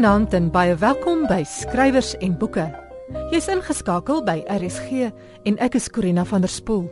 Goeienaand 0.00 0.32
en 0.32 0.46
baie 0.48 0.72
welkom 0.80 1.26
by 1.28 1.42
Skrywers 1.44 2.14
en 2.24 2.32
Boeke. 2.40 2.62
Jy's 3.28 3.50
ingeskakel 3.52 4.22
by 4.24 4.38
RSG 4.48 5.10
en 5.44 5.58
ek 5.60 5.74
is 5.76 5.90
Corina 5.92 6.22
van 6.24 6.40
der 6.40 6.48
Spool. 6.48 6.86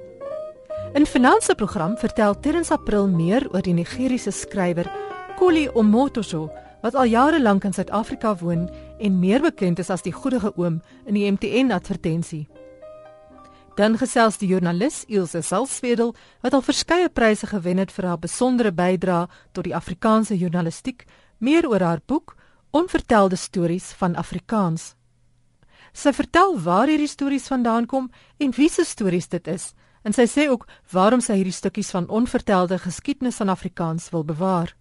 In 0.92 1.06
Finansie 1.08 1.54
program 1.56 1.94
vertel 1.96 2.34
Terrens 2.44 2.68
April 2.68 3.06
meer 3.08 3.46
oor 3.48 3.64
die 3.64 3.72
Nigeriese 3.72 4.28
skrywer 4.28 4.90
Koli 5.38 5.62
Omotoso 5.72 6.50
wat 6.82 6.98
al 7.00 7.08
jare 7.08 7.40
lank 7.40 7.64
in 7.64 7.72
Suid-Afrika 7.72 8.34
woon 8.42 8.66
en 9.00 9.16
meer 9.22 9.40
bekend 9.40 9.80
is 9.80 9.88
as 9.88 10.04
die 10.04 10.12
goeie 10.12 10.52
oom 10.58 10.82
in 11.06 11.16
die 11.16 11.24
MTN 11.32 11.72
advertensie. 11.72 12.44
Dan 13.80 13.96
gesels 13.96 14.36
die 14.36 14.50
joernalis 14.50 15.06
Ilse 15.08 15.40
Salzwedel 15.40 16.12
wat 16.44 16.52
al 16.52 16.60
verskeie 16.66 17.08
pryse 17.08 17.48
gewen 17.48 17.80
het 17.80 17.88
vir 17.88 18.10
haar 18.12 18.20
besondere 18.20 18.68
bydrae 18.68 19.30
tot 19.56 19.64
die 19.64 19.72
Afrikaanse 19.72 20.36
journalistiek, 20.36 21.06
meer 21.40 21.64
oor 21.64 21.80
haar 21.80 22.04
boek 22.04 22.36
Onvertelde 22.70 23.36
stories 23.36 23.92
van 23.96 24.14
Afrikaans. 24.14 24.94
Sy 25.96 26.12
vertel 26.12 26.58
waar 26.60 26.90
hierdie 26.90 27.08
stories 27.08 27.46
vandaan 27.48 27.86
kom 27.88 28.10
en 28.36 28.50
wie 28.52 28.68
se 28.68 28.84
stories 28.84 29.28
dit 29.32 29.46
is, 29.48 29.72
en 30.04 30.12
sy 30.12 30.26
sê 30.28 30.44
ook 30.52 30.66
waarom 30.92 31.22
sy 31.24 31.38
hierdie 31.40 31.56
stukkies 31.56 31.94
van 31.96 32.08
onvertelde 32.12 32.76
geskiedenis 32.78 33.40
van 33.40 33.48
Afrikaans 33.48 34.10
wil 34.12 34.24
bewaar. 34.24 34.74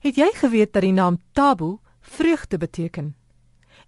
Het 0.00 0.16
jy 0.16 0.30
geweet 0.40 0.72
dat 0.72 0.82
die 0.82 0.96
naam 0.96 1.20
Tabu 1.36 1.76
vreugde 2.00 2.56
beteken? 2.56 3.12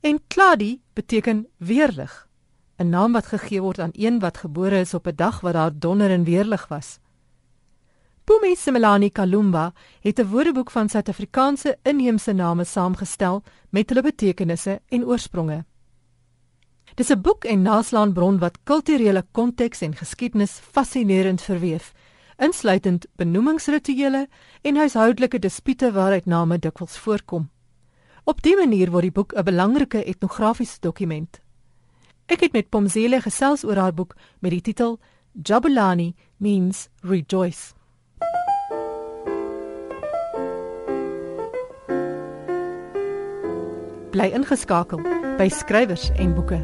En 0.04 0.20
Kladi 0.28 0.82
beteken 0.92 1.46
weerlig, 1.56 2.28
'n 2.76 2.88
naam 2.88 3.12
wat 3.12 3.32
gegee 3.32 3.62
word 3.62 3.78
aan 3.78 3.96
een 3.96 4.18
wat 4.20 4.44
gebore 4.44 4.80
is 4.80 4.94
op 4.94 5.06
'n 5.06 5.16
dag 5.16 5.40
wat 5.40 5.52
daar 5.52 5.72
donder 5.72 6.10
en 6.10 6.24
weerlig 6.24 6.68
was. 6.68 6.98
Pumi 8.24 8.54
Simelani 8.54 9.10
Kalumba 9.10 9.72
het 10.00 10.18
'n 10.18 10.26
woordeboek 10.26 10.70
van 10.70 10.88
Suid-Afrikaanse 10.88 11.78
inheemse 11.82 12.32
name 12.32 12.64
saamgestel 12.64 13.42
met 13.70 13.88
hulle 13.88 14.02
betekenisse 14.02 14.80
en 14.88 15.04
oorspronge. 15.04 15.64
Dis 16.94 17.10
'n 17.10 17.20
boek 17.20 17.44
en 17.44 17.62
naslaanbron 17.62 18.38
wat 18.38 18.58
kulturele 18.62 19.24
konteks 19.32 19.80
en 19.80 19.94
geskiedenis 19.94 20.50
fascinerend 20.50 21.42
verweef, 21.42 21.92
insluitend 22.36 23.06
benoemingsrituele 23.16 24.28
en 24.62 24.76
huishoudelike 24.76 25.38
dispute 25.38 25.92
waaruit 25.92 26.26
name 26.26 26.58
dikwels 26.58 26.98
voorkom. 26.98 27.50
Op 28.24 28.42
dié 28.42 28.56
manier 28.56 28.90
word 28.90 29.02
die 29.02 29.12
boek 29.12 29.32
'n 29.34 29.42
belangrike 29.44 30.04
etnografiese 30.04 30.80
dokument. 30.80 31.40
Ek 32.26 32.40
het 32.40 32.52
met 32.52 32.68
Pomzile 32.68 33.20
gesels 33.20 33.64
oor 33.64 33.76
haar 33.76 33.94
boek 33.94 34.14
met 34.38 34.50
die 34.50 34.60
titel 34.60 34.98
Jabulani 35.42 36.14
means 36.36 36.88
rejoice. 37.00 37.81
Bly 44.12 44.28
ingeskakel 44.36 45.00
by 45.38 45.48
skrywers 45.48 46.10
en 46.20 46.34
boeke. 46.36 46.60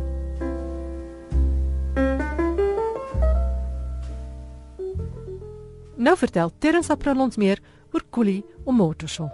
Nou 5.98 6.14
vertel 6.16 6.52
Terrens 6.62 6.92
April 6.94 7.20
ons 7.24 7.36
meer 7.40 7.58
oor 7.92 8.04
Kuli 8.14 8.38
Omotoso. 8.68 9.28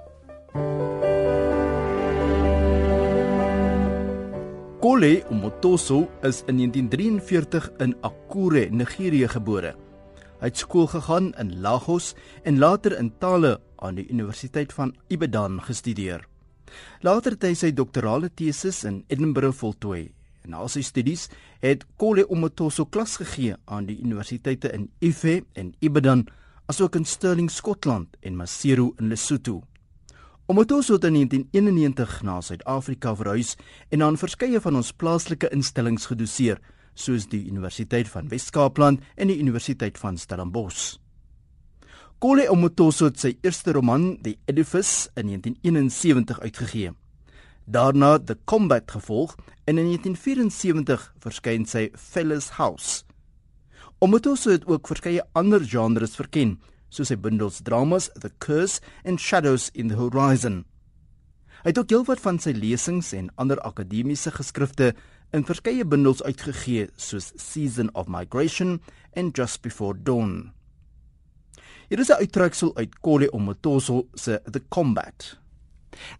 Kole 4.84 5.24
Omotoso 5.32 6.02
is 6.22 6.42
in 6.46 6.58
1943 6.60 7.70
in 7.80 7.94
Akure, 8.04 8.66
Nigerië 8.70 9.28
gebore. 9.32 9.72
Hy 10.40 10.50
het 10.50 10.60
skool 10.60 10.90
gegaan 10.92 11.32
in 11.40 11.54
Lagos 11.64 12.12
en 12.44 12.60
later 12.60 12.98
in 12.98 13.08
tale 13.18 13.56
aan 13.80 13.96
die 13.96 14.08
Universiteit 14.12 14.72
van 14.77 14.92
Ibadan 15.08 15.62
gestudeer. 15.64 16.28
Later 17.02 17.36
het 17.36 17.45
hy 17.48 17.55
sy 17.58 17.73
doktorale 17.73 18.30
tesis 18.30 18.85
in 18.89 19.02
Edinburgh 19.08 19.57
voltooi. 19.57 20.08
Na 20.48 20.67
sy 20.68 20.83
studies 20.85 21.29
het 21.64 21.86
Kole 21.96 22.27
Omotoso 22.29 22.85
klas 22.85 23.17
gegee 23.20 23.57
aan 23.64 23.86
die 23.89 23.96
universiteite 24.05 24.73
in 24.77 24.90
Ife 25.01 25.42
en 25.57 25.73
Ibadan, 25.80 26.27
asook 26.68 26.96
in 26.96 27.05
Stirling, 27.05 27.51
Skotland 27.51 28.17
en 28.23 28.36
Maseru 28.36 28.92
in 29.01 29.08
Lesotho. 29.08 29.63
Omotoso 30.46 30.98
het 30.98 31.05
in 31.05 31.14
1991 31.14 32.23
na 32.23 32.40
Suid-Afrika 32.40 33.14
verhuis 33.17 33.55
en 33.89 34.02
aan 34.02 34.20
verskeie 34.20 34.61
van 34.61 34.77
ons 34.77 34.92
plaaslike 34.92 35.48
instellings 35.57 36.05
gedoseer, 36.11 36.61
soos 36.95 37.24
die 37.33 37.46
Universiteit 37.48 38.11
van 38.13 38.29
Wes-Kaapland 38.29 39.01
en 39.17 39.33
die 39.33 39.39
Universiteit 39.40 39.96
van 39.98 40.20
Stellenbosch. 40.20 40.98
Kole 42.24 42.46
Omotoso 42.48 43.11
het 43.11 43.18
sy 43.20 43.30
eerste 43.45 43.74
roman, 43.77 44.14
The 44.24 44.39
Edifice, 44.48 45.11
in 45.12 45.27
1971 45.29 46.39
uitgegee. 46.40 46.92
Daarna 47.68 48.14
The 48.17 48.39
Combat 48.48 48.89
gevolg 48.89 49.35
en 49.68 49.77
in 49.77 49.90
1974 49.90 51.05
verskyn 51.20 51.68
sy 51.68 51.90
Fellas 51.92 52.48
House. 52.57 53.05
Omotoso 54.01 54.55
het 54.55 54.64
ook 54.64 54.89
verskeie 54.89 55.27
ander 55.36 55.68
genres 55.68 56.17
verken, 56.17 56.57
soos 56.89 57.13
sy 57.13 57.20
bundels 57.20 57.61
dramas 57.61 58.08
The 58.17 58.33
Curse 58.40 58.80
en 59.05 59.20
Shadows 59.20 59.68
in 59.77 59.92
the 59.92 60.01
Horizon. 60.01 60.63
Hy 61.61 61.74
het 61.74 61.84
ook 61.84 61.92
heelwat 61.92 62.24
van 62.24 62.40
sy 62.40 62.57
lesings 62.57 63.13
en 63.13 63.29
ander 63.36 63.61
akademiese 63.68 64.33
geskrifte 64.33 64.95
in 65.36 65.45
verskeie 65.45 65.84
bundels 65.84 66.24
uitgegee, 66.24 66.89
soos 66.96 67.34
Season 67.36 67.92
of 67.92 68.08
Migration 68.08 68.79
en 69.13 69.34
Just 69.36 69.61
Before 69.61 69.92
Dawn. 69.92 70.55
Hier 71.94 72.02
is 72.02 72.10
'n 72.10 72.18
uittreksel 72.18 72.72
uit 72.77 73.00
Kole 73.00 73.30
Omotoso 73.30 74.08
se 74.14 74.40
The 74.50 74.60
Combat. 74.68 75.38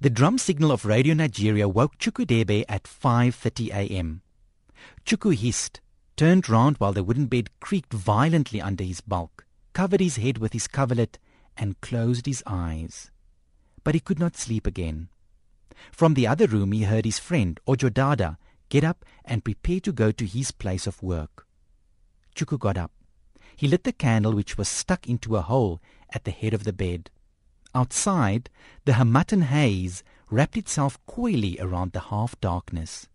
The 0.01 0.11
drum 0.11 0.39
signal 0.39 0.71
of 0.71 0.85
Radio 0.85 1.15
Nigeria 1.15 1.67
woke 1.67 1.99
Chukudebe 1.99 2.63
at 2.69 2.87
5:30 2.87 3.73
a.m. 3.73 4.23
Chuku 5.05 5.35
hissed, 5.35 5.81
turned 6.15 6.49
round 6.49 6.77
while 6.79 6.93
the 6.93 7.03
wooden 7.03 7.27
bed 7.27 7.51
creaked 7.59 7.93
violently 7.93 8.61
under 8.61 8.85
his 8.85 9.01
bulk, 9.01 9.47
covered 9.73 9.99
his 9.99 10.15
head 10.15 10.39
with 10.39 10.53
his 10.53 10.69
coverlet, 10.69 11.19
and 11.57 11.81
closed 11.81 12.27
his 12.27 12.45
eyes. 12.47 13.11
But 13.83 13.95
he 13.95 14.01
could 14.01 14.21
not 14.21 14.37
sleep 14.37 14.69
again. 14.69 15.09
From 15.91 16.15
the 16.15 16.29
other 16.29 16.47
room 16.47 16.71
he 16.71 16.85
heard 16.85 17.05
his 17.05 17.19
friend 17.19 17.59
Ojodada 17.67 18.37
get 18.69 18.85
up 18.85 19.05
and 19.25 19.43
prepare 19.43 19.81
to 19.81 19.93
go 19.93 20.13
to 20.13 20.25
his 20.25 20.53
place 20.53 20.87
of 20.87 21.03
work. 21.03 21.49
Chuku 22.37 22.61
got 22.61 22.79
up. 22.79 22.93
He 23.57 23.69
lit 23.69 23.85
the 23.85 23.93
candle 23.93 24.33
which 24.33 24.59
was 24.59 24.69
stuck 24.69 25.09
into 25.09 25.37
a 25.37 25.43
hole 25.43 25.81
at 26.13 26.25
the 26.25 26.31
head 26.31 26.55
of 26.55 26.65
the 26.65 26.73
bed. 26.73 27.11
Outside, 27.75 28.51
the 28.85 28.95
harmattan 28.95 29.43
haze 29.43 30.03
wrapped 30.31 30.57
itself 30.57 30.99
coyly 31.07 31.59
around 31.61 31.93
the 31.93 32.01
half 32.01 32.41
darkness. 32.41 33.09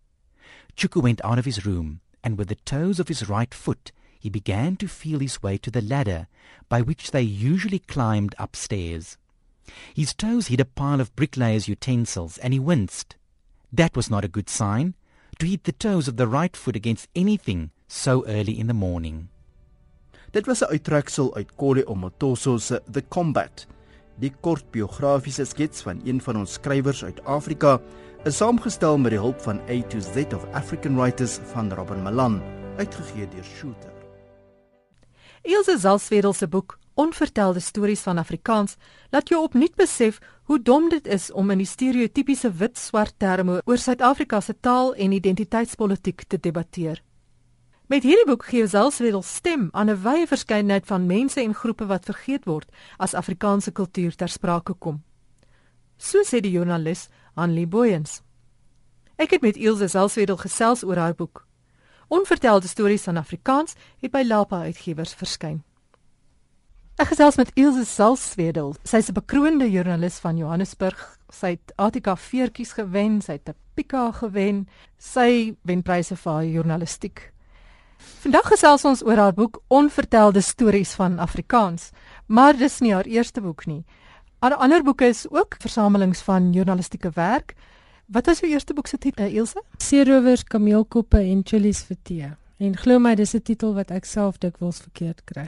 Chuku 0.76 1.02
went 1.02 1.24
out 1.24 1.40
of 1.40 1.46
his 1.46 1.66
room, 1.66 2.02
and 2.24 2.38
with 2.38 2.48
the 2.48 2.56
toes 2.56 3.00
of 3.00 3.08
his 3.08 3.30
right 3.30 3.54
foot 3.54 3.92
he 4.20 4.30
began 4.30 4.76
to 4.78 4.88
feel 4.88 5.20
his 5.20 5.42
way 5.42 5.58
to 5.58 5.72
the 5.72 5.82
ladder 5.82 6.28
by 6.68 6.82
which 6.82 7.12
they 7.12 7.22
usually 7.22 7.80
climbed 7.80 8.36
upstairs. 8.38 9.18
His 9.94 10.14
toes 10.14 10.48
hit 10.48 10.60
a 10.60 10.66
pile 10.66 11.00
of 11.00 11.16
bricklayers' 11.16 11.68
utensils, 11.68 12.38
and 12.40 12.54
he 12.54 12.60
winced. 12.60 13.16
That 13.72 13.96
was 13.96 14.10
not 14.10 14.26
a 14.26 14.30
good 14.30 14.50
sign, 14.50 14.96
to 15.40 15.46
hit 15.46 15.64
the 15.64 15.72
toes 15.72 16.08
of 16.08 16.18
the 16.18 16.28
right 16.28 16.56
foot 16.56 16.76
against 16.76 17.08
anything 17.16 17.72
so 17.88 18.26
early 18.26 18.60
in 18.60 18.68
the 18.68 18.74
morning. 18.74 19.30
Dit 20.32 20.46
was 20.46 20.62
'n 20.62 20.70
uittreksel 20.70 21.36
uit 21.36 21.56
Kole 21.56 21.88
Omotoso 21.88 22.58
se 22.58 22.82
The 22.92 23.04
Combat. 23.08 23.68
Die 24.20 24.34
kort 24.42 24.72
biografiese 24.72 25.46
skets 25.46 25.82
van 25.82 26.02
een 26.06 26.22
van 26.22 26.38
ons 26.38 26.54
skrywers 26.54 27.04
uit 27.04 27.24
Afrika 27.24 27.82
is 28.24 28.38
saamgestel 28.38 28.98
met 28.98 29.12
die 29.12 29.20
hulp 29.20 29.42
van 29.42 29.60
A 29.70 29.82
to 29.88 30.00
Z 30.00 30.34
of 30.34 30.46
African 30.54 30.96
Writers 30.96 31.40
van 31.44 31.74
Robin 31.74 32.02
Malan, 32.02 32.42
uitgegee 32.78 33.28
deur 33.28 33.44
Shooter. 33.44 33.94
Ilse 35.42 35.78
Zalswedel 35.78 36.34
se 36.34 36.48
boek 36.48 36.78
Onvertelde 36.94 37.60
stories 37.60 38.00
van 38.00 38.18
Afrikaans 38.18 38.76
laat 39.10 39.30
jou 39.30 39.42
opnuut 39.42 39.76
besef 39.76 40.20
hoe 40.44 40.62
dom 40.62 40.90
dit 40.90 41.08
is 41.08 41.32
om 41.32 41.50
in 41.50 41.58
die 41.58 41.68
stereotypiese 41.68 42.52
wit-swart 42.52 43.14
terme 43.18 43.62
oor 43.66 43.78
Suid-Afrika 43.78 44.42
se 44.42 44.60
taal 44.60 44.96
en 44.96 45.12
identiteitspolitiek 45.12 46.24
te 46.28 46.40
debatteer. 46.40 47.02
Met 47.90 48.04
hierdie 48.06 48.26
boek 48.30 48.44
gee 48.46 48.68
Zelswedel 48.70 49.24
stem 49.26 49.70
aan 49.72 49.90
'n 49.90 50.02
wye 50.02 50.28
verskeidenheid 50.28 50.86
van 50.86 51.06
mense 51.06 51.42
en 51.42 51.54
groepe 51.54 51.86
wat 51.86 52.06
vergeet 52.06 52.46
word 52.46 52.70
as 52.98 53.14
Afrikaanse 53.14 53.72
kultuur 53.72 54.16
ter 54.16 54.30
sprake 54.30 54.74
kom. 54.74 55.04
So 55.98 56.22
sê 56.24 56.40
die 56.40 56.52
joernalis 56.52 57.08
Anlie 57.34 57.68
Boyens. 57.68 58.22
Ek 59.16 59.30
het 59.30 59.42
met 59.42 59.58
Ilse 59.58 59.88
Zelswedel 59.88 60.38
gesels 60.38 60.84
oor 60.84 60.96
haar 60.96 61.16
boek. 61.16 61.48
Onvertelde 62.08 62.68
stories 62.68 63.04
van 63.04 63.18
Afrikaans 63.18 63.74
het 64.00 64.12
by 64.12 64.22
Lapa 64.26 64.62
Uitgewers 64.62 65.14
verskyn. 65.14 65.64
Ek 66.96 67.08
gesels 67.08 67.36
met 67.36 67.52
Ilse 67.54 67.84
Zelswedel. 67.84 68.76
Sy's 68.84 69.10
'n 69.10 69.14
bekroonde 69.14 69.72
joernalis 69.72 70.20
van 70.20 70.38
Johannesburg. 70.38 71.18
Sy 71.30 71.48
het 71.48 71.74
Attika 71.76 72.16
Veertjies 72.16 72.72
gewen, 72.72 73.22
sy 73.22 73.32
het 73.32 73.50
'n 73.50 73.56
Pika 73.74 74.12
gewen. 74.12 74.68
Sy 74.98 75.56
wen 75.64 75.82
pryse 75.82 76.16
vir 76.16 76.32
haar 76.32 76.46
journalistiek. 76.46 77.34
Vandag 78.00 78.48
gesels 78.48 78.86
ons 78.88 79.02
oor 79.04 79.20
haar 79.20 79.34
boek 79.36 79.58
Onvertelde 79.68 80.42
stories 80.42 80.94
van 80.96 81.20
Afrikaans, 81.20 81.90
maar 82.28 82.56
dis 82.56 82.80
nie 82.80 82.94
haar 82.94 83.08
eerste 83.08 83.42
boek 83.44 83.66
nie. 83.68 83.84
Al 84.40 84.56
ander 84.56 84.84
boeke 84.84 85.10
is 85.12 85.26
ook 85.30 85.58
versamelings 85.60 86.22
van 86.24 86.54
journalistieke 86.56 87.12
werk. 87.16 87.56
Wat 88.08 88.26
was 88.26 88.40
jou 88.40 88.52
eerste 88.52 88.74
boek 88.74 88.88
se 88.88 88.98
titel, 88.98 89.26
uh, 89.26 89.34
Ilse? 89.36 89.64
Seerowers, 89.78 90.44
kameelkoppe 90.44 91.20
en 91.20 91.42
chillies 91.44 91.84
vir 91.84 91.98
tee. 92.04 92.30
En 92.60 92.78
glo 92.78 93.00
my, 93.00 93.16
dis 93.16 93.36
'n 93.36 93.42
titel 93.42 93.74
wat 93.74 93.92
ek 93.92 94.06
self 94.06 94.38
dikwels 94.38 94.80
verkeerd 94.80 95.24
kry. 95.24 95.48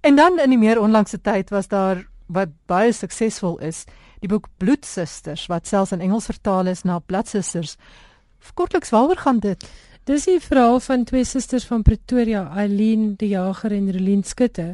En 0.00 0.16
dan 0.16 0.38
in 0.38 0.50
die 0.50 0.58
meer 0.58 0.80
onlangse 0.80 1.20
tyd 1.20 1.50
was 1.50 1.68
daar 1.68 2.06
wat 2.26 2.48
baie 2.66 2.92
suksesvol 2.92 3.58
is, 3.58 3.84
die 4.20 4.28
boek 4.28 4.46
Bloedsusters 4.56 5.46
wat 5.46 5.66
selfs 5.66 5.92
in 5.92 6.00
Engels 6.00 6.26
vertaal 6.26 6.66
is 6.66 6.82
na 6.82 6.98
Bloodsusters. 6.98 7.76
Kortliks 8.54 8.90
waaroor 8.90 9.16
gaan 9.16 9.38
dit? 9.38 9.66
Dis 10.08 10.24
die 10.24 10.40
verhaal 10.40 10.78
van 10.80 11.02
twee 11.04 11.24
susters 11.28 11.66
van 11.68 11.82
Pretoria, 11.84 12.46
Eileen 12.56 13.14
die 13.20 13.34
Jager 13.34 13.72
en 13.76 13.90
Relien 13.92 14.22
Skutte, 14.24 14.72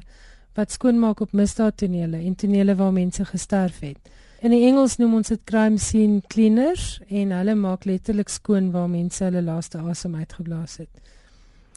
wat 0.55 0.71
skoonmaak 0.71 1.21
op 1.21 1.33
misdaadtonele 1.35 2.21
en 2.23 2.37
tonele 2.39 2.77
waar 2.79 2.93
mense 2.95 3.25
gesterf 3.25 3.81
het. 3.83 3.99
In 4.41 4.55
die 4.55 4.63
Engels 4.69 4.97
noem 5.01 5.19
ons 5.19 5.33
dit 5.33 5.43
crime 5.45 5.81
scene 5.83 6.21
cleaners 6.31 7.01
en 7.09 7.35
hulle 7.35 7.57
maak 7.59 7.89
letterlik 7.91 8.31
skoon 8.31 8.71
waar 8.71 8.87
mense 8.89 9.25
hulle 9.25 9.43
laaste 9.43 9.83
asem 9.83 10.15
uitgeblaas 10.15 10.79
het. 10.85 11.03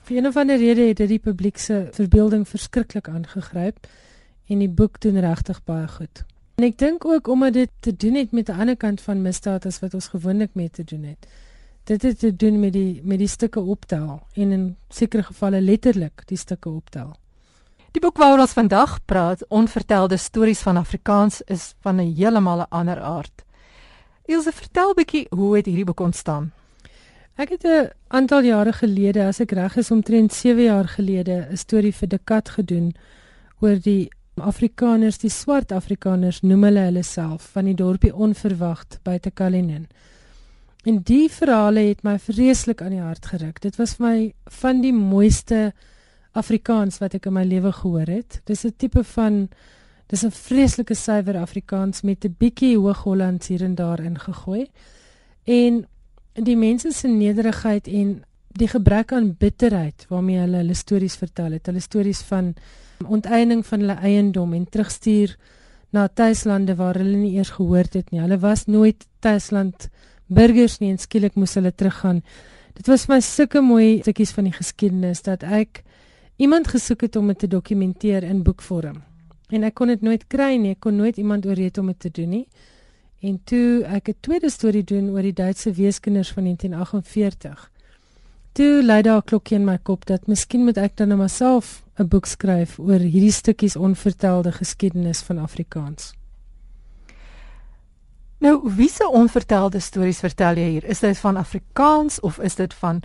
Vir 0.06 0.20
een 0.20 0.30
of 0.30 0.38
ander 0.38 0.62
rede 0.62 0.86
het 0.92 1.02
dit 1.02 1.16
die 1.16 1.22
publiek 1.24 1.58
se 1.58 1.88
verbeelding 1.98 2.46
verskriklik 2.48 3.10
aangegryp 3.10 3.90
en 4.48 4.62
die 4.62 4.70
boek 4.70 5.02
doen 5.02 5.20
regtig 5.26 5.64
baie 5.66 5.88
goed. 5.98 6.24
En 6.62 6.70
ek 6.70 6.78
dink 6.78 7.06
ook 7.06 7.28
omdat 7.28 7.58
dit 7.58 7.72
te 7.80 7.96
doen 7.96 8.16
het 8.16 8.32
met 8.32 8.50
'n 8.50 8.62
ander 8.62 8.78
kant 8.78 9.02
van 9.02 9.22
misdaad 9.22 9.66
as 9.66 9.80
wat 9.80 9.94
ons 9.94 10.08
gewoonlik 10.08 10.54
mee 10.54 10.70
te 10.70 10.84
doen 10.84 11.04
het. 11.04 11.28
Dit 11.90 12.02
het 12.02 12.20
te 12.20 12.36
doen 12.36 12.60
met 12.60 12.74
die 12.74 13.02
met 13.04 13.18
die 13.18 13.28
stukke 13.28 13.60
optel 13.60 14.20
en 14.34 14.52
in 14.52 14.66
sekere 14.94 15.24
gevalle 15.24 15.62
letterlik 15.62 16.22
die 16.30 16.38
stukke 16.38 16.70
optel. 16.70 17.16
Die 17.92 18.02
boek 18.02 18.20
waaroor 18.22 18.44
ons 18.44 18.54
vandag 18.54 19.00
praat, 19.10 19.42
Onvertelde 19.48 20.18
stories 20.18 20.62
van 20.62 20.78
Afrikaans, 20.78 21.42
is 21.42 21.74
van 21.82 21.96
'n 21.96 22.14
heeltemal 22.14 22.66
ander 22.70 23.00
aard. 23.02 23.44
Ilse, 24.26 24.52
vertel 24.52 24.94
bietjie 24.94 25.26
hoe 25.30 25.56
het 25.56 25.66
hierdie 25.66 25.86
boek 25.86 26.00
ontstaan? 26.00 26.52
Ek 27.36 27.50
het 27.50 27.64
'n 27.66 27.90
aantal 28.08 28.44
jare 28.44 28.74
gelede, 28.74 29.26
as 29.26 29.40
ek 29.40 29.52
reg 29.52 29.78
is, 29.78 29.92
omtrent 29.92 30.34
7 30.34 30.64
jaar 30.64 30.88
gelede, 30.88 31.48
'n 31.52 31.58
storie 31.58 31.94
vir 31.94 32.08
Dekat 32.08 32.50
gedoen 32.50 32.94
oor 33.60 33.80
die 33.82 34.10
Afrikaners, 34.36 35.18
die 35.18 35.30
swart 35.30 35.72
Afrikaners 35.72 36.42
noem 36.42 36.64
hulle 36.64 36.80
hulle 36.80 37.04
self 37.04 37.50
van 37.52 37.66
die 37.66 37.76
dorpie 37.76 38.16
Onverwacht 38.16 39.00
buite 39.04 39.32
Kalinin. 39.32 39.88
En 40.88 41.02
die 41.04 41.28
verhale 41.32 41.80
het 41.90 42.04
my 42.08 42.16
vreeslik 42.20 42.82
aan 42.82 42.94
die 42.96 43.04
hart 43.04 43.26
geruk. 43.26 43.60
Dit 43.62 43.76
was 43.76 43.98
vir 43.98 44.06
my 44.06 44.20
van 44.62 44.80
die 44.82 44.94
mooiste 44.96 45.74
Afrikaans 46.40 47.02
wat 47.02 47.18
ek 47.18 47.28
in 47.28 47.36
my 47.36 47.44
lewe 47.44 47.74
gehoor 47.76 48.08
het. 48.08 48.42
Dis 48.46 48.64
'n 48.66 48.74
tipe 48.78 49.04
van 49.04 49.50
dis 50.08 50.24
'n 50.24 50.32
vreeslike 50.32 50.96
suiwer 50.96 51.38
Afrikaans 51.38 52.02
met 52.02 52.26
'n 52.26 52.36
bietjie 52.40 52.78
Hoog-Hollands 52.78 53.48
hier 53.48 53.64
en 53.64 53.76
daar 53.76 54.00
ingegooi. 54.00 54.68
En 55.44 55.86
die 56.34 56.58
mense 56.58 56.92
se 56.92 57.08
nederigheid 57.08 57.88
en 57.88 58.24
die 58.48 58.68
gebrek 58.68 59.12
aan 59.12 59.36
bitterheid 59.38 60.06
waarmee 60.10 60.40
hulle 60.40 60.58
hulle 60.58 60.74
stories 60.74 61.16
vertel 61.16 61.52
het. 61.52 61.66
Hulle 61.66 61.80
stories 61.80 62.22
van 62.22 62.54
onteiening 63.08 63.66
van 63.66 63.80
hulle 63.80 64.00
eiendom 64.02 64.54
en 64.54 64.70
terugstuur 64.70 65.36
na 65.90 66.08
tuislande 66.08 66.76
waar 66.76 66.96
hulle 66.96 67.18
nie 67.18 67.36
eers 67.38 67.50
gehoord 67.50 67.94
het 67.94 68.12
nie. 68.12 68.22
Hulle 68.22 68.40
was 68.40 68.66
nooit 68.66 69.08
tuisland 69.20 69.90
burgers 70.30 70.80
nie 70.80 70.94
en 70.94 70.98
skielik 71.02 71.36
moes 71.36 71.58
hulle 71.58 71.72
teruggaan. 71.72 72.22
Dit 72.78 72.88
was 72.88 73.06
vir 73.06 73.16
my 73.16 73.22
sulke 73.26 73.62
mooi 73.62 74.00
stukkies 74.02 74.32
van 74.32 74.48
die 74.48 74.56
geskiedenis 74.56 75.22
dat 75.26 75.44
ek 75.44 75.84
iemand 76.40 76.70
gesoek 76.72 77.02
het 77.08 77.16
om 77.20 77.28
dit 77.28 77.40
te 77.40 77.48
dokumenteer 77.52 78.24
in 78.24 78.44
boekvorm. 78.44 79.02
En 79.50 79.66
ek 79.66 79.76
kon 79.76 79.90
dit 79.90 80.02
nooit 80.06 80.28
kry 80.30 80.54
nie. 80.62 80.76
Ek 80.78 80.84
kon 80.86 80.96
nooit 80.96 81.18
iemand 81.18 81.48
ooreed 81.50 81.78
om 81.82 81.90
dit 81.92 82.00
te 82.00 82.12
doen 82.22 82.30
nie. 82.30 82.46
En 83.20 83.40
toe 83.44 83.84
ek 83.84 84.10
'n 84.10 84.18
tweede 84.22 84.50
storie 84.50 84.84
doen 84.84 85.10
oor 85.10 85.22
die 85.22 85.34
Duitse 85.34 85.74
weeskinders 85.74 86.32
van 86.32 86.44
1948. 86.44 87.72
Toe 88.54 88.84
lei 88.84 89.02
daar 89.02 89.22
'n 89.22 89.26
klokkie 89.26 89.58
in 89.58 89.66
my 89.66 89.78
kop 89.78 90.06
dat 90.06 90.28
miskien 90.28 90.64
moet 90.64 90.78
ek 90.78 90.96
dan 90.98 91.08
nou 91.08 91.20
myself 91.20 91.84
'n 91.98 92.08
boek 92.08 92.26
skryf 92.26 92.80
oor 92.80 93.00
hierdie 93.00 93.32
stukkies 93.32 93.76
onvertelde 93.76 94.52
geskiedenis 94.52 95.22
van 95.22 95.38
Afrikaans. 95.38 96.19
Nou, 98.40 98.72
wiese 98.76 99.10
onvertelde 99.10 99.80
stories 99.80 100.20
vertel 100.20 100.56
jy 100.56 100.68
hier? 100.70 100.86
Is 100.86 101.00
dit 101.00 101.18
van 101.18 101.36
Afrikaans 101.36 102.20
of 102.20 102.40
is 102.40 102.56
dit 102.56 102.74
van 102.74 103.02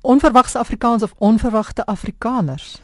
onverwagse 0.00 0.58
Afrikaans 0.58 1.02
of 1.02 1.12
onverwagte 1.18 1.84
Afrikaners? 1.86 2.80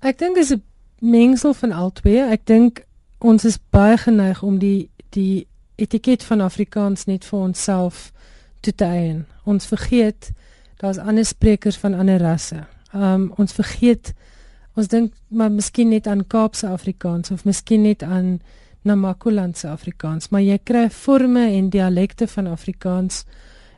Ek 0.00 0.18
dink 0.18 0.34
dit 0.34 0.44
is 0.44 0.50
'n 0.56 0.62
mengsel 0.98 1.54
van 1.54 1.72
albei. 1.72 2.30
Ek 2.30 2.46
dink 2.46 2.84
ons 3.18 3.44
is 3.44 3.58
baie 3.70 3.96
geneig 3.96 4.42
om 4.42 4.58
die 4.58 4.90
die 5.10 5.46
etiket 5.74 6.24
van 6.24 6.40
Afrikaans 6.40 7.04
net 7.04 7.24
vir 7.24 7.38
onsself 7.38 8.12
te 8.60 8.72
eien. 8.84 9.26
Ons 9.44 9.66
vergeet 9.66 10.30
daar's 10.76 10.98
ander 10.98 11.24
sprekers 11.24 11.76
van 11.76 11.94
ander 11.94 12.20
rasse. 12.20 12.64
Um 12.94 13.32
ons 13.36 13.52
vergeet 13.52 14.14
ons 14.74 14.88
dink 14.88 15.12
maar 15.28 15.50
miskien 15.50 15.88
net 15.88 16.06
aan 16.06 16.26
Kaapse 16.26 16.68
Afrikaans 16.68 17.30
of 17.30 17.44
miskien 17.44 17.82
net 17.82 18.02
aan 18.02 18.40
Namakolandse 18.86 19.68
Afrikaans, 19.68 20.30
maar 20.30 20.44
jy 20.44 20.58
kry 20.64 20.86
forme 20.94 21.42
en 21.56 21.70
dialekte 21.70 22.28
van 22.30 22.46
Afrikaans 22.50 23.24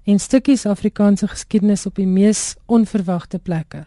en 0.08 0.20
stukkies 0.20 0.66
Afrikaanse 0.68 1.28
geskiedenis 1.28 1.86
op 1.88 1.96
die 2.00 2.06
mees 2.08 2.54
onverwagte 2.66 3.38
plekke. 3.38 3.84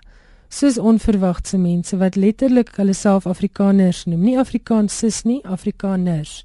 Soos 0.51 0.77
onverwagse 0.77 1.57
mense 1.57 1.97
wat 1.97 2.17
letterlik 2.19 2.73
hulle 2.75 2.93
self 2.97 3.25
Afrikaners 3.29 4.03
noem, 4.05 4.21
nie 4.25 4.37
Afrikaanses 4.39 5.23
nie, 5.23 5.39
Afrikaners. 5.45 6.41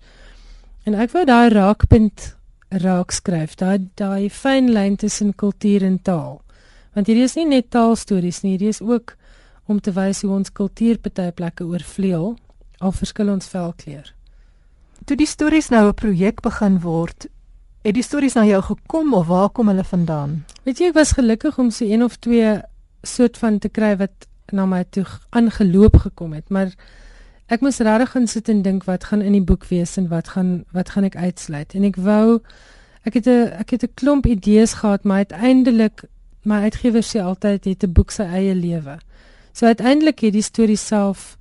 En 0.86 0.94
ek 0.94 1.12
wou 1.16 1.24
daai 1.26 1.50
raakpunt 1.52 2.32
raak 2.70 3.12
skryf, 3.14 3.56
daai 3.58 3.88
daai 3.98 4.30
fyn 4.30 4.72
lyn 4.74 4.96
tussen 4.96 5.34
kultuur 5.34 5.84
en 5.86 5.98
taal. 6.02 6.40
Want 6.94 7.10
hierdie 7.10 7.26
is 7.26 7.36
nie 7.36 7.48
net 7.50 7.70
taalstories 7.74 8.42
nie, 8.44 8.56
hierdie 8.56 8.72
is 8.72 8.80
ook 8.80 9.16
om 9.66 9.80
te 9.80 9.92
wys 9.92 10.22
hoe 10.24 10.32
ons 10.38 10.52
kultuur 10.52 11.00
party 11.02 11.32
plekke 11.34 11.66
oorvleuel 11.66 12.36
al 12.80 12.92
verskil 12.92 13.32
ons 13.32 13.48
velkleur. 13.48 14.15
Toe 15.06 15.14
die 15.14 15.28
stories 15.30 15.68
nou 15.70 15.86
'n 15.86 15.94
projek 15.94 16.40
begin 16.42 16.80
word, 16.82 17.28
het 17.86 17.94
die 17.94 18.02
stories 18.02 18.34
na 18.34 18.42
jou 18.44 18.62
gekom 18.62 19.14
of 19.14 19.26
waar 19.26 19.50
kom 19.50 19.68
hulle 19.68 19.84
vandaan? 19.84 20.44
Weet 20.64 20.78
jy, 20.78 20.86
ek 20.86 20.94
was 20.94 21.12
gelukkig 21.12 21.58
om 21.58 21.70
so 21.70 21.84
een 21.84 22.02
of 22.02 22.16
twee 22.16 22.60
soort 23.02 23.38
van 23.38 23.58
te 23.58 23.68
kry 23.68 23.96
wat 23.96 24.26
na 24.50 24.66
my 24.66 24.84
toe 24.90 25.04
aangeloop 25.30 25.96
gekom 25.96 26.32
het, 26.32 26.50
maar 26.50 26.74
ek 27.46 27.60
moes 27.60 27.78
regtig 27.78 28.10
gaan 28.10 28.26
sit 28.26 28.48
en 28.48 28.62
dink 28.62 28.84
wat 28.84 29.04
gaan 29.04 29.22
in 29.22 29.32
die 29.32 29.44
boek 29.44 29.68
wees 29.68 29.96
en 29.96 30.08
wat 30.08 30.28
gaan 30.28 30.64
wat 30.72 30.90
gaan 30.90 31.04
ek 31.04 31.16
uitsluit? 31.16 31.74
En 31.74 31.84
ek 31.84 31.96
wou 31.96 32.40
ek 33.04 33.14
het 33.14 33.26
'n 33.26 33.52
ek 33.60 33.70
het 33.70 33.82
'n 33.84 33.94
klomp 33.94 34.26
idees 34.26 34.72
gehad, 34.72 35.04
maar 35.04 35.16
uiteindelik 35.16 36.02
my 36.42 36.62
uitgewer 36.62 37.02
sê 37.02 37.22
altyd 37.22 37.64
het 37.64 37.84
'n 37.84 37.92
boek 37.92 38.10
sy 38.10 38.22
eie 38.22 38.54
lewe. 38.54 38.98
So 39.52 39.66
uiteindelik 39.66 40.20
het 40.20 40.32
die 40.32 40.42
storie 40.42 40.76
self 40.76 41.35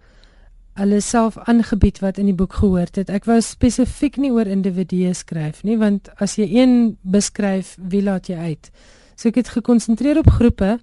hulle 0.75 0.99
self 1.01 1.37
aangebied 1.47 2.01
wat 2.03 2.17
in 2.19 2.27
die 2.29 2.35
boek 2.35 2.57
gehoord 2.59 2.99
het. 2.99 3.09
Ek 3.09 3.27
wou 3.29 3.39
spesifiek 3.43 4.19
nie 4.19 4.31
oor 4.35 4.49
individue 4.49 5.13
skryf 5.15 5.63
nie, 5.63 5.77
want 5.79 6.09
as 6.23 6.35
jy 6.39 6.49
een 6.51 6.75
beskryf, 7.01 7.75
wie 7.79 8.03
laat 8.03 8.27
jy 8.31 8.35
uit? 8.35 8.69
So 9.15 9.31
ek 9.31 9.39
het 9.39 9.53
gekonsentreer 9.55 10.19
op 10.19 10.29
groepe 10.35 10.75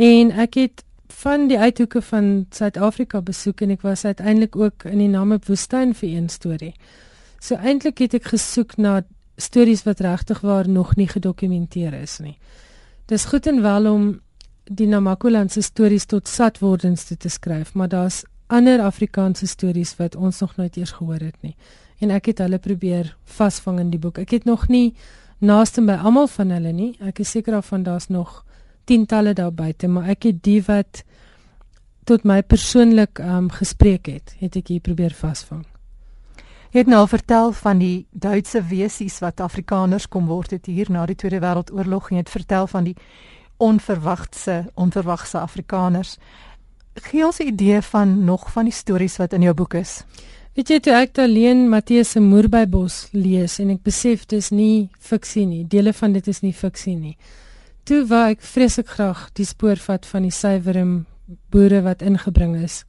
en 0.00 0.32
ek 0.32 0.56
het 0.60 0.84
van 1.20 1.48
die 1.48 1.58
uithoeke 1.60 2.00
van 2.02 2.46
Suid-Afrika 2.50 3.20
besoek 3.22 3.60
en 3.60 3.74
ek 3.76 3.84
was 3.84 4.04
uiteindelik 4.04 4.56
ook 4.56 4.88
in 4.88 4.98
die 5.04 5.10
Namib 5.12 5.44
woestyn 5.46 5.92
vir 5.94 6.08
een 6.08 6.28
storie. 6.32 6.72
So 7.40 7.60
eintlik 7.60 8.00
het 8.00 8.16
ek 8.16 8.32
gesoek 8.32 8.78
na 8.80 9.02
stories 9.36 9.84
wat 9.84 10.00
regtig 10.00 10.40
waar 10.40 10.68
nog 10.68 10.96
nie 10.96 11.08
gedokumenteer 11.10 11.94
is 12.00 12.18
nie. 12.24 12.38
Dis 13.10 13.28
goed 13.28 13.46
en 13.46 13.60
wel 13.62 13.90
om 13.92 14.04
die 14.64 14.86
Namakolandse 14.88 15.60
stories 15.62 16.06
tot 16.08 16.28
satwordens 16.28 17.04
te, 17.04 17.16
te 17.16 17.28
skryf, 17.28 17.74
maar 17.74 17.88
daar's 17.88 18.22
ander 18.54 18.82
Afrikaanse 18.84 19.46
stories 19.50 19.96
wat 19.98 20.16
ons 20.16 20.38
nog 20.40 20.56
nooit 20.56 20.76
eers 20.76 20.94
gehoor 20.98 21.22
het 21.22 21.36
nie. 21.42 21.56
En 21.98 22.10
ek 22.14 22.32
het 22.32 22.42
hulle 22.44 22.58
probeer 22.58 23.16
vasvang 23.36 23.80
in 23.82 23.90
die 23.90 24.00
boek. 24.00 24.18
Ek 24.22 24.30
het 24.36 24.46
nog 24.48 24.68
nie 24.68 24.94
naaste 25.44 25.82
by 25.84 25.98
almal 25.98 26.28
van 26.30 26.54
hulle 26.54 26.72
nie. 26.72 26.94
Ek 27.02 27.20
is 27.24 27.34
seker 27.34 27.58
daarvan 27.58 27.84
daar's 27.86 28.08
nog 28.08 28.42
tientalle 28.84 29.34
daar 29.34 29.52
buite, 29.52 29.88
maar 29.88 30.08
ek 30.12 30.28
het 30.28 30.42
die 30.44 30.60
wat 30.66 31.04
tot 32.04 32.24
my 32.24 32.42
persoonlik 32.42 33.20
um 33.24 33.48
gespreek 33.50 34.10
het, 34.12 34.34
het 34.40 34.56
ek 34.60 34.74
hier 34.74 34.84
probeer 34.84 35.14
vasvang. 35.16 35.64
Jy 36.74 36.82
het 36.82 36.90
nou 36.90 37.04
vertel 37.08 37.52
van 37.54 37.78
die 37.78 38.06
Duitse 38.10 38.60
wesies 38.66 39.20
wat 39.22 39.40
Afrikaners 39.40 40.08
kom 40.10 40.26
word 40.26 40.56
het 40.56 40.66
hier 40.66 40.90
na 40.90 41.06
die 41.06 41.14
Tweede 41.14 41.38
Wêreldoorlog 41.40 42.10
en 42.10 42.18
jy 42.18 42.24
het 42.24 42.32
vertel 42.34 42.66
van 42.66 42.88
die 42.88 42.96
onverwagse 43.62 44.64
onverwagse 44.74 45.38
Afrikaners. 45.38 46.16
Gee 47.02 47.24
ons 47.24 47.38
'n 47.38 47.46
idee 47.46 47.82
van 47.82 48.24
nog 48.24 48.52
van 48.52 48.64
die 48.64 48.72
stories 48.72 49.16
wat 49.16 49.32
in 49.32 49.42
jou 49.42 49.54
boek 49.54 49.74
is. 49.74 50.04
Weet 50.54 50.68
jy 50.68 50.80
toe 50.80 50.92
ek 50.92 51.18
alleen 51.18 51.68
Matteus 51.68 52.10
se 52.10 52.20
Moerbybos 52.20 53.08
lees 53.12 53.58
en 53.58 53.70
ek 53.70 53.82
besef 53.82 54.26
dis 54.26 54.50
nie 54.50 54.88
fiksie 54.98 55.46
nie. 55.46 55.64
Dele 55.66 55.92
van 55.92 56.12
dit 56.12 56.28
is 56.28 56.40
nie 56.40 56.52
fiksie 56.52 56.96
nie. 56.96 57.16
Toe 57.82 58.04
wou 58.06 58.30
ek 58.30 58.40
vreeslik 58.40 58.86
graag 58.86 59.30
die 59.32 59.44
spoor 59.44 59.76
vat 59.76 60.06
van 60.06 60.22
die 60.22 60.30
suiwerim 60.30 61.06
boere 61.50 61.82
wat 61.82 62.02
ingebring 62.02 62.62
is 62.62 62.84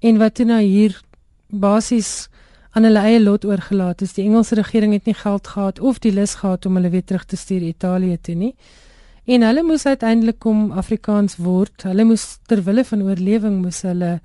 en 0.00 0.18
wat 0.18 0.34
toe 0.34 0.44
nou 0.44 0.60
hier 0.60 1.00
basies 1.48 2.28
aan 2.70 2.84
hulle 2.84 3.00
eie 3.00 3.20
lot 3.20 3.44
oorgelaat 3.44 4.02
is. 4.02 4.12
Die 4.12 4.24
Engelse 4.24 4.54
regering 4.54 4.92
het 4.92 5.06
nie 5.06 5.14
geld 5.14 5.46
gehad 5.46 5.80
of 5.80 5.98
die 5.98 6.12
lus 6.12 6.34
gehad 6.34 6.66
om 6.66 6.76
hulle 6.76 6.90
weer 6.90 7.04
terug 7.04 7.24
te 7.24 7.36
stuur 7.36 7.62
Italië 7.62 8.18
toe 8.20 8.34
nie. 8.34 8.54
En 9.28 9.42
hulle 9.44 9.62
moes 9.62 9.84
uiteindelik 9.84 10.38
kom 10.40 10.70
Afrikaans 10.72 11.36
word. 11.36 11.82
Hulle 11.84 12.04
moes 12.08 12.38
ter 12.48 12.62
wille 12.64 12.84
van 12.84 13.02
oorlewing 13.04 13.58
moes 13.60 13.82
hulle 13.84 14.20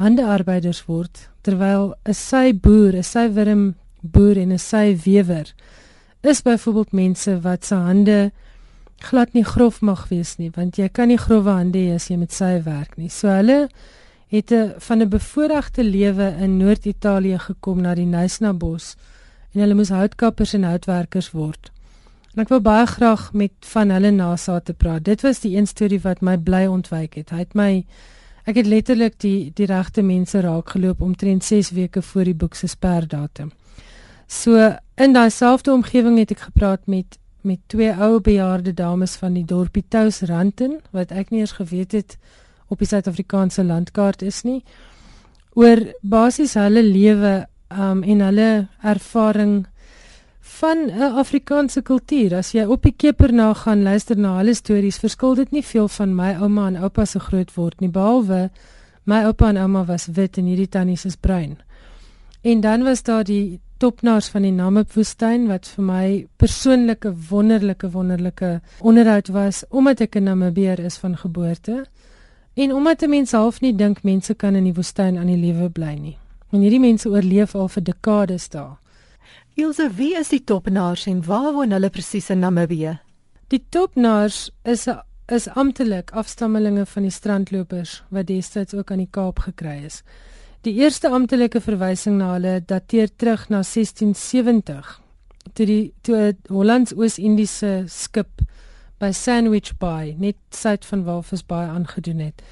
handearbeiders 0.00 0.84
word 0.88 1.28
terwyl 1.46 1.94
'n 2.04 2.14
sy 2.14 2.52
boer, 2.52 2.96
'n 2.96 3.02
sy 3.02 3.28
wurm 3.36 3.74
boer 4.02 4.36
en 4.36 4.52
'n 4.52 4.58
sy 4.58 4.96
wewer 5.04 5.54
is 6.22 6.42
byvoorbeeld 6.42 6.92
mense 6.92 7.40
wat 7.40 7.64
se 7.64 7.74
hande 7.74 8.32
glad 8.98 9.32
nie 9.32 9.44
grof 9.44 9.80
mag 9.80 10.08
wees 10.08 10.36
nie 10.36 10.50
want 10.56 10.76
jy 10.76 10.88
kan 10.88 11.08
nie 11.08 11.18
grofwe 11.18 11.50
hande 11.50 11.78
hê 11.78 11.94
as 11.94 12.10
jy 12.10 12.16
met 12.16 12.32
sy 12.32 12.60
werk 12.64 12.96
nie. 12.98 13.08
So 13.08 13.28
hulle 13.28 13.68
het 14.28 14.52
'n 14.52 14.74
van 14.78 15.02
'n 15.02 15.08
bevoordeelde 15.08 15.84
lewe 15.84 16.36
in 16.40 16.56
Noord-Italië 16.58 17.38
gekom 17.38 17.80
na 17.80 17.94
die 17.94 18.06
Nysna 18.06 18.52
bos 18.52 18.96
en 19.54 19.60
hulle 19.60 19.74
moes 19.74 19.88
houtkappers 19.88 20.54
en 20.54 20.64
houtwerkers 20.64 21.30
word. 21.30 21.70
En 22.34 22.44
ek 22.44 22.50
wil 22.52 22.60
baie 22.62 22.86
graag 22.86 23.32
met 23.34 23.52
van 23.72 23.90
hulle 23.90 24.10
nasate 24.14 24.74
praat. 24.74 25.04
Dit 25.04 25.24
was 25.26 25.40
die 25.42 25.56
een 25.56 25.66
storie 25.66 26.00
wat 26.04 26.20
my 26.22 26.36
bly 26.38 26.66
ontwyk 26.70 27.16
het. 27.18 27.32
Hy 27.34 27.42
het 27.42 27.56
my 27.58 27.70
ek 28.46 28.60
het 28.60 28.68
letterlik 28.70 29.16
die 29.22 29.50
die 29.54 29.66
regte 29.66 30.02
mense 30.02 30.40
raak 30.40 30.70
geloop 30.76 31.02
omtrent 31.02 31.44
6 31.44 31.72
weke 31.76 32.02
voor 32.02 32.30
die 32.30 32.34
boek 32.34 32.54
se 32.54 32.70
sperdatum. 32.70 33.50
So 34.26 34.70
in 34.94 35.12
daai 35.12 35.30
selfde 35.30 35.72
omgewing 35.74 36.18
het 36.18 36.30
ek 36.30 36.46
gepraat 36.50 36.86
met 36.86 37.18
met 37.42 37.58
twee 37.72 37.92
ou 37.96 38.20
bejaarde 38.20 38.74
dames 38.76 39.16
van 39.16 39.34
die 39.34 39.44
dorpie 39.44 39.84
Tousranten 39.88 40.80
wat 40.92 41.10
ek 41.10 41.30
nie 41.30 41.40
eens 41.40 41.56
geweet 41.56 41.92
het 41.96 42.18
op 42.68 42.78
die 42.78 42.88
Suid-Afrikaanse 42.88 43.64
landkaart 43.64 44.22
is 44.22 44.42
nie 44.44 44.60
oor 45.56 45.80
basies 46.02 46.54
hulle 46.60 46.82
lewe 46.84 47.46
um, 47.72 48.02
en 48.02 48.20
hulle 48.20 48.50
ervaring 48.82 49.64
van 50.60 50.78
'n 50.90 51.16
Afrikaanse 51.22 51.82
kultuur. 51.82 52.34
As 52.34 52.52
jy 52.52 52.64
op 52.64 52.82
die 52.82 52.94
keper 52.96 53.32
na 53.32 53.54
gaan 53.54 53.82
luister 53.82 54.18
na 54.18 54.36
hulle 54.36 54.54
stories, 54.54 54.98
verskil 54.98 55.34
dit 55.34 55.50
nie 55.50 55.64
veel 55.64 55.88
van 55.88 56.14
my 56.14 56.34
ouma 56.40 56.66
en 56.66 56.76
oupa 56.76 57.04
se 57.04 57.18
groot 57.18 57.54
word 57.54 57.80
nie, 57.80 57.88
behalwe 57.88 58.50
my 59.04 59.24
oupa 59.24 59.48
en 59.48 59.56
ouma 59.56 59.84
was 59.84 60.06
wit 60.06 60.38
en 60.38 60.44
hierdie 60.44 60.68
tannies 60.68 61.04
is 61.04 61.16
bruin. 61.16 61.56
En 62.42 62.60
dan 62.60 62.82
was 62.82 63.02
daar 63.02 63.24
die 63.24 63.60
topnaars 63.76 64.28
van 64.28 64.42
die 64.42 64.52
Namib-woestyn 64.52 65.46
wat 65.48 65.68
vir 65.68 65.84
my 65.84 66.26
persoonlike 66.36 67.14
wonderlike 67.30 67.90
wonderlike 67.90 68.60
onderhoud 68.80 69.28
was 69.28 69.64
omdat 69.70 70.00
ek 70.00 70.16
'n 70.16 70.22
Namibier 70.22 70.78
is 70.78 70.96
van 70.96 71.16
geboorte. 71.16 71.86
En 72.54 72.74
omdat 72.74 73.02
'n 73.02 73.08
mens 73.10 73.32
half 73.32 73.60
nie 73.60 73.76
dink 73.76 74.02
mense 74.02 74.34
kan 74.34 74.54
in 74.54 74.64
die 74.64 74.74
woestyn 74.74 75.18
aan 75.18 75.26
die 75.26 75.36
lewe 75.36 75.68
bly 75.68 75.94
nie. 76.00 76.16
En 76.50 76.60
hierdie 76.60 76.80
mense 76.80 77.08
oorleef 77.08 77.54
al 77.54 77.68
vir 77.68 77.82
dekades 77.82 78.48
daar. 78.48 78.79
Ilse, 79.58 79.88
wie 79.96 80.14
is 80.14 80.28
die 80.30 80.44
topnaars 80.46 81.08
en 81.10 81.24
waar 81.26 81.52
woon 81.56 81.74
hulle 81.74 81.90
presies 81.90 82.30
in 82.30 82.38
Namibië? 82.44 82.98
Die 83.50 83.62
topnaars 83.74 84.50
is 84.62 84.86
a, 84.88 85.00
is 85.26 85.48
amptelik 85.58 86.12
afstammelinge 86.14 86.84
van 86.86 87.06
die 87.06 87.10
strandlopers 87.10 88.00
wat 88.14 88.28
destyds 88.28 88.74
ook 88.78 88.92
aan 88.94 89.02
die 89.02 89.10
Kaap 89.10 89.42
gekry 89.48 89.80
is. 89.88 90.02
Die 90.62 90.76
eerste 90.78 91.10
amptelike 91.10 91.60
verwysing 91.64 92.20
na 92.20 92.34
hulle 92.36 92.60
dateer 92.62 93.10
terug 93.16 93.48
na 93.50 93.64
1670 93.66 95.00
toe 95.56 95.66
die 95.66 95.92
toe 96.06 96.16
'n 96.30 96.38
Hollands-Oos-Indiese 96.48 97.84
skip 97.88 98.42
by 99.00 99.10
Sandwich 99.10 99.74
Bay 99.78 100.14
net 100.18 100.36
suid 100.50 100.84
van 100.84 101.04
Walvis 101.04 101.42
Bay 101.42 101.66
aangedoen 101.66 102.18
het. 102.18 102.42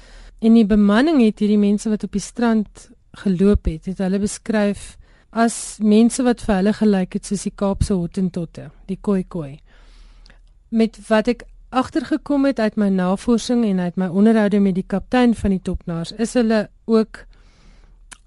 En 0.41 0.53
die 0.53 0.65
bemanning 0.65 1.21
het 1.23 1.39
hierdie 1.39 1.57
mense 1.57 1.89
wat 1.89 2.03
op 2.03 2.11
die 2.11 2.21
strand 2.21 2.89
geloop 3.23 3.65
het, 3.65 3.85
het 3.85 3.97
hulle 3.97 4.19
beskryf 4.19 4.97
as 5.31 5.77
mense 5.79 6.23
wat 6.23 6.41
vir 6.41 6.55
hulle 6.55 6.73
gelyk 6.73 7.13
het 7.13 7.25
soos 7.29 7.45
die 7.45 7.53
Kaapse 7.55 7.93
Hottentotte, 7.93 8.69
die 8.89 8.97
koi. 8.97 9.59
Met 10.69 10.97
wat 11.09 11.27
ek 11.27 11.45
agtergekom 11.69 12.47
het 12.49 12.59
uit 12.59 12.77
my 12.77 12.89
navorsing 12.89 13.65
en 13.65 13.79
uit 13.79 13.97
my 13.97 14.07
onderhoude 14.07 14.59
met 14.59 14.75
die 14.75 14.87
kaptein 14.87 15.35
van 15.35 15.53
die 15.53 15.61
topnaars, 15.61 16.13
is 16.17 16.33
hulle 16.33 16.67
ook 16.85 17.25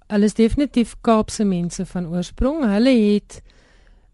hulle 0.07 0.29
is 0.29 0.37
definitief 0.37 0.95
Kaapse 1.01 1.43
mense 1.43 1.85
van 1.85 2.07
oorsprong. 2.07 2.63
Hulle 2.69 2.93
het 2.93 3.41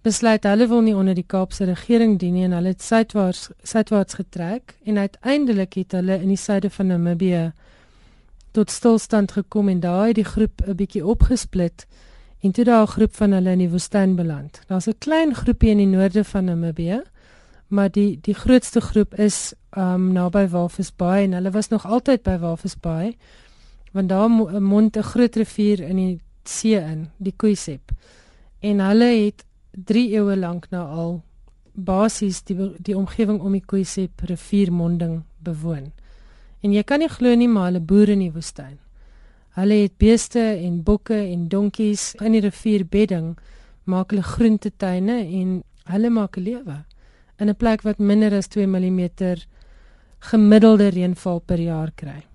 besluit 0.01 0.46
hulle 0.48 0.67
wil 0.72 0.81
nie 0.81 0.96
onder 0.96 1.17
die 1.17 1.27
Kaapse 1.27 1.65
regering 1.67 2.17
dien 2.19 2.34
nie 2.34 2.46
en 2.48 2.55
hulle 2.55 2.72
het 2.74 2.81
suidwaarts 2.81 3.50
suidwaarts 3.67 4.15
getrek 4.22 4.77
en 4.88 4.98
uiteindelik 4.98 5.75
het 5.81 5.98
hulle 5.98 6.22
in 6.22 6.31
die 6.31 6.39
suide 6.39 6.69
van 6.69 6.88
Namibië 6.93 7.50
tot 8.55 8.72
stilstand 8.72 9.36
gekom 9.36 9.69
en 9.69 9.84
het 9.84 10.15
die 10.15 10.25
groep 10.25 10.62
'n 10.65 10.75
bietjie 10.75 11.05
opgesplit 11.05 11.86
en 12.39 12.51
toe 12.51 12.63
daar 12.63 12.81
'n 12.81 12.88
groep 12.88 13.15
van 13.15 13.31
hulle 13.31 13.51
in 13.51 13.58
die 13.58 13.69
woestyn 13.69 14.15
beland. 14.15 14.62
Daar's 14.67 14.88
'n 14.88 14.98
klein 14.98 15.36
groepie 15.36 15.69
in 15.69 15.77
die 15.77 15.88
noorde 15.88 16.24
van 16.24 16.46
Namibië, 16.46 17.01
maar 17.67 17.91
die 17.91 18.19
die 18.22 18.34
grootste 18.34 18.81
groep 18.81 19.15
is 19.15 19.53
um 19.77 20.12
naby 20.12 20.48
Walvis 20.48 20.96
Bay 20.96 21.24
en 21.24 21.31
hulle 21.31 21.51
was 21.51 21.67
nog 21.67 21.86
altyd 21.86 22.24
by 22.24 22.38
Walvis 22.38 22.79
Bay 22.79 23.17
want 23.91 24.10
daar 24.10 24.29
mond 24.62 24.98
'n 24.98 25.01
groot 25.01 25.36
rivier 25.36 25.79
in 25.79 25.96
die 25.96 26.19
see 26.43 26.75
in, 26.75 27.10
die 27.17 27.34
Koisep. 27.36 27.91
En 28.60 28.79
hulle 28.79 29.25
het 29.25 29.46
3 29.72 30.12
eeue 30.12 30.38
lank 30.38 30.69
nou 30.69 30.88
al 30.88 31.22
basies 31.74 32.43
die 32.43 32.72
die 32.77 32.98
omgewing 32.98 33.39
om 33.41 33.51
die 33.51 33.65
Koisep 33.65 34.22
riviermonding 34.22 35.24
bewoon. 35.38 35.91
En 36.60 36.72
jy 36.72 36.84
kan 36.84 37.00
nie 37.00 37.10
glo 37.10 37.36
nie 37.36 37.48
maar 37.48 37.65
hulle 37.65 37.79
boere 37.79 38.12
in 38.12 38.19
die 38.19 38.34
woestyn. 38.34 38.79
Hulle 39.58 39.82
het 39.82 39.98
beeste 39.98 40.39
en 40.39 40.84
bokke 40.84 41.18
en 41.18 41.48
donkies 41.48 42.13
in 42.22 42.32
die 42.32 42.41
rivierbedding 42.41 43.38
maak 43.89 44.12
hulle 44.12 44.24
groentetuine 44.24 45.18
en 45.41 45.63
hulle 45.89 46.10
maak 46.10 46.38
'n 46.38 46.44
lewe 46.44 46.86
in 47.39 47.50
'n 47.50 47.56
plek 47.56 47.82
wat 47.82 47.98
minder 47.98 48.34
as 48.34 48.48
2 48.48 48.68
mm 48.68 49.10
gemiddelde 50.20 50.89
reënval 50.89 51.39
per 51.39 51.60
jaar 51.60 51.91
kry. 51.96 52.25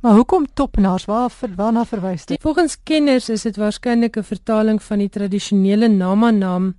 Maar 0.00 0.14
hoekom 0.14 0.46
topnaars? 0.54 1.04
Waar 1.04 1.32
waarna 1.56 1.84
verwys 1.84 2.26
dit? 2.26 2.42
Volgens 2.42 2.76
kenners 2.82 3.28
is 3.28 3.42
dit 3.42 3.56
waarskynlik 3.56 4.16
'n 4.16 4.22
vertaling 4.22 4.82
van 4.82 4.98
die 4.98 5.08
tradisionele 5.08 5.88
Nama 5.88 6.30
naam 6.30 6.74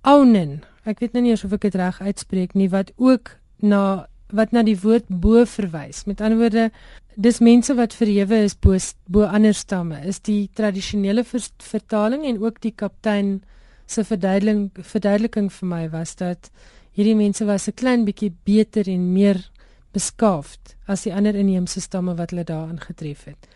Aunen. 0.00 0.62
Ek 0.84 0.98
weet 0.98 1.12
nou 1.12 1.22
nie 1.24 1.32
of 1.32 1.52
ek 1.52 1.60
dit 1.60 1.74
reg 1.74 2.00
uitspreek 2.00 2.54
nie 2.54 2.68
wat 2.68 2.92
ook 2.96 3.38
na 3.58 4.06
wat 4.28 4.50
na 4.50 4.62
die 4.62 4.80
woord 4.80 5.04
bo 5.08 5.44
verwys. 5.44 6.04
Met 6.04 6.20
ander 6.20 6.38
woorde, 6.38 6.70
dis 7.16 7.40
mense 7.40 7.74
wat 7.74 7.94
verhewe 7.94 8.42
is 8.44 8.54
bo 8.54 8.76
bo 9.06 9.24
ander 9.24 9.54
stamme. 9.54 10.00
Is 10.04 10.20
die 10.20 10.50
tradisionele 10.54 11.24
ver, 11.24 11.42
vertaling 11.58 12.24
en 12.24 12.42
ook 12.42 12.60
die 12.60 12.72
kaptein 12.72 13.42
se 13.86 14.04
verduideliking 14.04 14.70
verduideliking 14.74 15.50
vir 15.52 15.68
my 15.68 15.88
was 15.92 16.14
dat 16.16 16.50
hierdie 16.94 17.16
mense 17.16 17.44
was 17.44 17.68
'n 17.68 17.74
klein 17.74 18.04
bietjie 18.04 18.32
beter 18.44 18.88
en 18.88 19.12
meer 19.12 19.50
beskaafd 19.92 20.76
as 20.86 21.02
die 21.02 21.14
ander 21.14 21.34
inheemse 21.34 21.80
stamme 21.80 22.14
wat 22.16 22.30
hulle 22.30 22.44
daar 22.44 22.68
aangetref 22.68 23.24
het. 23.24 23.48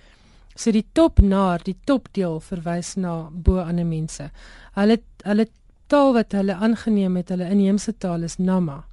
So 0.56 0.72
die 0.72 0.86
top 0.92 1.20
naar, 1.20 1.62
die 1.62 1.76
topdeel 1.84 2.40
verwys 2.40 2.96
na 2.96 3.30
bo 3.32 3.58
ander 3.58 3.86
mense. 3.86 4.30
Hulle 4.74 4.98
hulle 5.22 5.46
taal 5.86 6.12
wat 6.12 6.32
hulle 6.32 6.54
aangeneem 6.54 7.16
het, 7.16 7.28
hulle 7.28 7.50
inheemse 7.50 7.94
taal 7.98 8.22
is 8.22 8.38
Nama. 8.38 8.84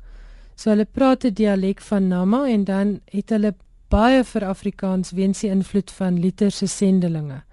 So 0.55 0.69
hulle 0.69 0.85
praat 0.85 1.25
'n 1.25 1.33
dialek 1.33 1.81
van 1.81 2.07
Nama 2.07 2.47
en 2.47 2.63
dan 2.63 3.01
het 3.11 3.29
hulle 3.29 3.53
baie 3.89 4.23
vir 4.23 4.45
Afrikaans 4.45 5.11
weens 5.11 5.39
die 5.39 5.49
invloed 5.49 5.91
van 5.91 6.19
Luther 6.19 6.51
se 6.51 6.67
sendelinge 6.67 7.43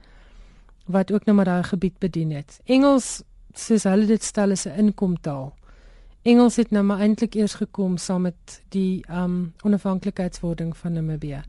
wat 0.87 1.13
ook 1.13 1.25
nou 1.25 1.37
maar 1.37 1.45
daai 1.45 1.63
gebied 1.63 1.99
bedien 1.99 2.31
het. 2.31 2.61
Engels 2.65 3.23
soos 3.55 3.85
hulle 3.85 4.07
dit 4.07 4.23
stel 4.23 4.51
is 4.51 4.67
'n 4.67 4.79
inkomtaal. 4.79 5.55
Engels 6.23 6.57
het 6.57 6.71
nou 6.71 6.85
maar 6.85 7.01
eintlik 7.01 7.35
eers 7.35 7.55
gekom 7.55 7.97
saam 7.97 8.23
met 8.23 8.63
die 8.69 9.05
um 9.11 9.55
onafhanklikheidswording 9.65 10.77
van 10.77 10.93
Namibië. 10.93 11.43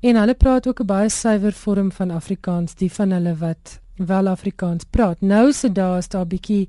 En 0.00 0.16
hulle 0.16 0.34
praat 0.34 0.68
ook 0.68 0.80
'n 0.80 0.86
baie 0.86 1.08
suiwer 1.08 1.52
vorm 1.52 1.92
van 1.92 2.10
Afrikaans, 2.10 2.74
die 2.74 2.92
van 2.92 3.10
hulle 3.10 3.36
wat 3.36 3.80
wel 3.96 4.28
Afrikaans 4.28 4.84
praat. 4.90 5.20
Nou 5.20 5.52
se 5.52 5.72
dae 5.72 5.98
is 5.98 6.08
daar 6.08 6.24
'n 6.24 6.28
bietjie 6.28 6.68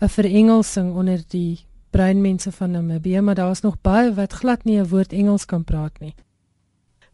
'n 0.00 0.08
verengelsing 0.08 0.94
onder 0.94 1.22
die 1.28 1.66
breinmense 1.90 2.52
van 2.52 2.70
Namibië, 2.70 3.20
maar 3.20 3.34
daar's 3.34 3.60
nog 3.60 3.80
baie 3.80 4.14
wat 4.14 4.32
glad 4.32 4.64
nie 4.64 4.80
'n 4.80 4.88
woord 4.88 5.12
Engels 5.12 5.44
kan 5.44 5.64
praat 5.64 6.00
nie. 6.00 6.14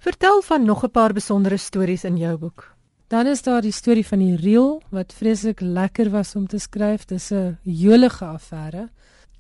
Vertel 0.05 0.43
van 0.43 0.65
nog 0.65 0.85
'n 0.85 0.91
paar 0.91 1.13
besondere 1.13 1.57
stories 1.57 2.05
in 2.05 2.17
jou 2.17 2.37
boek. 2.39 2.75
Dan 3.07 3.27
is 3.27 3.43
daar 3.43 3.61
die 3.61 3.73
storie 3.73 4.07
van 4.07 4.19
die 4.19 4.37
reel 4.37 4.83
wat 4.91 5.13
vreeslik 5.13 5.61
lekker 5.61 6.11
was 6.11 6.35
om 6.35 6.47
te 6.47 6.59
skryf. 6.59 7.05
Dis 7.05 7.31
'n 7.31 7.59
jolige 7.63 8.25
affære. 8.25 8.89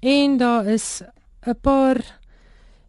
En 0.00 0.36
daar 0.36 0.66
is 0.66 1.02
'n 1.46 1.56
paar 1.60 2.20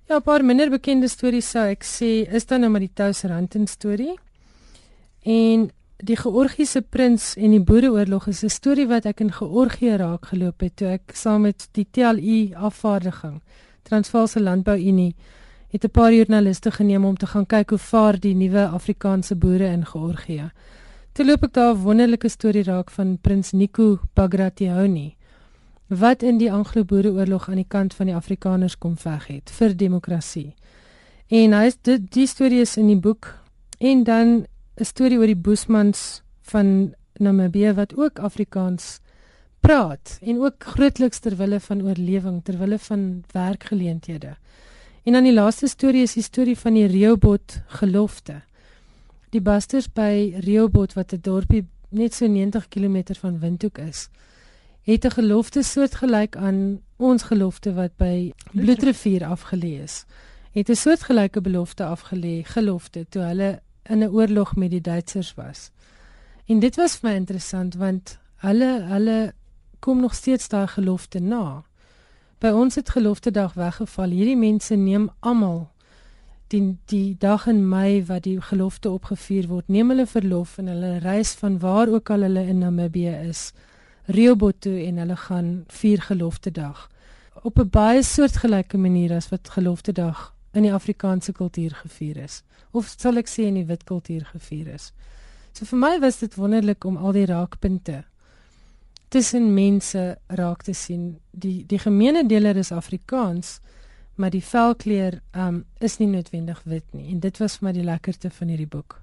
ja, 0.08 0.16
'n 0.16 0.22
paar 0.22 0.46
minder 0.46 0.70
bekende 0.70 1.08
stories 1.08 1.50
sou 1.50 1.66
ek 1.68 1.84
sê, 1.84 2.34
is 2.34 2.46
dan 2.46 2.60
nou 2.60 2.72
maar 2.72 2.80
die 2.80 2.94
Touseranten 2.94 3.68
storie. 3.68 4.20
En 5.22 5.70
die 5.98 6.18
Georgiese 6.18 6.82
prins 6.82 7.36
en 7.36 7.50
die 7.52 7.64
Boereoorlog 7.64 8.28
is 8.28 8.44
'n 8.44 8.50
storie 8.50 8.88
wat 8.88 9.06
ek 9.06 9.20
in 9.20 9.32
Georgië 9.32 9.96
raak 9.96 10.26
geloop 10.26 10.60
het 10.60 10.76
toe 10.76 10.88
ek 10.88 11.12
saam 11.14 11.42
met 11.42 11.68
die 11.72 11.88
TLU 11.92 12.56
afvaardiging 12.56 13.42
Transvaalse 13.84 14.42
Landbou 14.42 14.78
Unie 14.78 15.16
het 15.76 15.84
'n 15.84 15.92
paar 15.92 16.14
joernaliste 16.14 16.72
geneem 16.72 17.06
om 17.06 17.18
te 17.18 17.28
gaan 17.28 17.46
kyk 17.46 17.70
hoe 17.70 17.78
vaar 17.78 18.20
die 18.20 18.36
nuwe 18.36 18.68
Afrikaanse 18.68 19.36
boere 19.36 19.66
in 19.66 19.86
Georgië. 19.86 20.52
Toe 21.12 21.26
loop 21.26 21.44
ek 21.44 21.54
daar 21.54 21.76
'n 21.76 21.82
wonderlike 21.82 22.30
storie 22.30 22.64
raak 22.64 22.90
van 22.90 23.18
prins 23.22 23.52
Nico 23.52 24.00
Bagration 24.14 25.14
wat 25.88 26.24
in 26.24 26.38
die 26.38 26.52
Anglo-Boereoorlog 26.52 27.50
aan 27.50 27.56
die 27.56 27.68
kant 27.68 27.94
van 27.94 28.06
die 28.06 28.16
Afrikaners 28.16 28.78
kom 28.78 28.98
veg 28.98 29.28
het 29.28 29.52
vir 29.52 29.78
demokrasie. 29.78 30.54
En 31.28 31.54
hy 31.54 31.66
is 31.66 31.78
dit 31.82 32.12
die 32.12 32.28
storie 32.28 32.62
is 32.62 32.78
in 32.78 32.88
die 32.88 33.00
boek 33.00 33.34
en 33.80 34.04
dan 34.04 34.46
'n 34.80 34.86
storie 34.86 35.18
oor 35.18 35.28
die 35.28 35.42
Boesmans 35.42 36.22
van 36.42 36.94
Namibië 37.20 37.74
wat 37.74 37.98
ook 37.98 38.20
Afrikaans 38.20 39.00
praat 39.60 40.20
en 40.22 40.40
ook 40.42 40.64
grootliks 40.64 41.20
ter 41.20 41.36
wille 41.36 41.60
van 41.60 41.82
oorlewing, 41.82 42.44
ter 42.44 42.58
wille 42.58 42.80
van 42.80 43.24
werkgeleenthede. 43.32 44.36
En 45.06 45.14
dan 45.14 45.24
die 45.24 45.34
laaste 45.34 45.68
storie 45.68 46.02
is 46.02 46.16
die 46.18 46.24
storie 46.26 46.56
van 46.58 46.74
die 46.74 46.88
Reobot 46.90 47.60
gelofte. 47.78 48.40
Die 49.30 49.42
Busters 49.42 49.86
by 49.94 50.34
Reobot 50.42 50.96
wat 50.98 51.14
'n 51.14 51.22
dorpie 51.22 51.68
net 51.90 52.14
so 52.14 52.28
90 52.28 52.68
km 52.68 53.14
van 53.20 53.40
Windhoek 53.40 53.78
is, 53.78 54.10
het 54.82 55.06
'n 55.06 55.12
gelofte 55.12 55.64
soortgelyk 55.64 56.36
aan 56.36 56.82
ons 56.98 57.24
gelofte 57.24 57.74
wat 57.74 57.98
by 57.98 58.34
Bloedrivier 58.52 59.24
afgelê 59.24 59.82
is. 59.84 60.06
Het 60.52 60.70
'n 60.70 60.76
soortgelyke 60.76 61.42
belofte 61.42 61.84
afgelê, 61.84 62.42
gelofte 62.44 63.06
toe 63.10 63.22
hulle 63.22 63.62
in 63.84 64.00
'n 64.00 64.10
oorlog 64.10 64.56
met 64.56 64.72
die 64.72 64.82
Duitsers 64.82 65.34
was. 65.34 65.72
En 66.46 66.60
dit 66.60 66.76
was 66.76 66.96
vir 66.96 67.10
my 67.10 67.16
interessant 67.16 67.76
want 67.76 68.18
hulle 68.36 68.82
hulle 68.82 69.34
kom 69.80 70.02
nog 70.02 70.16
steeds 70.16 70.48
daai 70.48 70.68
gelofte 70.68 71.20
na. 71.20 71.64
By 72.46 72.52
ons 72.54 72.76
het 72.78 72.92
gelofte 72.94 73.32
dag 73.34 73.56
weggeval. 73.58 74.12
Hierdie 74.14 74.38
mense 74.38 74.76
neem 74.78 75.08
almal 75.26 75.64
die 76.54 76.76
die 76.92 77.16
dag 77.18 77.48
in 77.50 77.64
Mei 77.66 78.04
wat 78.06 78.28
die 78.28 78.36
gelofte 78.38 78.92
opgevier 78.94 79.48
word, 79.50 79.66
neem 79.66 79.90
hulle 79.90 80.06
verlof 80.06 80.60
en 80.62 80.70
hulle 80.70 81.00
reis 81.02 81.32
van 81.40 81.56
waar 81.64 81.90
ook 81.90 82.12
al 82.14 82.28
hulle 82.28 82.44
in 82.46 82.62
Namibië 82.62 83.16
is, 83.32 83.42
Rehoboth 84.06 84.62
toe 84.62 84.76
en 84.84 85.02
hulle 85.02 85.18
gaan 85.24 85.50
vier 85.80 86.06
gelofte 86.06 86.52
dag 86.52 86.86
op 87.42 87.58
'n 87.60 87.70
baie 87.70 88.04
soortgelyke 88.04 88.78
manier 88.78 89.16
as 89.18 89.30
wat 89.34 89.50
gelofte 89.50 89.92
dag 89.92 90.34
in 90.54 90.70
die 90.70 90.74
Afrikaanse 90.74 91.32
kultuur 91.32 91.74
gevier 91.82 92.18
is 92.18 92.44
of 92.72 92.94
sal 92.98 93.18
ek 93.18 93.28
sê 93.28 93.50
in 93.50 93.58
die 93.58 93.66
wit 93.66 93.84
kultuur 93.84 94.26
gevier 94.26 94.68
is. 94.68 94.94
So 95.54 95.66
vir 95.66 95.80
my 95.80 96.00
was 96.00 96.20
dit 96.20 96.36
wonderlik 96.36 96.86
om 96.86 96.98
al 96.98 97.12
die 97.12 97.26
raakpunte 97.26 98.04
tussen 99.08 99.54
mense 99.54 100.18
raak 100.28 100.64
te 100.64 100.74
sien. 100.74 101.18
Die 101.32 101.64
die 101.68 101.80
gemeene 101.80 102.26
deler 102.28 102.56
is 102.56 102.72
Afrikaans, 102.72 103.60
maar 104.16 104.30
die 104.30 104.44
velkleur 104.44 105.22
um 105.34 105.64
is 105.80 105.98
nie 105.98 106.08
noodwendig 106.08 106.62
wit 106.64 106.86
nie 106.92 107.12
en 107.14 107.20
dit 107.20 107.38
was 107.38 107.58
vir 107.58 107.68
my 107.68 107.74
die 107.74 107.84
lekkerste 107.84 108.30
van 108.30 108.48
hierdie 108.48 108.70
boek. 108.70 109.02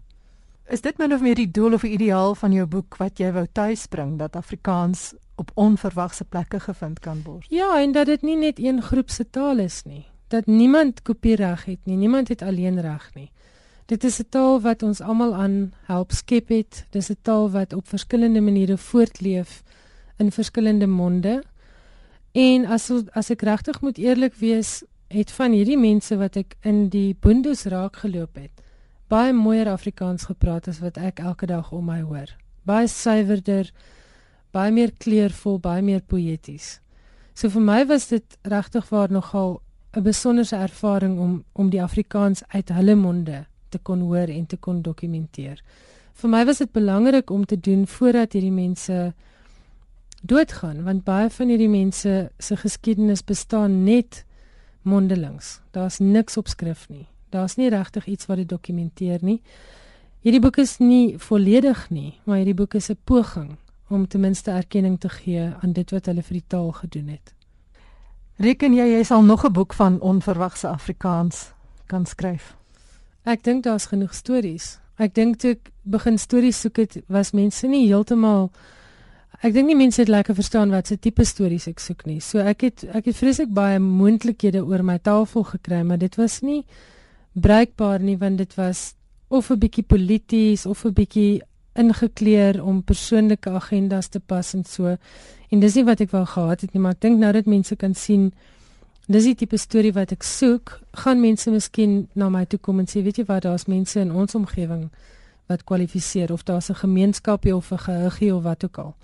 Is 0.70 0.80
dit 0.80 0.98
min 0.98 1.12
of 1.12 1.20
meer 1.20 1.34
die 1.34 1.50
doel 1.50 1.74
of 1.74 1.82
die 1.82 1.92
ideaal 1.92 2.34
van 2.34 2.52
jou 2.52 2.66
boek 2.66 2.96
wat 2.96 3.18
jy 3.20 3.32
wou 3.32 3.46
tuisbring 3.52 4.16
dat 4.18 4.36
Afrikaans 4.36 5.12
op 5.36 5.50
onverwagse 5.54 6.24
plekke 6.24 6.60
gevind 6.60 7.00
kan 7.00 7.20
word? 7.26 7.46
Ja, 7.50 7.80
en 7.80 7.92
dat 7.92 8.06
dit 8.06 8.22
nie 8.22 8.36
net 8.36 8.58
een 8.58 8.82
groep 8.82 9.10
se 9.10 9.28
taal 9.30 9.58
is 9.58 9.82
nie 9.84 10.06
dat 10.32 10.46
niemand 10.46 11.02
kopiereg 11.02 11.64
het 11.64 11.78
nie. 11.84 11.96
Niemand 11.96 12.28
het 12.28 12.42
alleen 12.42 12.80
reg 12.80 13.10
nie. 13.14 13.30
Dit 13.86 14.04
is 14.04 14.18
'n 14.18 14.28
taal 14.28 14.60
wat 14.60 14.82
ons 14.82 15.00
almal 15.00 15.34
aan 15.34 15.72
help 15.84 16.12
skep 16.12 16.48
het. 16.48 16.86
Dis 16.90 17.10
'n 17.10 17.16
taal 17.22 17.50
wat 17.50 17.72
op 17.72 17.88
verskillende 17.88 18.40
maniere 18.40 18.78
voortleef 18.78 19.62
in 20.22 20.32
verskillende 20.32 20.86
monde. 20.86 21.40
En 22.32 22.66
as 22.66 22.88
as 23.12 23.30
ek 23.34 23.42
regtig 23.48 23.80
moet 23.82 23.98
eerlik 24.00 24.38
wees, 24.40 24.82
het 25.12 25.32
van 25.36 25.52
hierdie 25.52 25.78
mense 25.78 26.16
wat 26.16 26.38
ek 26.40 26.54
in 26.64 26.86
die 26.92 27.12
boondes 27.20 27.66
raak 27.68 27.98
geloop 28.04 28.38
het, 28.40 28.62
baie 29.12 29.34
mooier 29.36 29.68
Afrikaans 29.68 30.24
gepraat 30.30 30.70
as 30.70 30.80
wat 30.80 30.96
ek 30.96 31.20
elke 31.20 31.46
dag 31.50 31.72
om 31.76 31.90
my 31.90 32.00
hoor. 32.00 32.30
Baie 32.64 32.88
suiwerder, 32.88 33.68
baie 34.54 34.72
meer 34.72 34.94
kleurvol, 35.04 35.58
baie 35.60 35.82
meer 35.84 36.00
poëties. 36.00 36.78
So 37.34 37.52
vir 37.52 37.64
my 37.64 37.82
was 37.88 38.08
dit 38.08 38.38
regtig 38.48 38.88
waar 38.92 39.12
nogal 39.12 39.60
'n 39.96 40.02
besonderse 40.02 40.56
ervaring 40.56 41.18
om 41.18 41.44
om 41.52 41.70
die 41.70 41.82
Afrikaans 41.82 42.42
uit 42.48 42.68
hulle 42.68 42.94
monde 42.94 43.44
te 43.68 43.78
kon 43.78 44.00
hoor 44.00 44.28
en 44.28 44.46
te 44.46 44.56
kon 44.56 44.82
dokumenteer. 44.82 45.62
Vir 46.12 46.30
my 46.30 46.44
was 46.44 46.58
dit 46.58 46.72
belangrik 46.72 47.30
om 47.30 47.44
te 47.44 47.60
doen 47.60 47.86
voordat 47.86 48.32
hierdie 48.32 48.52
mense 48.52 49.12
doodgaan 50.22 50.84
want 50.86 51.04
baie 51.04 51.30
van 51.30 51.48
hierdie 51.48 51.70
mense 51.70 52.30
se 52.38 52.56
geskiedenis 52.56 53.24
bestaan 53.24 53.84
net 53.84 54.24
mondelings. 54.82 55.60
Daar's 55.70 55.98
niks 55.98 56.36
op 56.36 56.48
skrif 56.48 56.88
nie. 56.88 57.06
Daar's 57.30 57.56
nie 57.56 57.70
regtig 57.70 58.06
iets 58.06 58.26
wat 58.26 58.36
dit 58.36 58.48
dokumenteer 58.48 59.18
nie. 59.22 59.40
Hierdie 60.22 60.40
boek 60.40 60.58
is 60.62 60.78
nie 60.78 61.18
volledig 61.18 61.88
nie, 61.90 62.18
maar 62.24 62.38
hierdie 62.38 62.54
boek 62.54 62.74
is 62.74 62.90
'n 62.90 62.98
poging 63.04 63.56
om 63.88 64.08
ten 64.08 64.20
minste 64.20 64.50
erkenning 64.50 65.00
te 65.00 65.08
gee 65.08 65.52
aan 65.60 65.72
dit 65.72 65.90
wat 65.90 66.06
hulle 66.06 66.22
vir 66.22 66.34
die 66.34 66.46
taal 66.46 66.72
gedoen 66.72 67.08
het. 67.08 67.34
Reken 68.36 68.74
jy 68.74 68.86
jy 68.86 69.02
sal 69.04 69.22
nog 69.22 69.44
'n 69.44 69.52
boek 69.52 69.74
van 69.74 70.00
onverwagse 70.00 70.68
Afrikaans 70.68 71.52
kan 71.86 72.06
skryf? 72.06 72.56
Ek 73.24 73.44
dink 73.44 73.62
daar's 73.62 73.86
genoeg 73.86 74.14
stories. 74.14 74.78
Ek 74.96 75.14
dink 75.14 75.38
toe 75.38 75.50
ek 75.50 75.70
begin 75.82 76.18
stories 76.18 76.60
soek 76.60 76.76
het, 76.76 77.02
was 77.08 77.32
mense 77.32 77.66
nie 77.66 77.86
heeltemal 77.86 78.50
Ek 79.42 79.50
dink 79.56 79.66
nie 79.66 79.74
mense 79.74 79.98
het 79.98 80.10
lekker 80.12 80.36
verstaan 80.38 80.70
wat 80.70 80.86
se 80.86 80.94
tipe 81.02 81.24
stories 81.26 81.64
ek 81.66 81.80
soek 81.82 82.04
nie. 82.06 82.20
So 82.22 82.38
ek 82.38 82.60
het 82.62 82.82
ek 82.94 83.08
het 83.10 83.16
vreeslik 83.18 83.48
baie 83.50 83.80
moontlikhede 83.82 84.60
oor 84.62 84.84
my 84.86 85.00
tafel 85.02 85.42
gekry, 85.48 85.80
maar 85.82 85.98
dit 85.98 86.14
was 86.14 86.36
nie 86.46 86.60
bruikbaar 87.34 88.04
nie 88.06 88.14
want 88.20 88.38
dit 88.38 88.54
was 88.54 88.92
of 89.28 89.50
'n 89.50 89.58
bietjie 89.58 89.82
polities 89.82 90.66
of 90.66 90.84
'n 90.84 90.94
bietjie 90.94 91.42
ingekleer 91.74 92.62
om 92.62 92.82
persoonlike 92.82 93.50
agendas 93.50 94.08
te 94.08 94.20
pas 94.20 94.54
en 94.54 94.64
so. 94.64 94.96
En 95.50 95.60
dis 95.60 95.74
nie 95.74 95.84
wat 95.84 96.00
ek 96.00 96.10
wou 96.10 96.24
gehad 96.24 96.60
het 96.60 96.72
nie, 96.74 96.82
maar 96.82 96.92
ek 96.92 97.00
dink 97.00 97.18
nou 97.18 97.32
dat 97.32 97.46
mense 97.46 97.76
kan 97.76 97.94
sien 97.94 98.32
dis 99.08 99.24
die 99.24 99.34
tipe 99.34 99.56
storie 99.56 99.92
wat 99.92 100.12
ek 100.12 100.22
soek, 100.22 100.80
gaan 100.92 101.20
mense 101.20 101.50
miskien 101.50 102.08
na 102.14 102.28
my 102.28 102.44
toe 102.44 102.58
kom 102.58 102.78
en 102.78 102.86
sê, 102.86 103.02
weet 103.02 103.16
jy 103.16 103.24
wat, 103.24 103.42
daar's 103.42 103.66
mense 103.66 104.00
in 104.00 104.12
ons 104.12 104.34
omgewing 104.34 104.90
wat 105.48 105.64
kwalifiseer 105.64 106.32
of 106.32 106.44
daar's 106.44 106.70
'n 106.70 106.74
gemeenskapie 106.74 107.56
of 107.56 107.72
'n 107.72 107.78
gehuggie 107.78 108.34
of 108.34 108.42
wat 108.42 108.64
ook 108.64 108.78
al. 108.78 108.94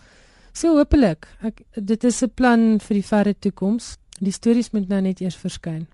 So 0.59 0.75
hopelik, 0.75 1.29
ek 1.47 1.61
dit 1.71 2.05
is 2.05 2.23
'n 2.23 2.35
plan 2.35 2.81
vir 2.81 2.94
die 2.94 3.07
verre 3.07 3.35
toekoms. 3.38 3.97
Die 4.18 4.33
stories 4.33 4.73
moet 4.73 4.88
nou 4.88 5.01
net 5.01 5.21
eers 5.21 5.37
verskyn. 5.37 5.87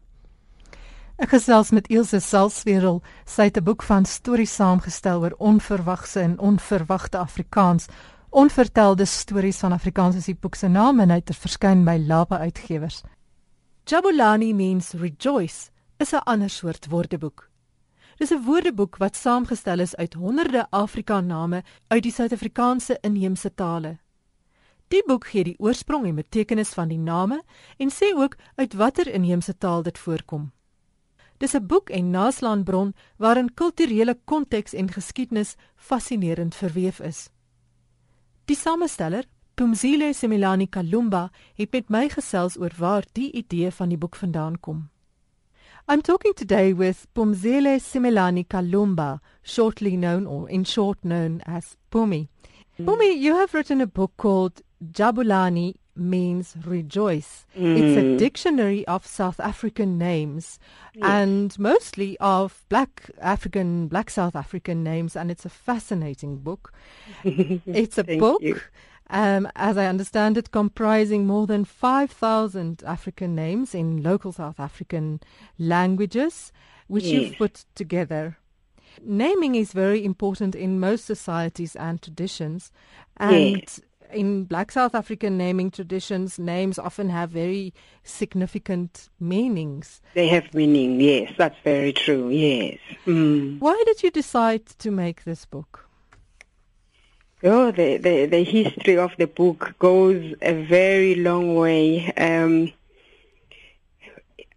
Ek 1.18 1.28
gesels 1.28 1.70
met 1.70 1.88
Ilse 1.88 2.20
Salzwetel. 2.20 3.02
Sy 3.26 3.42
het 3.42 3.58
'n 3.58 3.64
boek 3.64 3.82
van 3.82 4.04
stories 4.06 4.54
saamgestel 4.54 5.20
oor 5.20 5.34
onverwagse 5.38 6.20
en 6.20 6.38
onverwagte 6.38 7.18
Afrikaans. 7.18 7.88
Onvertelde 8.30 9.04
stories 9.04 9.58
van 9.58 9.72
Afrikaans 9.72 10.16
is 10.16 10.24
die 10.24 10.38
boek 10.40 10.54
se 10.54 10.68
naam 10.68 11.00
en 11.00 11.10
hy 11.10 11.16
het 11.16 11.36
verskyn 11.36 11.84
by 11.84 11.98
Lapa 12.06 12.38
Uitgewers. 12.38 13.02
Jabulani 13.84 14.54
means 14.54 14.92
rejoice 14.92 15.70
is 15.98 16.12
'n 16.12 16.24
ander 16.24 16.50
soort 16.50 16.86
woordeboek. 16.88 17.50
Dis 18.16 18.30
'n 18.30 18.44
woordeboek 18.44 18.96
wat 18.96 19.16
saamgestel 19.16 19.80
is 19.80 19.96
uit 19.96 20.14
honderde 20.14 20.66
Afrikaname 20.70 21.62
uit 21.88 22.02
die 22.02 22.12
Suid-Afrikaanse 22.12 22.98
inheemse 23.02 23.54
tale. 23.54 23.98
Die 24.94 25.02
boek 25.02 25.24
gee 25.26 25.42
die 25.42 25.56
oorsprong 25.58 26.04
en 26.06 26.20
betekenis 26.20 26.70
van 26.76 26.86
die 26.92 27.00
name 27.02 27.40
en 27.82 27.90
sê 27.90 28.12
ook 28.14 28.36
uit 28.60 28.76
watter 28.78 29.08
inheemse 29.10 29.56
taal 29.58 29.82
dit 29.82 29.96
voorkom. 29.98 30.52
Dis 31.42 31.54
'n 31.56 31.66
boek 31.66 31.90
en 31.90 32.10
naslaanbron 32.10 32.94
waarin 33.18 33.54
kulturele 33.54 34.14
konteks 34.24 34.72
en 34.72 34.90
geskiedenis 34.90 35.56
fascinerend 35.76 36.54
verweef 36.54 37.00
is. 37.00 37.30
Die 38.44 38.56
samesteller, 38.56 39.24
Pumzile 39.54 40.12
Similani 40.12 40.66
Kalumba, 40.66 41.30
het 41.54 41.72
met 41.72 41.88
my 41.88 42.08
gesels 42.08 42.56
oor 42.56 42.72
waar 42.78 43.04
die 43.12 43.32
idee 43.32 43.70
van 43.70 43.88
die 43.88 43.98
boek 43.98 44.16
vandaan 44.16 44.60
kom. 44.60 44.90
I'm 45.88 46.02
talking 46.02 46.34
today 46.34 46.76
with 46.76 47.06
Pumzile 47.12 47.80
Similani 47.80 48.44
Kalumba, 48.44 49.20
shortly 49.42 49.96
known 49.96 50.26
or 50.26 50.48
in 50.48 50.64
short 50.64 50.98
known 51.02 51.40
as 51.40 51.76
Pumi. 51.90 52.28
Mm. 52.78 52.84
Pumi, 52.84 53.18
you 53.18 53.34
have 53.34 53.54
written 53.54 53.80
a 53.80 53.86
book 53.86 54.12
called 54.16 54.62
Jabulani 54.92 55.76
means 55.96 56.54
rejoice. 56.64 57.46
Mm. 57.56 57.78
It's 57.78 57.96
a 57.96 58.16
dictionary 58.16 58.86
of 58.86 59.06
South 59.06 59.38
African 59.40 59.98
names 59.98 60.58
yes. 60.94 61.04
and 61.08 61.58
mostly 61.58 62.16
of 62.18 62.64
black 62.68 63.10
African, 63.20 63.88
black 63.88 64.10
South 64.10 64.34
African 64.34 64.82
names, 64.82 65.16
and 65.16 65.30
it's 65.30 65.44
a 65.44 65.50
fascinating 65.50 66.38
book. 66.38 66.72
it's 67.24 67.98
a 67.98 68.04
book, 68.04 68.72
um, 69.10 69.48
as 69.54 69.76
I 69.76 69.86
understand 69.86 70.36
it, 70.36 70.50
comprising 70.50 71.26
more 71.26 71.46
than 71.46 71.64
5,000 71.64 72.82
African 72.84 73.34
names 73.34 73.74
in 73.74 74.02
local 74.02 74.32
South 74.32 74.58
African 74.58 75.20
languages, 75.58 76.52
which 76.88 77.04
yes. 77.04 77.12
you've 77.12 77.38
put 77.38 77.64
together. 77.74 78.38
Naming 79.02 79.56
is 79.56 79.72
very 79.72 80.04
important 80.04 80.54
in 80.54 80.78
most 80.78 81.04
societies 81.04 81.74
and 81.74 82.00
traditions, 82.00 82.70
and 83.16 83.56
yes 83.56 83.80
in 84.14 84.44
black 84.44 84.72
South 84.72 84.94
African 84.94 85.36
naming 85.36 85.70
traditions, 85.70 86.38
names 86.38 86.78
often 86.78 87.10
have 87.10 87.30
very 87.30 87.74
significant 88.02 89.10
meanings. 89.20 90.00
They 90.14 90.28
have 90.28 90.52
meaning, 90.54 91.00
yes, 91.00 91.32
that's 91.36 91.56
very 91.64 91.92
true, 91.92 92.30
yes. 92.30 92.78
Mm. 93.06 93.60
Why 93.60 93.82
did 93.86 94.02
you 94.02 94.10
decide 94.10 94.66
to 94.66 94.90
make 94.90 95.24
this 95.24 95.44
book? 95.44 95.88
Oh, 97.42 97.70
the, 97.70 97.98
the, 97.98 98.26
the 98.26 98.42
history 98.42 98.96
of 98.96 99.12
the 99.18 99.26
book 99.26 99.74
goes 99.78 100.34
a 100.40 100.64
very 100.64 101.16
long 101.16 101.56
way. 101.56 102.10
Um, 102.14 102.72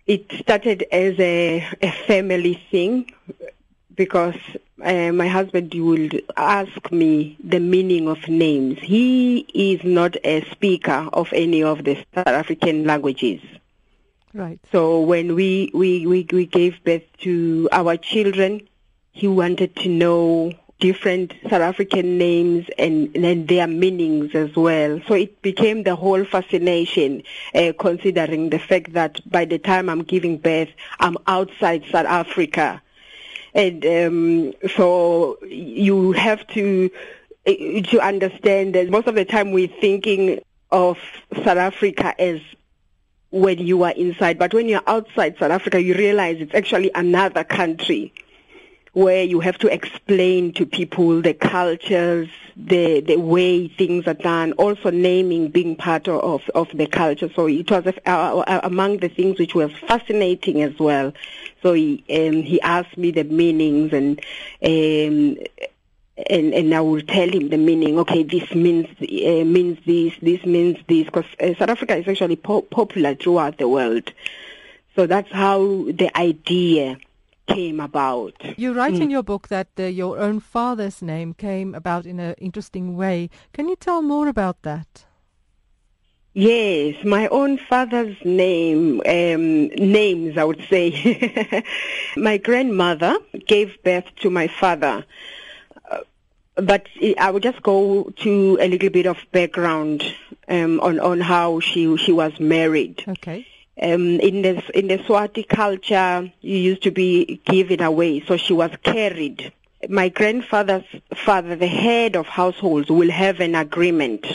it 0.06 0.32
started 0.32 0.86
as 0.92 1.20
a, 1.20 1.68
a 1.82 1.92
family 1.92 2.64
thing 2.72 3.12
because 3.94 4.38
uh, 4.84 5.12
my 5.12 5.28
husband 5.28 5.74
would 5.74 6.24
ask 6.36 6.92
me 6.92 7.38
the 7.44 7.60
meaning 7.60 8.08
of 8.08 8.28
names. 8.28 8.80
He 8.80 9.40
is 9.54 9.84
not 9.84 10.16
a 10.24 10.42
speaker 10.52 11.10
of 11.14 11.32
any 11.34 11.64
of 11.64 11.84
the 11.84 11.96
South 12.14 12.28
African 12.28 12.86
languages. 12.86 13.42
Right. 14.34 14.60
So 14.72 15.02
when 15.02 15.34
we, 15.36 15.72
we, 15.74 16.06
we, 16.06 16.28
we 16.32 16.46
gave 16.46 16.84
birth 16.84 17.04
to 17.22 17.70
our 17.72 17.98
children, 17.98 18.68
he 19.12 19.28
wanted 19.28 19.76
to 19.78 19.90
know 19.90 20.54
different 20.80 21.34
South 21.44 21.62
African 21.62 22.20
names 22.20 22.68
and, 22.78 23.16
and 23.16 23.48
their 23.48 23.66
meanings 23.66 24.36
as 24.36 24.56
well. 24.56 25.02
So 25.08 25.16
it 25.16 25.42
became 25.42 25.84
the 25.84 25.96
whole 25.96 26.24
fascination, 26.24 27.24
uh, 27.56 27.74
considering 27.80 28.52
the 28.52 28.60
fact 28.60 28.94
that 28.94 29.20
by 29.30 29.46
the 29.46 29.58
time 29.58 29.90
I'm 29.90 30.04
giving 30.04 30.38
birth, 30.38 30.70
I'm 31.00 31.18
outside 31.26 31.84
South 31.92 32.06
Africa. 32.06 32.82
And 33.54 33.86
um, 33.86 34.54
so 34.76 35.38
you 35.46 36.12
have 36.14 36.46
to 36.48 36.92
uh, 37.48 37.52
to 37.52 38.00
understand 38.02 38.76
that 38.76 38.90
most 38.90 39.08
of 39.08 39.16
the 39.16 39.26
time 39.26 39.52
we're 39.52 39.68
thinking 39.68 40.42
of 40.72 40.98
South 41.34 41.58
Africa 41.58 42.20
as 42.20 42.42
when 43.30 43.60
you 43.60 43.84
are 43.84 43.92
inside, 43.92 44.40
but 44.40 44.54
when 44.54 44.68
you're 44.68 44.84
outside 44.88 45.38
South 45.40 45.52
Africa, 45.52 45.82
you 45.82 45.94
realize 45.94 46.38
it's 46.40 46.56
actually 46.56 46.92
another 46.94 47.44
country 47.44 48.14
where 48.98 49.24
you 49.24 49.40
have 49.40 49.60
to 49.60 49.72
explain 49.72 50.52
to 50.52 50.66
people 50.66 51.22
the 51.22 51.36
cultures, 51.36 52.28
the 52.56 53.00
the 53.02 53.16
way 53.18 53.68
things 53.68 54.08
are 54.08 54.16
done, 54.16 54.54
also 54.54 54.90
naming 54.90 55.50
being 55.50 55.76
part 55.76 56.08
of 56.08 56.42
of 56.56 56.68
the 56.74 56.88
culture. 56.88 57.30
So 57.36 57.48
it 57.48 57.70
was 57.70 57.86
among 58.08 58.98
the 58.98 59.10
things 59.10 59.38
which 59.38 59.54
was 59.54 59.72
fascinating 59.88 60.64
as 60.64 60.80
well. 60.80 61.14
So 61.62 61.74
he 61.74 62.04
um, 62.10 62.42
he 62.42 62.60
asked 62.62 62.98
me 62.98 63.12
the 63.12 63.24
meanings 63.24 63.94
and. 63.94 64.20
Um, 64.64 65.38
and 66.32 66.52
and 66.56 66.74
I 66.74 66.82
will 66.82 67.04
tell 67.04 67.30
him 67.30 67.50
the 67.50 67.58
meaning. 67.58 68.00
Okay, 68.00 68.24
this 68.24 68.50
means 68.56 68.88
uh, 69.00 69.46
means 69.46 69.78
this. 69.86 70.14
This 70.20 70.44
means 70.44 70.80
this. 70.88 71.06
Because 71.06 71.26
uh, 71.40 71.54
South 71.60 71.70
Africa 71.70 71.96
is 71.96 72.08
actually 72.08 72.38
po- 72.38 72.64
popular 72.64 73.14
throughout 73.14 73.60
the 73.60 73.68
world. 73.68 74.12
So 74.96 75.06
that's 75.06 75.32
how 75.32 75.60
the 75.92 76.10
idea 76.18 76.98
came 77.48 77.80
about. 77.80 78.34
You 78.58 78.74
write 78.74 78.96
mm. 78.96 79.02
in 79.02 79.10
your 79.10 79.24
book 79.24 79.48
that 79.48 79.70
uh, 79.80 79.84
your 79.84 80.20
own 80.20 80.40
father's 80.40 81.02
name 81.02 81.34
came 81.34 81.74
about 81.74 82.06
in 82.06 82.20
an 82.20 82.36
interesting 82.38 82.96
way. 82.96 83.30
Can 83.54 83.68
you 83.68 83.76
tell 83.76 84.02
more 84.02 84.28
about 84.28 84.62
that? 84.64 85.06
Yes, 86.34 87.04
my 87.04 87.28
own 87.30 87.58
father's 87.58 88.16
name, 88.24 89.02
um, 89.08 89.68
names 89.70 90.38
I 90.38 90.44
would 90.44 90.64
say. 90.70 91.64
my 92.16 92.38
grandmother 92.38 93.18
gave 93.48 93.82
birth 93.84 94.06
to 94.22 94.30
my 94.30 94.48
father. 94.48 95.04
Uh, 95.90 96.02
but 96.56 96.86
I 97.18 97.32
would 97.32 97.42
just 97.42 97.64
go 97.64 98.12
to 98.18 98.58
a 98.62 98.68
little 98.68 98.92
bit 98.92 99.08
of 99.08 99.18
background 99.32 100.04
um, 100.48 100.80
on 100.82 101.00
on 101.00 101.22
how 101.22 101.60
she 101.60 101.98
she 101.98 102.12
was 102.12 102.40
married. 102.40 103.04
Okay. 103.08 103.48
Um, 103.80 104.20
in 104.20 104.42
the 104.42 104.64
in 104.78 104.88
the 104.88 104.98
Swati 104.98 105.48
culture, 105.48 106.32
you 106.42 106.58
used 106.58 106.84
to 106.84 106.92
be 106.92 107.40
given 107.46 107.82
away, 107.82 108.24
so 108.26 108.36
she 108.36 108.54
was 108.54 108.72
carried. 108.82 109.54
My 109.88 110.10
grandfather's 110.10 110.86
father, 111.16 111.56
the 111.56 111.68
head 111.68 112.16
of 112.16 112.26
households, 112.26 112.90
will 112.90 113.12
have 113.12 113.40
an 113.40 113.54
agreement 113.54 114.26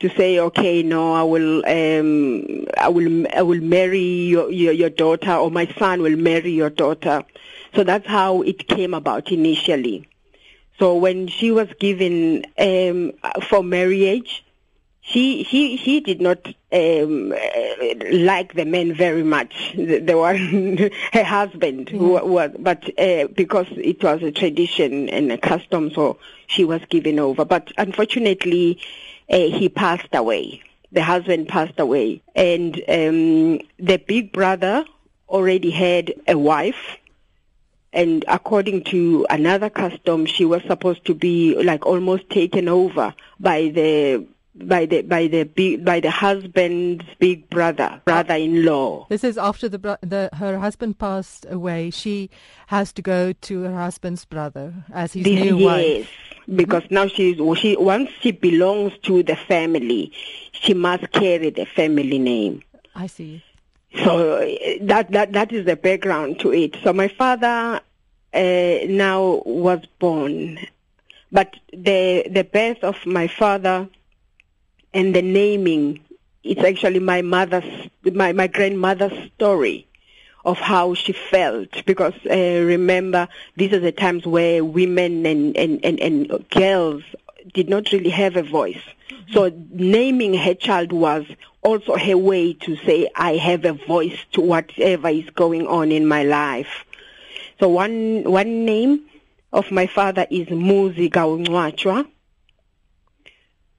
to 0.00 0.10
say, 0.10 0.38
okay, 0.38 0.82
no, 0.82 1.14
I 1.14 1.22
will, 1.22 1.64
um, 1.64 2.66
I 2.76 2.88
will, 2.88 3.26
I 3.34 3.42
will 3.42 3.60
marry 3.62 4.00
your, 4.00 4.50
your 4.50 4.72
your 4.72 4.90
daughter, 4.90 5.32
or 5.32 5.50
my 5.50 5.66
son 5.78 6.02
will 6.02 6.16
marry 6.16 6.50
your 6.50 6.70
daughter. 6.70 7.24
So 7.74 7.84
that's 7.84 8.06
how 8.06 8.42
it 8.42 8.68
came 8.68 8.92
about 8.92 9.32
initially. 9.32 10.06
So 10.78 10.96
when 10.96 11.28
she 11.28 11.52
was 11.52 11.68
given 11.78 12.44
um, 12.58 13.12
for 13.48 13.62
marriage, 13.62 14.44
she 15.02 15.42
she 15.42 15.76
she 15.76 16.00
did 16.00 16.20
not 16.20 16.46
um, 16.46 17.32
uh, 17.32 17.94
like 18.12 18.54
the 18.54 18.64
man 18.64 18.94
very 18.94 19.24
much. 19.24 19.72
The, 19.74 19.98
the 19.98 20.16
one 20.16 20.78
her 21.12 21.24
husband 21.24 21.88
mm. 21.88 21.98
who 21.98 22.10
was, 22.24 22.52
but 22.58 22.84
uh, 22.98 23.26
because 23.34 23.66
it 23.72 24.02
was 24.02 24.22
a 24.22 24.30
tradition 24.30 25.08
and 25.08 25.32
a 25.32 25.38
custom, 25.38 25.90
so 25.90 26.18
she 26.46 26.64
was 26.64 26.80
given 26.88 27.18
over. 27.18 27.44
But 27.44 27.72
unfortunately, 27.76 28.80
uh, 29.28 29.36
he 29.36 29.68
passed 29.68 30.14
away. 30.14 30.62
The 30.92 31.02
husband 31.02 31.48
passed 31.48 31.80
away, 31.80 32.22
and 32.36 32.76
um, 32.88 33.58
the 33.78 33.96
big 34.06 34.32
brother 34.32 34.84
already 35.28 35.70
had 35.70 36.14
a 36.28 36.38
wife. 36.38 36.98
And 37.94 38.24
according 38.28 38.84
to 38.84 39.26
another 39.28 39.68
custom, 39.68 40.26
she 40.26 40.44
was 40.44 40.62
supposed 40.62 41.04
to 41.06 41.14
be 41.14 41.60
like 41.62 41.84
almost 41.84 42.30
taken 42.30 42.68
over 42.68 43.14
by 43.38 43.68
the 43.68 44.26
by 44.54 44.86
the 44.86 45.02
by 45.02 45.26
the 45.26 45.44
big, 45.44 45.84
by 45.84 46.00
the 46.00 46.10
husband's 46.10 47.04
big 47.18 47.48
brother, 47.48 48.00
brother-in-law. 48.04 49.06
This 49.08 49.24
is 49.24 49.38
after 49.38 49.68
the, 49.68 49.98
the 50.02 50.30
her 50.34 50.58
husband 50.58 50.98
passed 50.98 51.46
away. 51.48 51.90
She 51.90 52.30
has 52.66 52.92
to 52.94 53.02
go 53.02 53.32
to 53.32 53.62
her 53.62 53.74
husband's 53.74 54.24
brother 54.24 54.74
as 54.92 55.14
his 55.14 55.24
this, 55.24 55.40
new 55.40 55.58
yes, 55.58 55.64
wife. 55.64 56.10
Yes, 56.46 56.56
because 56.56 56.82
now 56.90 57.06
she's 57.06 57.36
she 57.58 57.76
once 57.76 58.10
she 58.20 58.32
belongs 58.32 58.92
to 59.04 59.22
the 59.22 59.36
family, 59.36 60.12
she 60.52 60.74
must 60.74 61.10
carry 61.12 61.50
the 61.50 61.64
family 61.64 62.18
name. 62.18 62.62
I 62.94 63.06
see. 63.06 63.42
So 64.04 64.38
that 64.82 65.10
that 65.12 65.32
that 65.32 65.52
is 65.52 65.64
the 65.64 65.76
background 65.76 66.40
to 66.40 66.52
it. 66.52 66.76
So 66.82 66.92
my 66.92 67.08
father 67.08 67.80
uh, 68.34 68.78
now 68.86 69.42
was 69.46 69.80
born, 69.98 70.58
but 71.30 71.54
the 71.72 72.26
the 72.30 72.44
birth 72.44 72.84
of 72.84 72.96
my 73.06 73.28
father 73.28 73.88
and 74.94 75.14
the 75.14 75.22
naming 75.22 76.00
it's 76.44 76.62
actually 76.62 76.98
my 76.98 77.22
mother's 77.22 77.88
my, 78.12 78.32
my 78.32 78.46
grandmother's 78.46 79.30
story 79.34 79.86
of 80.44 80.58
how 80.58 80.92
she 80.94 81.12
felt 81.12 81.84
because 81.86 82.14
uh, 82.28 82.62
remember 82.64 83.28
these 83.56 83.72
are 83.72 83.80
the 83.80 83.92
times 83.92 84.26
where 84.26 84.64
women 84.64 85.24
and, 85.24 85.56
and, 85.56 85.84
and, 85.84 86.00
and 86.00 86.48
girls 86.50 87.02
did 87.54 87.68
not 87.68 87.92
really 87.92 88.10
have 88.10 88.36
a 88.36 88.42
voice. 88.42 88.82
Mm-hmm. 89.10 89.32
so 89.32 89.52
naming 89.70 90.34
her 90.34 90.54
child 90.54 90.92
was 90.92 91.24
also 91.62 91.96
her 91.96 92.16
way 92.16 92.54
to 92.54 92.76
say 92.76 93.08
i 93.14 93.36
have 93.36 93.64
a 93.64 93.72
voice 93.72 94.18
to 94.32 94.40
whatever 94.40 95.08
is 95.08 95.28
going 95.30 95.66
on 95.66 95.92
in 95.92 96.06
my 96.06 96.24
life. 96.24 96.84
So 97.60 97.68
one 97.68 98.24
one 98.24 98.64
name 98.64 99.04
of 99.52 99.70
my 99.70 99.86
father 99.86 100.26
is 100.30 100.48
Muzi 100.48 101.08
Gaunwachwa 101.08 102.08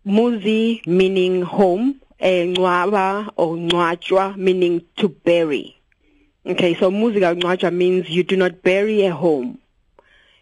Muzi 0.05 0.85
meaning 0.85 1.41
home, 1.43 2.01
and 2.19 2.57
Ngwaba 2.57 3.31
or 3.35 3.55
Ngwachwa 3.55 4.35
meaning 4.37 4.83
to 4.97 5.09
bury. 5.09 5.77
Okay, 6.45 6.75
so 6.75 6.91
Muzi 6.91 7.19
Ngwachwa 7.19 7.73
means 7.73 8.09
you 8.09 8.23
do 8.23 8.35
not 8.35 8.61
bury 8.61 9.05
a 9.05 9.15
home. 9.15 9.59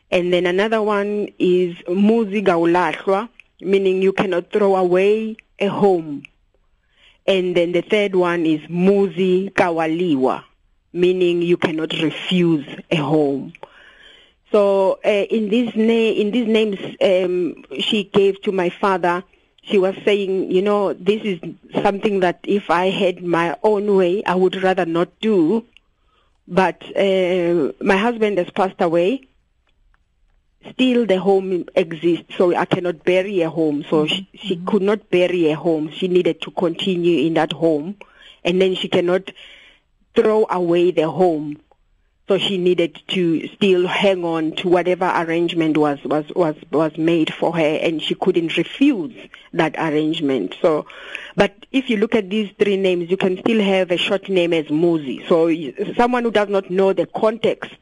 And 0.09 0.33
then 0.33 0.45
another 0.45 0.81
one 0.81 1.29
is 1.39 1.75
Muzi 1.87 2.43
Gaulahlwa, 2.43 3.29
meaning 3.61 4.01
you 4.01 4.13
cannot 4.13 4.51
throw 4.51 4.75
away 4.75 5.37
a 5.59 5.67
home. 5.67 6.23
And 7.27 7.55
then 7.55 7.71
the 7.71 7.81
third 7.83 8.15
one 8.15 8.45
is 8.47 8.61
Muzi 8.61 9.53
Kawaliwa, 9.53 10.43
meaning 10.91 11.43
you 11.43 11.55
cannot 11.57 11.93
refuse 11.93 12.65
a 12.89 12.95
home. 12.95 13.53
So 14.51 14.99
uh, 15.05 15.07
in 15.07 15.49
these 15.49 15.73
na- 15.75 16.19
in 16.21 16.31
these 16.31 16.47
names 16.47 16.77
um, 16.99 17.63
she 17.79 18.03
gave 18.03 18.41
to 18.41 18.51
my 18.51 18.69
father, 18.69 19.23
she 19.61 19.77
was 19.77 19.95
saying, 20.03 20.51
you 20.51 20.61
know, 20.61 20.93
this 20.93 21.21
is 21.23 21.39
something 21.83 22.21
that 22.21 22.39
if 22.43 22.69
I 22.69 22.89
had 22.89 23.23
my 23.23 23.57
own 23.63 23.95
way, 23.95 24.23
I 24.23 24.35
would 24.35 24.61
rather 24.61 24.85
not 24.85 25.09
do. 25.19 25.65
But 26.47 26.83
uh, 26.97 27.71
my 27.79 27.95
husband 27.95 28.37
has 28.39 28.49
passed 28.49 28.81
away. 28.81 29.27
Still, 30.71 31.05
the 31.05 31.19
home 31.19 31.65
exists, 31.75 32.35
so 32.37 32.55
I 32.55 32.65
cannot 32.65 33.03
bury 33.03 33.41
a 33.41 33.49
home. 33.49 33.83
So 33.89 34.05
mm-hmm. 34.05 34.13
she, 34.13 34.29
she 34.33 34.55
could 34.57 34.81
not 34.81 35.09
bury 35.09 35.49
a 35.49 35.55
home. 35.55 35.91
She 35.91 36.07
needed 36.07 36.41
to 36.41 36.51
continue 36.51 37.25
in 37.25 37.35
that 37.35 37.51
home, 37.51 37.97
and 38.43 38.61
then 38.61 38.75
she 38.75 38.87
cannot 38.87 39.31
throw 40.15 40.45
away 40.49 40.91
the 40.91 41.09
home 41.09 41.59
so 42.31 42.37
she 42.37 42.57
needed 42.57 42.97
to 43.09 43.45
still 43.49 43.85
hang 43.85 44.23
on 44.23 44.53
to 44.53 44.69
whatever 44.69 45.11
arrangement 45.13 45.75
was, 45.75 46.01
was, 46.05 46.23
was, 46.33 46.55
was 46.71 46.97
made 46.97 47.33
for 47.33 47.53
her 47.53 47.75
and 47.81 48.01
she 48.01 48.15
couldn't 48.15 48.55
refuse 48.55 49.13
that 49.51 49.75
arrangement. 49.77 50.55
So, 50.61 50.85
but 51.35 51.53
if 51.73 51.89
you 51.89 51.97
look 51.97 52.15
at 52.15 52.29
these 52.29 52.49
three 52.57 52.77
names, 52.77 53.11
you 53.11 53.17
can 53.17 53.37
still 53.39 53.61
have 53.61 53.91
a 53.91 53.97
short 53.97 54.29
name 54.29 54.53
as 54.53 54.67
Muzi. 54.67 55.27
So 55.27 55.93
someone 55.95 56.23
who 56.23 56.31
does 56.31 56.47
not 56.47 56.69
know 56.69 56.93
the 56.93 57.05
context 57.05 57.75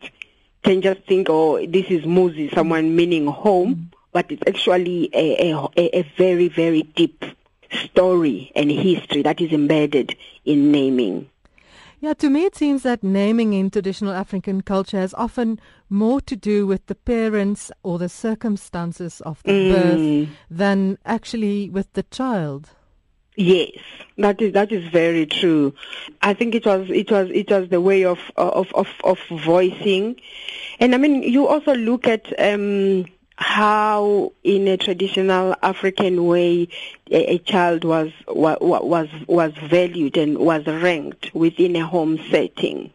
can 0.64 0.82
just 0.82 1.02
think, 1.04 1.28
oh, 1.30 1.64
this 1.68 1.86
is 1.92 2.06
Muzi, 2.06 2.52
someone 2.52 2.96
meaning 2.96 3.28
home 3.28 3.92
but 4.12 4.32
it's 4.32 4.42
actually 4.48 5.12
a, 5.14 5.52
a, 5.54 6.00
a 6.00 6.02
very, 6.18 6.48
very 6.48 6.82
deep 6.82 7.24
story 7.72 8.52
and 8.56 8.72
history 8.72 9.22
that 9.22 9.40
is 9.42 9.52
embedded 9.52 10.16
in 10.44 10.72
naming. 10.72 11.30
Yeah, 12.02 12.14
to 12.14 12.30
me 12.30 12.46
it 12.46 12.56
seems 12.56 12.84
that 12.84 13.04
naming 13.04 13.54
in 13.54 13.70
traditional 13.70 14.14
African 14.14 14.62
culture 14.62 14.98
has 14.98 15.14
often 15.16 15.60
more 15.90 16.22
to 16.22 16.36
do 16.36 16.66
with 16.66 16.86
the 16.86 16.96
parents 16.96 17.72
or 17.84 18.00
the 18.00 18.08
circumstances 18.08 19.20
of 19.22 19.44
the 19.44 19.52
mm. 19.52 19.72
birth 19.72 20.30
than 20.50 20.98
actually 21.06 21.70
with 21.70 21.92
the 21.94 22.04
child. 22.04 22.70
Yes, 23.36 23.72
that 24.18 24.42
is 24.42 24.54
that 24.54 24.72
is 24.72 24.86
very 24.92 25.26
true. 25.26 25.74
I 26.22 26.34
think 26.34 26.56
it 26.56 26.66
was 26.66 26.90
it 26.90 27.12
was 27.12 27.30
it 27.32 27.50
was 27.50 27.70
the 27.70 27.82
way 27.82 28.04
of 28.04 28.20
of 28.36 28.68
of, 28.74 28.88
of 29.04 29.20
voicing, 29.30 30.20
and 30.80 30.94
I 30.94 30.98
mean 30.98 31.24
you 31.24 31.48
also 31.48 31.74
look 31.74 32.08
at 32.08 32.28
um, 32.38 33.06
how 33.40 34.34
in 34.44 34.68
a 34.68 34.76
traditional 34.76 35.56
African 35.64 36.26
way 36.26 36.68
a, 37.10 37.36
a 37.36 37.38
child 37.38 37.86
was, 37.86 38.12
was 38.28 38.58
was 38.60 39.08
was 39.28 39.54
valued 39.70 40.18
and 40.18 40.38
was 40.38 40.68
ranked 40.68 41.34
within 41.34 41.78
a 41.78 41.88
home 41.88 42.20
setting. 42.30 42.92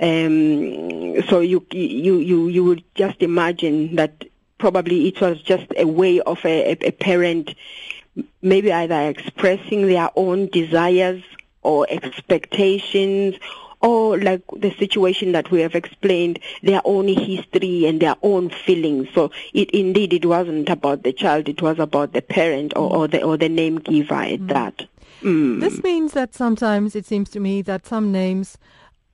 Um, 0.00 1.22
so 1.28 1.38
you 1.38 1.64
you 1.70 2.18
you 2.18 2.48
you 2.48 2.64
would 2.64 2.82
just 2.96 3.22
imagine 3.22 3.94
that 3.94 4.24
probably 4.58 5.06
it 5.06 5.20
was 5.20 5.40
just 5.40 5.66
a 5.76 5.86
way 5.86 6.20
of 6.20 6.44
a, 6.44 6.72
a 6.72 6.90
parent 6.90 7.54
maybe 8.42 8.72
either 8.72 9.08
expressing 9.08 9.86
their 9.86 10.10
own 10.16 10.48
desires 10.48 11.22
or 11.62 11.86
expectations 11.88 13.36
or 13.84 14.18
like 14.18 14.40
the 14.56 14.74
situation 14.78 15.32
that 15.32 15.50
we 15.50 15.60
have 15.60 15.74
explained, 15.74 16.38
their 16.62 16.80
own 16.86 17.06
history 17.06 17.84
and 17.84 18.00
their 18.00 18.16
own 18.22 18.48
feelings. 18.48 19.08
So 19.14 19.30
it 19.52 19.70
indeed 19.72 20.14
it 20.14 20.24
wasn't 20.24 20.70
about 20.70 21.02
the 21.02 21.12
child; 21.12 21.50
it 21.50 21.60
was 21.60 21.78
about 21.78 22.14
the 22.14 22.22
parent 22.22 22.72
or, 22.76 22.96
or 22.96 23.08
the 23.08 23.22
or 23.22 23.36
the 23.36 23.50
name 23.50 23.76
giver 23.76 24.14
at 24.14 24.40
mm. 24.40 24.48
that. 24.48 24.86
Mm. 25.22 25.60
This 25.60 25.82
means 25.82 26.12
that 26.12 26.34
sometimes 26.34 26.96
it 26.96 27.04
seems 27.04 27.28
to 27.30 27.40
me 27.40 27.60
that 27.62 27.86
some 27.86 28.10
names 28.10 28.56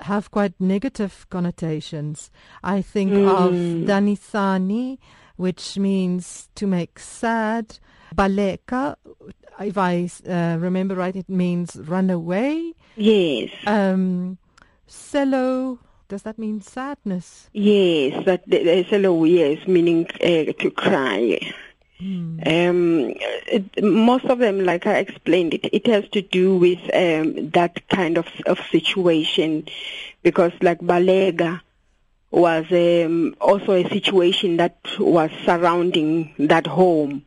have 0.03 0.31
quite 0.31 0.55
negative 0.61 1.27
connotations. 1.31 2.31
I 2.63 2.81
think 2.81 3.11
mm. 3.11 3.29
of 3.29 3.53
Danisani, 3.89 4.99
which 5.37 5.79
means 5.79 6.49
to 6.55 6.69
make 6.69 7.01
sad. 7.01 7.79
Baleka, 8.15 8.97
if 9.61 9.79
I 9.79 10.09
uh, 10.29 10.59
remember 10.59 10.95
right, 10.95 11.15
it 11.15 11.29
means 11.29 11.77
run 11.77 12.11
away. 12.11 12.75
Yes. 12.97 13.51
Um, 13.67 14.39
Cello, 14.91 15.79
does 16.09 16.23
that 16.23 16.37
mean 16.37 16.61
sadness? 16.61 17.49
Yes, 17.53 18.25
that 18.27 18.43
the, 18.49 18.85
cello, 18.89 19.23
yes, 19.25 19.67
meaning 19.69 20.07
uh, 20.15 20.53
to 20.61 20.71
cry. 20.75 21.39
Hmm. 21.99 22.41
Um, 22.45 23.15
it, 23.47 23.85
most 23.85 24.25
of 24.25 24.39
them, 24.41 24.65
like 24.65 24.87
I 24.87 24.99
explained, 24.99 25.55
it, 25.55 25.69
it 25.73 25.87
has 25.87 26.09
to 26.11 26.23
do 26.23 26.57
with 26.57 26.81
um, 26.93 27.51
that 27.51 27.87
kind 27.89 28.19
of, 28.19 28.27
of 28.47 28.59
situation 28.73 29.67
because 30.23 30.53
like 30.61 30.81
Baleka 30.81 31.61
was 32.33 32.67
um, 32.73 33.37
also 33.41 33.73
a 33.73 33.89
situation 33.89 34.57
that 34.57 34.79
was 34.99 35.31
surrounding 35.45 36.35
that 36.39 36.67
home 36.67 37.25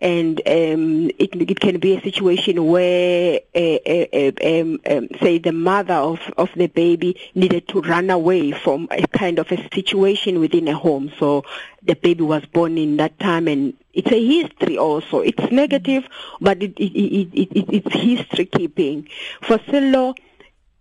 and 0.00 0.40
um, 0.46 1.10
it, 1.18 1.34
it 1.34 1.58
can 1.58 1.78
be 1.78 1.96
a 1.96 2.02
situation 2.02 2.66
where, 2.66 3.40
uh, 3.54 3.58
uh, 3.58 4.32
um, 4.44 4.78
um, 4.90 5.08
say, 5.20 5.38
the 5.38 5.52
mother 5.52 5.94
of, 5.94 6.20
of 6.36 6.50
the 6.54 6.66
baby 6.66 7.16
needed 7.34 7.66
to 7.68 7.80
run 7.80 8.10
away 8.10 8.52
from 8.52 8.88
a 8.90 9.06
kind 9.08 9.38
of 9.38 9.50
a 9.50 9.56
situation 9.72 10.38
within 10.38 10.68
a 10.68 10.76
home. 10.76 11.10
So 11.18 11.44
the 11.82 11.94
baby 11.94 12.22
was 12.22 12.44
born 12.44 12.76
in 12.76 12.98
that 12.98 13.18
time, 13.18 13.48
and 13.48 13.72
it's 13.94 14.12
a 14.12 14.22
history 14.22 14.76
also. 14.76 15.20
It's 15.20 15.50
negative, 15.50 16.04
but 16.42 16.62
it, 16.62 16.74
it, 16.76 16.92
it, 16.92 17.28
it, 17.32 17.66
it's 17.72 17.94
history 17.94 18.44
keeping. 18.44 19.08
For 19.40 19.58
Silo, 19.70 20.14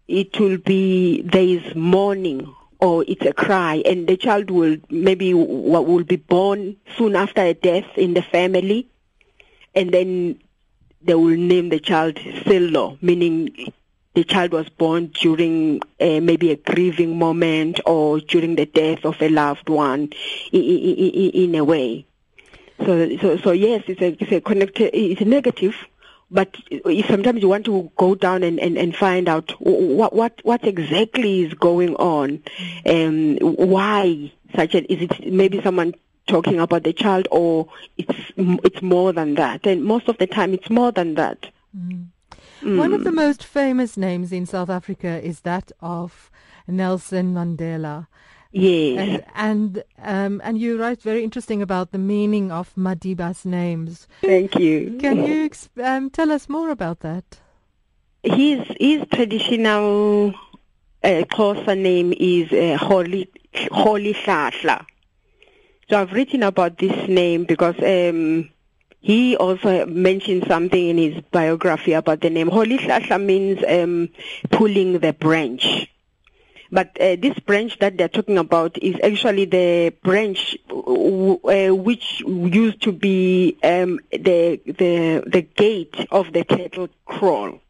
it 0.10 0.38
will 0.38 0.58
be 0.58 1.22
there 1.22 1.42
is 1.42 1.74
mourning 1.74 2.54
or 2.80 3.06
it's 3.08 3.26
a 3.26 3.34
cry 3.34 3.82
and 3.86 4.08
the 4.08 4.18
child 4.18 4.52
will 4.52 4.76
maybe 4.90 5.34
will 5.34 6.04
be 6.04 6.18
born 6.18 6.76
soon 6.98 7.16
after 7.16 7.42
a 7.42 7.54
death 7.54 7.86
in 7.96 8.14
the 8.14 8.22
family 8.22 8.88
and 9.76 9.92
then 9.92 10.40
they 11.02 11.16
will 11.16 11.38
name 11.38 11.70
the 11.70 11.80
child 11.80 12.18
Silo, 12.46 12.98
meaning 13.02 13.72
the 14.16 14.24
child 14.24 14.52
was 14.52 14.70
born 14.70 15.08
during 15.08 15.82
uh, 16.00 16.20
maybe 16.22 16.52
a 16.52 16.56
grieving 16.56 17.20
moment 17.20 17.82
or 17.86 18.20
during 18.22 18.56
the 18.56 18.66
death 18.66 19.04
of 19.06 19.22
a 19.22 19.30
loved 19.30 19.70
one 19.70 20.10
in, 20.52 20.62
in, 20.62 21.30
in 21.32 21.56
a 21.56 21.64
way. 21.64 22.06
So, 22.80 23.18
so, 23.18 23.38
so 23.38 23.52
yes, 23.52 23.84
it's 23.88 24.02
a, 24.02 24.18
it's 24.20 24.32
a 24.32 24.42
connected, 24.42 24.92
it's 24.94 25.22
a 25.22 25.26
negative, 25.26 25.76
but 26.32 26.56
sometimes 27.08 27.42
you 27.42 27.50
want 27.50 27.66
to 27.66 27.92
go 27.98 28.16
down 28.16 28.44
and, 28.44 28.60
and, 28.60 28.78
and 28.78 28.96
find 28.96 29.30
out 29.30 29.52
what, 29.60 30.14
what, 30.14 30.40
what 30.44 30.64
exactly 30.66 31.44
is 31.44 31.54
going 31.54 31.96
on, 31.96 32.42
and 32.86 33.38
why 33.42 34.32
such 34.56 34.76
a, 34.76 34.92
is 34.92 35.04
it 35.04 35.32
maybe 35.32 35.62
someone 35.62 35.94
talking 36.28 36.60
about 36.60 36.84
the 36.84 36.94
child 36.94 37.28
or 37.32 37.68
it's 37.98 38.32
it's 38.38 38.82
more 38.82 39.14
than 39.14 39.36
that 39.36 39.66
and 39.66 39.84
most 39.84 40.08
of 40.08 40.18
the 40.18 40.28
time 40.28 40.54
it's 40.54 40.70
more 40.70 40.92
than 40.92 41.16
that 41.16 41.48
mm. 41.76 42.06
Mm. 42.62 42.78
one 42.78 42.94
of 42.94 43.04
the 43.04 43.12
most 43.12 43.44
famous 43.44 43.96
names 43.98 44.32
in 44.32 44.46
south 44.46 44.70
africa 44.70 45.22
is 45.24 45.42
that 45.42 45.72
of 45.82 46.32
nelson 46.68 47.34
mandela 47.34 48.08
Yes, 48.58 49.22
and 49.36 49.84
and, 49.84 49.84
um, 50.02 50.42
and 50.42 50.58
you 50.58 50.80
write 50.80 51.02
very 51.02 51.26
interesting 51.26 51.62
about 51.62 51.92
the 51.92 51.98
meaning 51.98 52.54
of 52.54 52.74
Madiba's 52.76 53.44
names. 53.44 54.08
Thank 54.22 54.56
you. 54.56 54.98
Can 54.98 55.26
you 55.26 55.50
um, 55.84 56.10
tell 56.10 56.32
us 56.32 56.48
more 56.48 56.70
about 56.70 57.02
that? 57.02 57.26
His 58.24 58.66
his 58.80 59.04
traditional 59.12 60.34
uh, 61.04 61.74
name 61.76 62.14
is 62.18 62.50
uh, 62.54 62.78
Holy 62.78 63.30
Holy. 63.72 64.16
So 65.90 66.02
I've 66.02 66.12
written 66.14 66.42
about 66.44 66.80
this 66.80 67.08
name 67.08 67.44
because 67.44 67.76
um, 67.80 68.50
he 69.02 69.38
also 69.38 69.86
mentioned 69.86 70.46
something 70.48 70.90
in 70.90 70.98
his 70.98 71.24
biography 71.32 71.94
about 71.94 72.22
the 72.22 72.32
name. 72.32 72.50
Rolihlahla 72.50 73.24
means 73.24 73.64
um, 73.68 74.10
pulling 74.50 75.00
the 75.00 75.14
branch. 75.14 75.88
But 76.72 77.00
uh, 77.00 77.16
this 77.18 77.38
branch 77.40 77.78
that 77.80 77.98
they're 77.98 78.10
talking 78.10 78.40
about 78.40 78.82
is 78.82 78.96
actually 79.04 79.46
the 79.46 79.94
branch 80.02 80.58
uh, 80.72 81.76
which 81.76 82.22
used 82.22 82.82
to 82.82 82.92
be 82.92 83.56
um, 83.64 84.00
the 84.12 84.60
the 84.66 85.24
the 85.28 85.42
gate 85.56 85.96
of 86.10 86.34
the 86.34 86.44
cattle 86.44 86.90
kraal. 87.06 87.62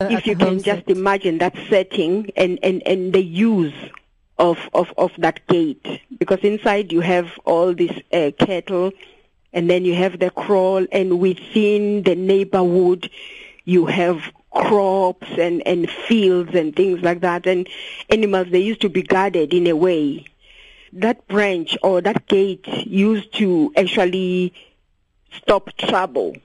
Uh, 0.00 0.08
if 0.10 0.26
you 0.26 0.36
can 0.36 0.62
just 0.62 0.88
imagine 0.88 1.38
that 1.38 1.56
setting 1.70 2.30
and, 2.36 2.58
and, 2.62 2.82
and 2.84 3.12
the 3.12 3.22
use 3.22 3.74
of, 4.38 4.58
of, 4.72 4.92
of 4.96 5.12
that 5.18 5.46
gate. 5.46 6.00
Because 6.18 6.40
inside 6.40 6.92
you 6.92 7.00
have 7.00 7.38
all 7.44 7.74
this 7.74 7.92
uh, 8.12 8.30
cattle 8.38 8.92
and 9.52 9.70
then 9.70 9.84
you 9.84 9.94
have 9.94 10.18
the 10.18 10.30
kraal 10.30 10.86
and 10.90 11.20
within 11.20 12.02
the 12.02 12.14
neighborhood 12.14 13.10
you 13.64 13.86
have 13.86 14.20
crops 14.50 15.28
and, 15.38 15.66
and 15.66 15.90
fields 15.90 16.54
and 16.54 16.76
things 16.76 17.00
like 17.02 17.20
that 17.20 17.46
and 17.46 17.68
animals 18.10 18.48
they 18.50 18.60
used 18.60 18.80
to 18.80 18.88
be 18.88 19.02
guarded 19.02 19.52
in 19.54 19.66
a 19.66 19.74
way. 19.74 20.24
That 20.92 21.26
branch 21.26 21.76
or 21.82 22.00
that 22.02 22.26
gate 22.26 22.66
used 22.86 23.34
to 23.34 23.72
actually 23.76 24.54
stop 25.32 25.76
trouble 25.76 26.36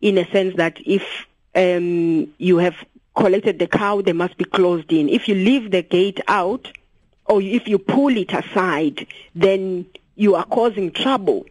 in 0.00 0.18
a 0.18 0.30
sense 0.30 0.56
that 0.56 0.78
if 0.84 1.26
um, 1.56 2.32
you 2.38 2.58
have 2.58 2.76
collected 3.16 3.58
the 3.58 3.66
cow 3.66 4.00
they 4.00 4.12
must 4.12 4.36
be 4.36 4.44
closed 4.44 4.92
in. 4.92 5.08
If 5.08 5.28
you 5.28 5.34
leave 5.34 5.70
the 5.70 5.82
gate 5.82 6.20
out 6.28 6.70
or 7.26 7.40
if 7.40 7.68
you 7.68 7.78
pull 7.78 8.16
it 8.16 8.32
aside, 8.32 9.06
then 9.34 9.86
you 10.16 10.34
are 10.34 10.44
causing 10.44 10.90
trouble. 10.92 11.46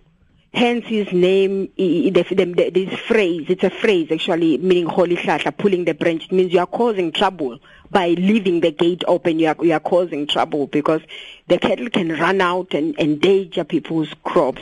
Hence 0.54 0.86
his 0.86 1.12
name, 1.12 1.70
this 1.78 3.00
phrase, 3.00 3.46
it's 3.50 3.64
a 3.64 3.72
phrase 3.72 4.12
actually 4.12 4.60
meaning 4.60 4.86
Rolihlahla, 4.86 5.58
pulling 5.58 5.86
the 5.86 5.96
branch. 5.96 6.26
It 6.26 6.32
means 6.32 6.54
you 6.54 6.60
are 6.60 6.68
causing 6.68 7.12
trouble 7.12 7.58
by 7.90 8.10
leaving 8.10 8.60
the 8.60 8.72
gate 8.72 9.04
open. 9.08 9.40
You 9.40 9.48
are, 9.48 9.66
you 9.66 9.74
are 9.74 9.80
causing 9.80 10.28
trouble 10.28 10.68
because 10.68 11.02
the 11.48 11.58
cattle 11.58 11.90
can 11.90 12.10
run 12.10 12.40
out 12.40 12.76
and 12.76 12.98
endanger 13.00 13.64
people's 13.64 14.14
crops. 14.24 14.62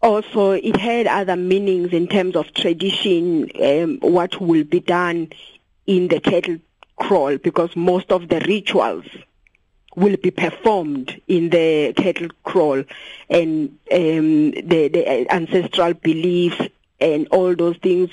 Also, 0.00 0.52
it 0.52 0.76
had 0.76 1.06
other 1.06 1.36
meanings 1.36 1.92
in 1.92 2.08
terms 2.08 2.34
of 2.34 2.54
tradition, 2.54 3.50
um, 3.62 3.98
what 4.00 4.40
will 4.40 4.64
be 4.64 4.80
done 4.80 5.28
in 5.86 6.08
the 6.08 6.20
cattle 6.20 6.58
kraal 6.96 7.36
because 7.38 7.74
most 7.76 8.10
of 8.12 8.28
the 8.28 8.40
rituals 8.40 9.04
will 9.96 10.16
be 10.16 10.30
performed 10.30 11.20
in 11.28 11.50
the 11.50 11.92
cattle 11.96 12.28
kraal 12.42 12.84
and 13.28 13.78
um, 13.92 14.50
the, 14.50 14.88
the 14.88 15.32
ancestral 15.32 15.94
beliefs 15.94 16.60
and 17.00 17.28
all 17.28 17.54
those 17.54 17.76
things 17.78 18.10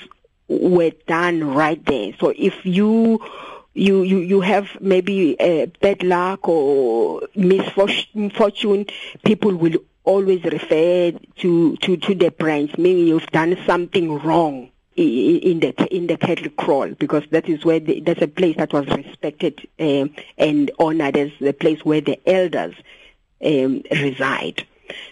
were 0.48 0.92
done 1.06 1.54
right 1.54 1.84
there. 1.86 2.12
So 2.20 2.32
if 2.36 2.64
you 2.64 3.20
you 3.74 4.02
you 4.02 4.18
you 4.18 4.40
have 4.42 4.68
maybe 4.80 5.40
a 5.40 5.66
bad 5.80 6.02
luck 6.02 6.46
or 6.48 7.22
misfortune, 7.34 8.30
fortune 8.30 8.86
people 9.24 9.54
will 9.56 9.78
always 10.04 10.42
refer 10.44 11.12
to, 11.36 11.76
to, 11.76 11.96
to 11.96 12.14
the 12.14 12.30
branch, 12.30 12.76
meaning 12.76 13.06
you've 13.06 13.26
done 13.28 13.56
something 13.64 14.18
wrong 14.18 14.71
in 14.96 15.60
the 15.60 15.72
in 15.94 16.06
the 16.06 16.16
cattle 16.16 16.50
kraal 16.50 16.90
because 16.94 17.24
that 17.30 17.48
is 17.48 17.64
where 17.64 17.80
the, 17.80 18.00
that's 18.00 18.22
a 18.22 18.28
place 18.28 18.56
that 18.56 18.72
was 18.72 18.86
respected 18.88 19.66
um, 19.80 20.14
and 20.36 20.70
honored 20.78 21.16
as 21.16 21.30
the 21.40 21.52
place 21.52 21.84
where 21.84 22.00
the 22.00 22.18
elders 22.28 22.74
um, 23.44 23.82
reside. 23.90 24.66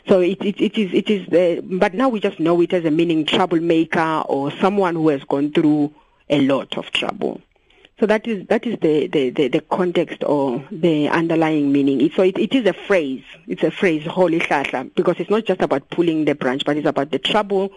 So 0.06 0.20
it, 0.20 0.44
it, 0.44 0.60
it 0.60 0.78
is 0.78 0.92
it 0.92 1.08
is 1.08 1.26
the, 1.28 1.60
but 1.62 1.94
now 1.94 2.08
we 2.08 2.20
just 2.20 2.38
know 2.40 2.60
it 2.60 2.72
as 2.72 2.84
a 2.84 2.90
meaning 2.90 3.24
troublemaker 3.24 4.24
or 4.28 4.50
someone 4.50 4.94
who 4.94 5.08
has 5.08 5.24
gone 5.24 5.52
through 5.52 5.94
a 6.28 6.40
lot 6.40 6.76
of 6.76 6.90
trouble. 6.90 7.40
So 7.98 8.06
that 8.06 8.26
is 8.26 8.46
that 8.48 8.66
is 8.66 8.78
the, 8.80 9.06
the, 9.08 9.30
the, 9.30 9.48
the 9.48 9.60
context 9.60 10.24
or 10.24 10.64
the 10.70 11.08
underlying 11.08 11.72
meaning. 11.72 12.10
So 12.14 12.22
it, 12.22 12.38
it 12.38 12.54
is 12.54 12.66
a 12.66 12.72
phrase. 12.72 13.24
It's 13.46 13.62
a 13.62 13.70
phrase, 13.70 14.04
Rolihlahla, 14.04 14.94
because 14.94 15.16
it's 15.18 15.30
not 15.30 15.44
just 15.44 15.60
about 15.60 15.90
pulling 15.90 16.24
the 16.24 16.34
branch, 16.34 16.64
but 16.64 16.76
it's 16.76 16.86
about 16.86 17.10
the 17.10 17.18
trouble 17.18 17.72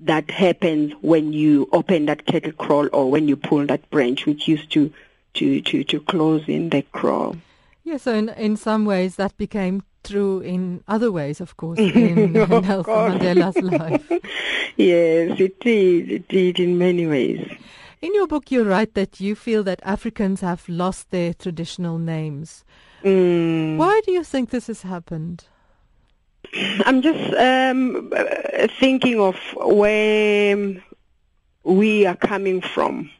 that 0.00 0.30
happens 0.30 0.92
when 1.00 1.32
you 1.32 1.68
open 1.72 2.06
that 2.06 2.26
cattle 2.26 2.52
kraal 2.52 2.88
or 2.92 3.10
when 3.10 3.28
you 3.28 3.36
pull 3.36 3.66
that 3.66 3.88
branch, 3.90 4.26
which 4.26 4.48
used 4.48 4.70
to 4.72 4.92
to 5.34 5.60
to, 5.62 5.84
to 5.84 6.00
close 6.00 6.44
in 6.48 6.70
the 6.70 6.82
kraal. 6.92 7.36
Yes, 7.84 8.02
so 8.02 8.14
in 8.14 8.28
in 8.30 8.56
some 8.56 8.84
ways 8.84 9.16
that 9.16 9.36
became 9.36 9.82
true 10.04 10.40
in 10.40 10.82
other 10.86 11.10
ways, 11.10 11.40
of 11.40 11.56
course, 11.56 11.78
in, 11.78 12.18
in 12.18 12.32
Nelson 12.32 12.84
Mandela's 12.84 13.56
life. 13.56 14.06
yes, 14.76 15.40
it 15.40 15.60
did. 15.60 16.10
It 16.10 16.28
did 16.28 16.60
in 16.60 16.78
many 16.78 17.06
ways. 17.06 17.50
In 18.02 18.14
your 18.14 18.26
book, 18.26 18.50
you 18.50 18.62
write 18.62 18.94
that 18.94 19.20
you 19.20 19.34
feel 19.34 19.62
that 19.64 19.80
Africans 19.82 20.40
have 20.42 20.68
lost 20.68 21.10
their 21.10 21.32
traditional 21.32 21.98
names. 21.98 22.64
Mm. 23.02 23.78
Why 23.78 24.00
do 24.04 24.12
you 24.12 24.22
think 24.22 24.50
this 24.50 24.66
has 24.66 24.82
happened? 24.82 25.46
I'm 26.54 27.02
just 27.02 27.34
um, 27.34 28.12
thinking 28.78 29.20
of 29.20 29.36
where 29.56 30.82
we 31.64 32.06
are 32.06 32.16
coming 32.16 32.60
from 32.60 33.10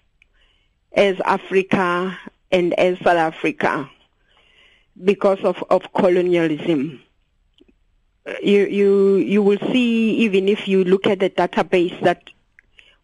as 0.93 1.21
Africa 1.21 2.19
and 2.51 2.73
as 2.75 2.99
South 2.99 3.17
Africa 3.17 3.91
because 5.03 5.41
of, 5.43 5.62
of 5.71 5.93
colonialism. 5.93 7.03
You, 8.43 8.67
you, 8.67 9.17
you 9.17 9.43
will 9.43 9.59
see, 9.73 10.17
even 10.17 10.49
if 10.49 10.67
you 10.67 10.85
look 10.85 11.07
at 11.07 11.21
the 11.21 11.31
database, 11.31 12.01
that 12.03 12.31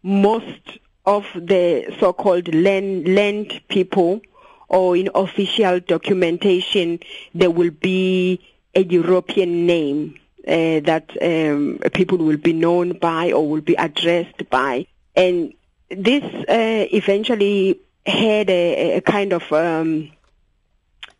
most 0.01 0.79
of 1.05 1.25
the 1.33 1.95
so-called 1.99 2.53
land, 2.53 3.13
land 3.13 3.61
people 3.69 4.21
or 4.69 4.97
in 4.97 5.09
official 5.13 5.79
documentation, 5.79 6.99
there 7.33 7.51
will 7.51 7.71
be 7.71 8.41
a 8.75 8.83
European 8.83 9.65
name 9.65 10.15
uh, 10.47 10.79
that 10.81 11.09
um, 11.21 11.79
people 11.93 12.17
will 12.17 12.37
be 12.37 12.53
known 12.53 12.97
by 12.97 13.31
or 13.31 13.47
will 13.47 13.61
be 13.61 13.75
addressed 13.75 14.49
by. 14.49 14.87
And 15.15 15.53
this 15.89 16.23
uh, 16.23 16.87
eventually 16.91 17.79
had 18.05 18.49
a, 18.49 18.97
a 18.97 19.01
kind 19.01 19.31
of 19.33 19.51
um, 19.53 20.11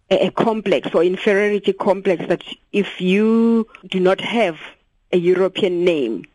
a, 0.10 0.30
complex 0.32 0.90
or 0.94 1.04
inferiority 1.04 1.74
complex 1.74 2.26
that 2.28 2.44
if 2.72 3.00
you 3.00 3.68
do 3.88 4.00
not 4.00 4.20
have 4.20 4.60
a 5.12 5.18
European 5.18 5.86
name, 5.86 6.26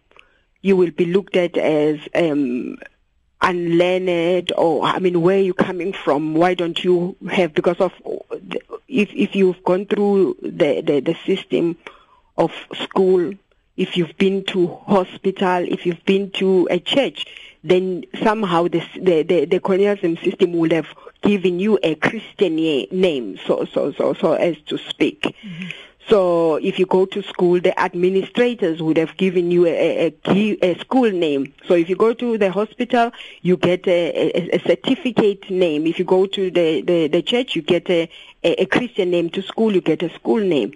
you 0.63 0.77
will 0.77 0.91
be 0.91 1.07
looked 1.07 1.37
at 1.37 1.57
as 1.57 1.99
um, 2.15 2.79
unlearned 3.41 4.53
or 4.57 4.85
I 4.85 4.99
mean 4.99 5.21
where 5.23 5.39
are 5.39 5.43
you 5.43 5.55
coming 5.55 5.93
from 5.93 6.35
why 6.35 6.55
don't 6.55 6.83
you 6.83 7.17
have 7.31 7.55
because 7.55 7.77
of 7.79 7.93
if 8.89 9.11
if 9.13 9.37
you've 9.37 9.63
gone 9.65 9.87
through 9.87 10.37
the 10.43 10.81
the, 10.81 11.01
the 11.01 11.17
system 11.27 11.77
of 12.37 12.53
school 12.75 13.33
if 13.77 13.97
you've 13.97 14.17
been 14.19 14.45
to 14.45 14.67
hospital 14.87 15.65
if 15.69 15.87
you've 15.87 16.05
been 16.05 16.31
to 16.31 16.67
a 16.71 16.79
church 16.79 17.27
then 17.63 18.05
somehow 18.23 18.65
the 18.65 18.83
the 19.01 19.23
the, 19.23 19.45
the 19.45 19.61
colonialism 19.61 20.17
system 20.19 20.53
would 20.53 20.73
have 20.73 20.89
given 21.23 21.59
you 21.59 21.79
a 21.83 21.95
Christian 21.97 22.57
name 22.57 23.39
so 23.47 23.65
so 23.67 23.93
so 23.93 24.15
so 24.15 24.33
as 24.33 24.57
to 24.67 24.79
speak 24.79 25.23
mm-hmm. 25.23 25.69
So 26.09 26.57
if 26.57 26.79
you 26.79 26.87
go 26.87 27.05
to 27.05 27.23
school, 27.23 27.61
the 27.61 27.79
administrators 27.79 28.81
would 28.81 28.97
have 28.97 29.17
given 29.19 29.51
you 29.51 29.67
a, 29.67 30.15
a, 30.27 30.59
a 30.63 30.79
school 30.79 31.11
name. 31.11 31.53
So 31.67 31.75
if 31.75 31.91
you 31.91 31.97
go 31.97 32.15
to 32.15 32.39
the 32.39 32.51
hospital, 32.51 33.13
you 33.43 33.59
get 33.59 33.87
a, 33.87 34.55
a 34.55 34.59
certificate 34.61 35.51
name. 35.51 35.87
If 35.87 35.99
you 35.99 36.07
go 36.07 36.27
to 36.27 36.51
the, 36.51 36.81
the, 36.81 37.09
the 37.09 37.21
church, 37.21 37.55
you 37.55 37.61
get 37.61 37.91
a, 37.91 38.09
a, 38.43 38.67
Christian 38.67 39.11
name. 39.11 39.31
To 39.31 39.43
school, 39.43 39.75
you 39.75 39.81
get 39.81 40.03
a 40.03 40.13
school 40.15 40.41
name. 40.41 40.73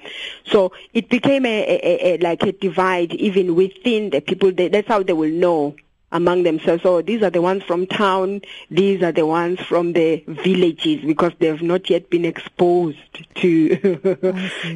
So 0.46 0.72
it 0.92 1.09
became 1.09 1.46
a, 1.46 2.18
like 2.20 2.42
a 2.42 2.53
divide 2.53 3.12
even 3.14 3.55
within 3.55 4.11
the 4.11 4.20
people. 4.20 4.53
That's 4.53 4.88
how 4.88 5.03
they 5.03 5.12
will 5.12 5.31
know 5.31 5.77
among 6.12 6.44
themselves. 6.44 6.83
So 6.83 7.03
these 7.03 7.22
are 7.22 7.31
the 7.31 7.42
ones 7.42 7.62
from 7.64 7.87
town, 7.87 8.42
these 8.70 9.03
are 9.03 9.12
the 9.12 9.27
ones 9.27 9.61
from 9.61 9.94
the 9.94 10.22
villages 10.29 11.05
because 11.05 11.33
they 11.38 11.46
have 11.46 11.62
not 11.62 11.90
yet 11.90 12.11
been 12.11 12.25
exposed 12.25 12.98
to 13.37 13.68
to 13.77 13.98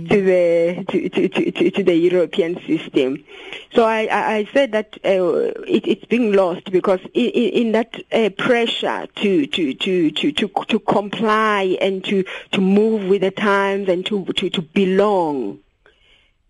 the 0.09 0.85
to, 0.89 1.09
to, 1.09 1.29
to, 1.29 1.71
to, 1.71 1.85
the 1.85 1.95
European 1.95 2.61
system. 2.67 3.25
So 3.73 3.85
I, 3.85 4.09
I 4.11 4.49
said 4.53 4.73
that 4.73 4.99
uh, 5.05 5.53
it, 5.67 5.87
it's 5.87 6.05
being 6.07 6.33
lost 6.33 6.71
because 6.73 7.01
in, 7.15 7.31
in 7.31 7.73
that 7.73 7.95
uh, 8.13 8.31
pressure 8.31 9.07
to, 9.07 9.47
to, 9.47 9.75
to, 9.75 10.11
to, 10.11 10.33
to, 10.33 10.49
to 10.49 10.79
comply 10.81 11.77
and 11.81 12.03
to, 12.05 12.25
to 12.53 12.61
move 12.61 13.09
with 13.09 13.21
the 13.21 13.31
times 13.31 13.89
and 13.89 14.05
to, 14.07 14.25
to, 14.25 14.51
to 14.51 14.63
belong, 14.63 15.61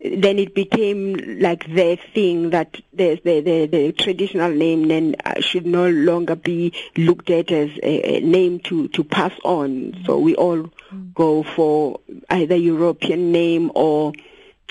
then 0.01 0.39
it 0.39 0.55
became 0.55 1.15
like 1.41 1.67
the 1.67 1.99
thing 2.15 2.51
that 2.51 2.81
the 2.93 3.21
the, 3.25 3.41
the, 3.41 3.67
the 3.67 3.93
traditional 3.93 4.51
name 4.51 4.89
then 4.89 5.17
uh, 5.25 5.41
should 5.41 5.67
no 5.67 5.89
longer 5.89 6.37
be 6.37 6.73
looked 6.97 7.31
at 7.31 7.51
as 7.51 7.71
a, 7.83 8.17
a 8.17 8.21
name 8.21 8.61
to, 8.61 8.89
to 8.89 9.03
pass 9.03 9.33
on. 9.43 9.95
So 10.05 10.19
we 10.19 10.35
all 10.35 10.65
mm. 10.93 11.15
go 11.15 11.43
for 11.43 12.01
either 12.29 12.57
European 12.57 13.33
name 13.33 13.73
or 13.75 14.13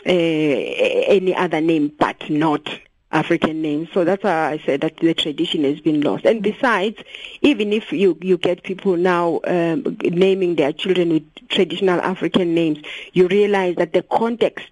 uh, 0.06 0.10
any 0.10 1.34
other 1.36 1.60
name, 1.60 1.92
but 1.98 2.30
not 2.30 2.70
African 3.12 3.62
name. 3.64 3.88
So 3.94 4.04
that's 4.04 4.24
why 4.24 4.52
I 4.52 4.62
said 4.64 4.82
that 4.82 4.98
the 4.98 5.14
tradition 5.16 5.64
has 5.64 5.80
been 5.80 6.02
lost. 6.02 6.26
And 6.26 6.44
besides, 6.44 7.02
even 7.42 7.74
if 7.74 7.92
you, 7.92 8.18
you 8.22 8.38
get 8.38 8.62
people 8.62 8.98
now 8.98 9.40
um, 9.48 9.98
naming 10.04 10.56
their 10.56 10.74
children 10.74 11.10
with 11.10 11.48
traditional 11.48 12.00
African 12.02 12.54
names, 12.54 12.80
you 13.14 13.28
realize 13.28 13.78
that 13.78 13.94
the 13.94 14.04
context 14.04 14.68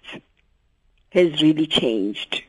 has 1.14 1.40
really 1.40 1.66
changed. 1.66 2.42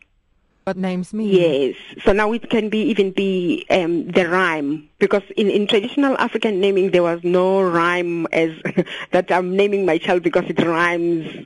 What 0.66 0.78
names 0.78 1.14
mean? 1.14 1.30
Yes. 1.30 1.76
So 2.04 2.12
now 2.12 2.34
it 2.34 2.50
can 2.50 2.70
be 2.70 2.82
even 2.90 3.12
be 3.12 3.68
um, 3.70 4.08
the 4.08 4.28
rhyme 4.28 4.90
because 4.98 5.22
in, 5.38 5.48
in 5.48 5.68
traditional 5.68 6.18
African 6.18 6.60
naming 6.60 6.90
there 6.90 7.04
was 7.04 7.24
no 7.24 7.62
rhyme 7.62 8.26
as 8.32 8.50
that 9.12 9.32
I'm 9.32 9.56
naming 9.56 9.86
my 9.86 10.00
child 10.00 10.24
because 10.24 10.46
it 10.48 10.60
rhymes 10.60 11.46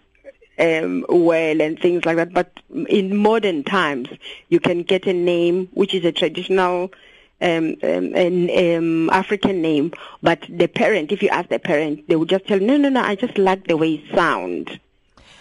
um, 0.58 1.06
well 1.10 1.62
and 1.62 1.78
things 1.78 2.06
like 2.06 2.16
that. 2.16 2.32
But 2.32 2.62
in 2.88 3.18
modern 3.18 3.66
times, 3.66 4.08
you 4.48 4.62
can 4.62 4.84
get 4.84 5.06
a 5.06 5.14
name 5.14 5.68
which 5.74 5.94
is 5.94 6.06
a 6.06 6.14
traditional 6.14 6.90
um, 7.42 7.76
um, 7.84 8.16
an 8.16 8.50
um, 8.78 9.10
African 9.10 9.62
name, 9.62 9.94
but 10.22 10.46
the 10.50 10.68
parent, 10.68 11.12
if 11.12 11.24
you 11.24 11.30
ask 11.30 11.50
the 11.50 11.60
parent, 11.60 12.08
they 12.10 12.18
would 12.18 12.28
just 12.28 12.46
tell, 12.48 12.60
no, 12.60 12.76
no, 12.76 12.90
no, 12.90 13.02
I 13.02 13.16
just 13.16 13.38
like 13.38 13.66
the 13.68 13.78
way 13.78 13.94
it 13.94 14.14
sounds 14.14 14.70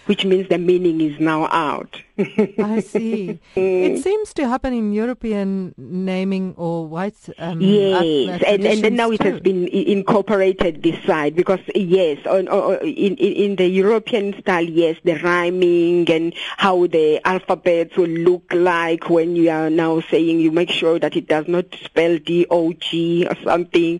which 0.09 0.25
means 0.25 0.49
the 0.49 0.57
meaning 0.57 1.01
is 1.01 1.19
now 1.19 1.45
out. 1.45 2.01
I 2.17 2.79
see. 2.79 3.39
It 3.55 4.01
seems 4.01 4.33
to 4.33 4.47
happen 4.47 4.73
in 4.73 4.91
European 4.91 5.75
naming 5.77 6.55
or 6.57 6.87
white. 6.87 7.29
Um, 7.37 7.61
yes, 7.61 8.41
and, 8.47 8.65
and 8.65 8.83
then 8.83 8.95
now 8.95 9.09
too. 9.09 9.13
it 9.13 9.21
has 9.21 9.39
been 9.39 9.67
incorporated 9.67 10.81
this 10.81 11.01
side 11.05 11.35
because 11.35 11.59
yes, 11.75 12.25
on, 12.25 12.47
on, 12.47 12.79
in, 12.81 13.17
in 13.17 13.55
the 13.55 13.67
European 13.67 14.33
style, 14.41 14.63
yes, 14.63 14.97
the 15.03 15.13
rhyming 15.19 16.09
and 16.09 16.33
how 16.57 16.87
the 16.87 17.21
alphabets 17.23 17.95
will 17.95 18.07
look 18.09 18.51
like 18.51 19.11
when 19.11 19.35
you 19.35 19.51
are 19.51 19.69
now 19.69 20.01
saying 20.01 20.39
you 20.39 20.51
make 20.51 20.71
sure 20.71 20.97
that 20.97 21.15
it 21.15 21.27
does 21.27 21.47
not 21.47 21.65
spell 21.83 22.17
D 22.17 22.47
O 22.49 22.73
G 22.73 23.27
or 23.29 23.35
something. 23.43 23.99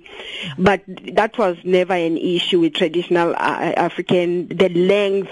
But 0.58 0.82
that 1.14 1.38
was 1.38 1.58
never 1.64 1.94
an 1.94 2.18
issue 2.18 2.62
with 2.62 2.74
traditional 2.74 3.34
uh, 3.34 3.74
African. 3.78 4.48
The 4.48 4.70
length 4.70 5.30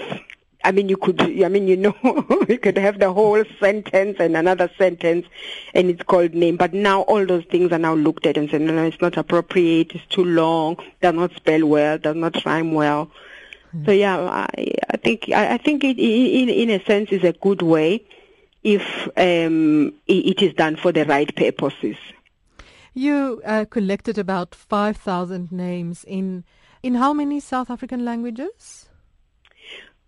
I 0.64 0.72
mean, 0.72 0.88
you 0.88 0.96
could, 0.96 1.20
I 1.20 1.48
mean, 1.48 1.68
you 1.68 1.76
know, 1.76 1.94
you 2.48 2.58
could 2.58 2.76
have 2.78 2.98
the 2.98 3.12
whole 3.12 3.42
sentence 3.60 4.16
and 4.18 4.36
another 4.36 4.68
sentence 4.76 5.26
and 5.72 5.88
it's 5.88 6.02
called 6.02 6.34
name. 6.34 6.56
But 6.56 6.74
now 6.74 7.02
all 7.02 7.24
those 7.24 7.44
things 7.44 7.70
are 7.72 7.78
now 7.78 7.94
looked 7.94 8.26
at 8.26 8.36
and 8.36 8.50
said, 8.50 8.62
no, 8.62 8.74
no, 8.74 8.84
it's 8.84 9.00
not 9.00 9.16
appropriate, 9.16 9.94
it's 9.94 10.06
too 10.06 10.24
long, 10.24 10.76
does 11.00 11.14
not 11.14 11.32
spell 11.36 11.64
well, 11.66 11.98
does 11.98 12.16
not 12.16 12.44
rhyme 12.44 12.72
well. 12.72 13.10
Mm. 13.74 13.86
So 13.86 13.92
yeah, 13.92 14.18
I, 14.18 14.72
I 14.90 14.96
think, 14.96 15.30
I, 15.30 15.54
I 15.54 15.58
think 15.58 15.84
it, 15.84 15.98
in, 15.98 16.48
in 16.48 16.70
a 16.70 16.84
sense 16.84 17.10
is 17.12 17.22
a 17.22 17.32
good 17.32 17.62
way 17.62 18.04
if 18.64 19.08
um, 19.16 19.94
it, 20.08 20.40
it 20.40 20.42
is 20.42 20.54
done 20.54 20.76
for 20.76 20.90
the 20.90 21.04
right 21.04 21.34
purposes. 21.36 21.96
You 22.94 23.40
uh, 23.44 23.64
collected 23.70 24.18
about 24.18 24.56
5,000 24.56 25.52
names 25.52 26.02
in, 26.02 26.42
in 26.82 26.96
how 26.96 27.12
many 27.12 27.38
South 27.38 27.70
African 27.70 28.04
languages? 28.04 28.87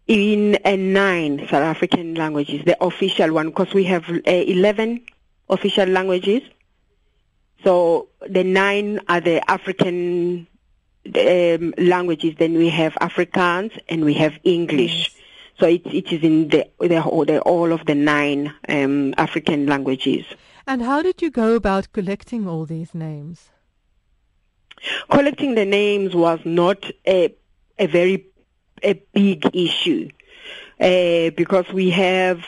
In 0.06 0.58
uh, 0.64 0.76
nine 0.76 1.40
South 1.48 1.62
African 1.62 2.14
languages, 2.14 2.62
the 2.64 2.82
official 2.82 3.32
one, 3.32 3.48
because 3.48 3.72
we 3.74 3.84
have 3.84 4.08
uh, 4.08 4.20
11 4.24 5.04
official 5.48 5.86
languages. 5.86 6.42
So 7.64 8.08
the 8.28 8.44
nine 8.44 9.00
are 9.08 9.20
the 9.20 9.48
African 9.50 10.46
um, 11.14 11.74
languages. 11.78 12.34
Then 12.38 12.54
we 12.54 12.70
have 12.70 12.94
Afrikaans 12.94 13.78
and 13.88 14.04
we 14.04 14.14
have 14.14 14.38
English. 14.44 15.10
Yes. 15.12 15.16
So 15.58 15.66
it, 15.66 15.86
it 15.86 16.10
is 16.10 16.22
in 16.22 16.48
the, 16.48 16.68
the, 16.80 16.88
the 16.88 17.40
all 17.42 17.72
of 17.72 17.84
the 17.84 17.94
nine 17.94 18.54
um, 18.68 19.14
African 19.18 19.66
languages. 19.66 20.24
And 20.66 20.82
how 20.82 21.02
did 21.02 21.20
you 21.20 21.30
go 21.30 21.54
about 21.54 21.92
collecting 21.92 22.48
all 22.48 22.64
these 22.64 22.94
names? 22.94 23.50
Collecting 25.10 25.54
the 25.54 25.66
names 25.66 26.14
was 26.14 26.40
not 26.44 26.90
a, 27.06 27.34
a 27.78 27.86
very 27.86 28.29
a 28.82 28.94
big 29.12 29.44
issue 29.54 30.08
uh, 30.80 31.30
because 31.36 31.68
we 31.72 31.90
have 31.90 32.44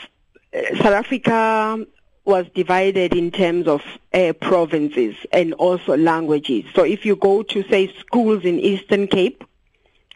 uh, 0.54 0.76
South 0.76 0.94
Africa 0.94 1.86
was 2.24 2.46
divided 2.54 3.14
in 3.14 3.30
terms 3.30 3.66
of 3.66 3.82
uh, 4.14 4.32
provinces 4.40 5.16
and 5.32 5.54
also 5.54 5.96
languages. 5.96 6.64
So 6.74 6.84
if 6.84 7.04
you 7.04 7.16
go 7.16 7.42
to 7.42 7.62
say 7.68 7.92
schools 7.98 8.44
in 8.44 8.60
Eastern 8.60 9.08
Cape 9.08 9.44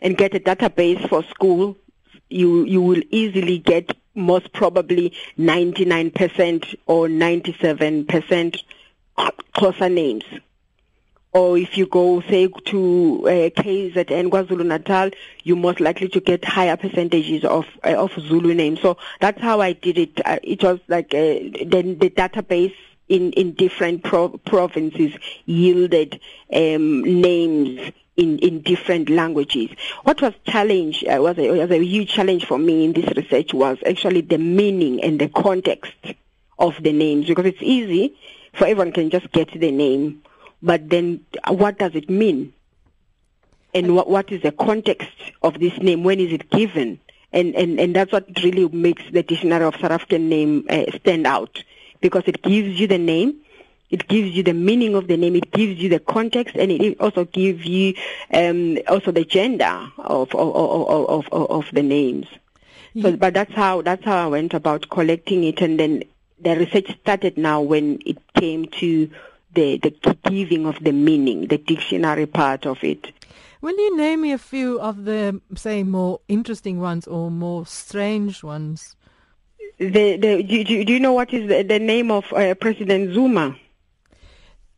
and 0.01 0.17
get 0.17 0.35
a 0.35 0.41
database 0.41 1.09
for 1.09 1.25
school, 1.25 1.77
you 2.29 2.65
you 2.65 2.81
will 2.81 3.03
easily 3.11 3.59
get 3.59 3.97
most 4.15 4.53
probably 4.53 5.13
99% 5.39 6.75
or 6.87 7.07
97% 7.07 8.63
Xhosa 9.19 9.93
names 9.93 10.25
or 11.37 11.59
if 11.59 11.77
you 11.77 11.85
go 11.85 12.23
say 12.23 12.47
to 12.47 13.21
uh, 13.27 13.51
KZN 13.61 14.31
KwaZulu 14.31 14.65
Natal, 14.65 15.11
you're 15.43 15.59
most 15.59 15.81
likely 15.81 16.09
to 16.09 16.21
get 16.21 16.43
higher 16.43 16.79
percentages 16.79 17.45
of 17.45 17.67
uh, 17.85 17.95
of 17.95 18.11
Zulu 18.19 18.55
names. 18.55 18.81
So 18.81 18.97
that's 19.21 19.41
how 19.43 19.61
I 19.61 19.75
did 19.75 19.99
it. 19.99 20.19
Uh, 20.25 20.39
it 20.43 20.63
was 20.63 20.81
like 20.89 21.13
uh, 21.13 21.37
then 21.67 21.99
the 21.99 22.09
database 22.09 22.75
in 23.09 23.33
in 23.33 23.53
different 23.53 24.03
pro- 24.03 24.39
provinces 24.39 25.13
yielded 25.45 26.21
um, 26.55 27.03
names 27.03 27.93
in, 28.17 28.39
in 28.39 28.63
different 28.63 29.11
languages. 29.11 29.69
What 30.05 30.23
was 30.23 30.33
challenge 30.47 31.05
uh, 31.05 31.21
was, 31.21 31.37
a, 31.37 31.51
was 31.51 31.71
a 31.71 31.85
huge 31.85 32.09
challenge 32.09 32.47
for 32.47 32.57
me 32.57 32.87
in 32.87 32.95
this 32.95 33.15
research 33.15 33.53
was 33.53 33.77
actually 33.87 34.23
the 34.23 34.39
meaning 34.39 35.03
and 35.03 35.21
the 35.21 35.29
context 35.29 35.93
of 36.59 36.83
the 36.83 36.93
names 36.93 37.27
because 37.27 37.45
it's 37.45 37.61
easy 37.61 38.17
for 38.55 38.65
everyone 38.65 38.93
can 38.93 39.11
just 39.11 39.31
get 39.33 39.51
the 39.53 39.71
name 39.71 40.23
but 40.67 40.91
then 40.91 41.25
what 41.47 41.79
does 41.79 41.95
it 41.95 42.11
mean? 42.11 42.53
And 43.73 43.95
what, 43.95 44.11
what 44.11 44.33
is 44.33 44.43
the 44.43 44.51
context 44.51 45.09
of 45.43 45.61
this 45.61 45.79
name? 45.79 46.03
When 46.03 46.19
is 46.19 46.33
it 46.33 46.51
given? 46.51 46.99
And, 47.33 47.55
and, 47.55 47.79
and 47.79 47.95
that's 47.95 48.11
what 48.11 48.27
really 48.43 48.67
makes 48.69 49.03
the 49.13 49.23
dictionary 49.23 49.65
of 49.65 49.75
South 49.77 49.93
African 49.93 50.29
name 50.29 50.67
uh, 50.69 50.85
stand 50.99 51.27
out 51.27 51.63
because 52.01 52.25
it 52.27 52.43
gives 52.43 52.81
you 52.81 52.89
the 52.89 52.99
name, 52.99 53.37
it 53.91 54.09
gives 54.09 54.31
you 54.31 54.43
the 54.43 54.55
meaning 54.55 54.97
of 54.97 55.07
the 55.07 55.17
name, 55.17 55.37
it 55.37 55.53
gives 55.53 55.81
you 55.81 55.89
the 55.89 56.01
context, 56.01 56.57
and 56.57 56.73
it 56.73 57.01
also 57.01 57.25
gives 57.25 57.65
you 57.65 57.95
um, 58.33 58.79
also 58.89 59.13
the 59.13 59.25
gender 59.25 59.89
of 59.99 60.35
of, 60.35 60.57
of, 60.57 61.29
of, 61.33 61.51
of 61.51 61.67
the 61.73 61.83
names. 61.83 62.27
So, 63.01 63.17
but 63.17 63.35
that's 63.35 63.53
how 63.53 63.83
that's 63.83 64.05
how 64.05 64.25
I 64.25 64.27
went 64.29 64.55
about 64.55 64.89
collecting 64.89 65.45
it, 65.45 65.61
and 65.61 65.79
then 65.79 66.03
the 66.41 66.57
research 66.57 66.99
started 67.01 67.37
now 67.39 67.61
when 67.61 68.01
it 68.05 68.19
came 68.35 68.67
to 68.81 69.11
the, 69.57 69.79
the 70.05 70.17
giving 70.31 70.67
of 70.67 70.77
the 70.83 70.93
meaning, 70.93 71.49
the 71.49 71.59
dictionary 71.59 72.27
part 72.27 72.67
of 72.67 72.85
it. 72.85 73.13
Will 73.63 73.77
you 73.77 73.97
name 73.97 74.21
me 74.21 74.33
a 74.33 74.39
few 74.39 74.79
of 74.81 75.05
the, 75.05 75.41
say, 75.57 75.83
more 75.83 76.21
interesting 76.29 76.79
ones 76.79 77.07
or 77.07 77.31
more 77.31 77.67
strange 77.67 78.45
ones? 78.45 78.95
The, 79.79 80.17
the, 80.17 80.43
do, 80.43 80.85
do 80.85 80.93
you 80.93 81.01
know 81.01 81.13
what 81.13 81.33
is 81.33 81.49
the, 81.49 81.63
the 81.63 81.79
name 81.79 82.11
of 82.11 82.33
uh, 82.33 82.55
President 82.55 83.13
Zuma? 83.15 83.57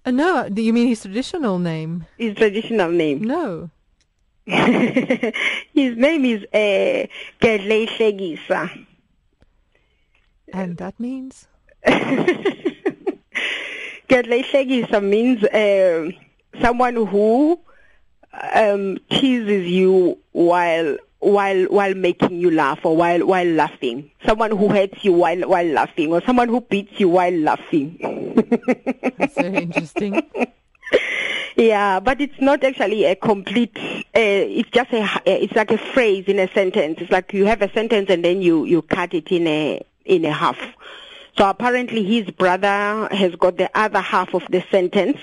Uh, 0.05 0.11
no, 0.11 0.49
do 0.49 0.62
you 0.62 0.72
mean 0.72 0.89
his 0.89 1.03
traditional 1.03 1.59
name? 1.59 2.07
His 2.16 2.37
traditional 2.37 2.91
name? 2.91 3.22
No. 3.22 3.70
his 4.47 5.97
name 5.97 6.24
is 6.24 6.45
uh, 6.55 7.07
Gedle 7.41 8.70
And 10.53 10.76
that 10.79 10.99
means? 10.99 11.47
Gedlehlekisa 14.09 15.03
means 15.03 15.45
uh, 15.45 16.11
someone 16.61 16.95
who 17.07 17.61
um, 18.55 18.99
teases 19.11 19.67
you 19.67 20.19
while 20.33 20.97
while 21.21 21.65
while 21.65 21.95
making 21.95 22.41
you 22.41 22.51
laugh 22.51 22.79
or 22.85 22.97
while 22.97 23.27
while 23.27 23.47
laughing. 23.47 24.11
Someone 24.25 24.51
who 24.53 24.69
hurts 24.69 25.05
you 25.05 25.13
while 25.13 25.41
while 25.49 25.67
laughing 25.67 26.13
or 26.13 26.23
someone 26.23 26.49
who 26.49 26.61
beats 26.61 26.99
you 26.99 27.09
while 27.09 27.33
laughing. 27.33 27.99
That's 29.19 29.35
very 29.35 29.59
interesting. 29.59 30.23
yeah, 31.57 32.01
but 32.01 32.21
it's 32.21 32.41
not 32.41 32.65
actually 32.65 33.05
a 33.05 33.17
complete. 33.17 33.77
Uh, 33.77 34.05
it's 34.15 34.71
just 34.71 34.93
a. 34.93 35.07
It's 35.27 35.55
like 35.55 35.71
a 35.71 35.79
phrase 35.79 36.25
in 36.29 36.39
a 36.39 36.49
sentence. 36.53 36.99
It's 37.01 37.11
like 37.11 37.33
you 37.33 37.47
have 37.47 37.63
a 37.63 37.71
sentence 37.73 38.09
and 38.11 38.25
then 38.25 38.41
you 38.41 38.65
you 38.65 38.83
cut 38.83 39.13
it 39.13 39.31
in 39.33 39.47
a 39.47 39.83
in 40.05 40.25
a 40.25 40.33
half. 40.33 40.59
So 41.39 41.49
apparently 41.49 42.03
his 42.03 42.28
brother 42.32 43.07
has 43.12 43.36
got 43.36 43.59
the 43.59 43.70
other 43.72 44.01
half 44.01 44.34
of 44.34 44.43
the 44.51 44.61
sentence, 44.72 45.18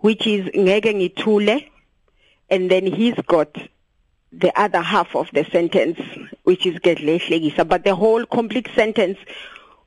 which 0.00 0.26
is 0.26 0.44
ngeke 0.50 0.92
ngithule, 0.92 1.66
and 2.50 2.70
then 2.70 2.84
he's 2.84 3.14
got 3.26 3.56
the 4.30 4.52
other 4.60 4.82
half 4.82 5.16
of 5.16 5.30
the 5.32 5.44
sentence, 5.44 5.98
which 6.42 6.66
is 6.66 6.74
gedlehlekisa. 6.80 7.66
But 7.66 7.84
the 7.84 7.94
whole 7.94 8.26
complete 8.26 8.68
sentence, 8.74 9.16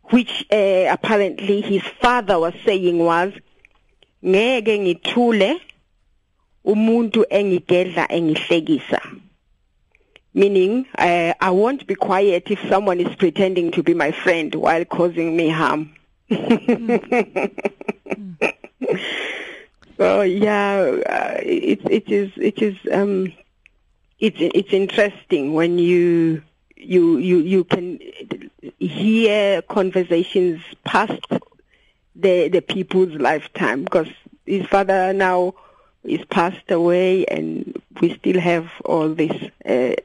which 0.06 0.48
uh, 0.52 0.88
apparently 0.90 1.62
his 1.62 1.84
father 2.02 2.40
was 2.40 2.56
saying 2.66 2.98
was, 2.98 3.34
ngeke 4.26 4.80
ngithule 4.80 5.62
umuntu 6.66 7.24
engigedla 7.30 8.08
engihlekisa 8.10 9.00
meaning 10.34 10.86
uh, 10.98 11.34
I 11.40 11.52
won't 11.52 11.86
be 11.88 11.96
quiet 11.96 12.50
if 12.50 12.60
someone 12.70 13.00
is 13.00 13.16
pretending 13.16 13.72
to 13.72 13.84
be 13.84 13.94
my 13.94 14.12
friend 14.12 14.54
while 14.56 14.86
causing 14.86 15.36
me 15.36 15.50
harm. 15.50 15.94
mm. 16.30 17.44
so 19.98 20.22
yeah, 20.22 20.80
uh, 21.10 21.38
it 21.42 21.82
it 21.90 22.10
is 22.10 22.32
it 22.38 22.62
is 22.62 22.78
um, 22.92 23.34
it's 24.20 24.38
it's 24.40 24.72
interesting 24.72 25.54
when 25.54 25.78
you 25.78 26.42
you 26.78 27.18
you 27.18 27.40
you 27.40 27.64
can 27.64 28.00
hear 28.80 29.62
conversations 29.64 30.62
past 30.84 31.26
the 32.16 32.48
the 32.50 32.62
people's 32.62 33.14
lifetime 33.20 33.84
because 33.84 34.08
his 34.46 34.66
father 34.68 35.14
now 35.14 35.54
is 36.04 36.24
passed 36.30 36.72
away 36.72 37.26
and 37.26 37.80
we 38.02 38.16
still 38.16 38.40
have 38.40 38.70
all 38.86 39.10
this 39.10 39.32
uh, 39.66 39.96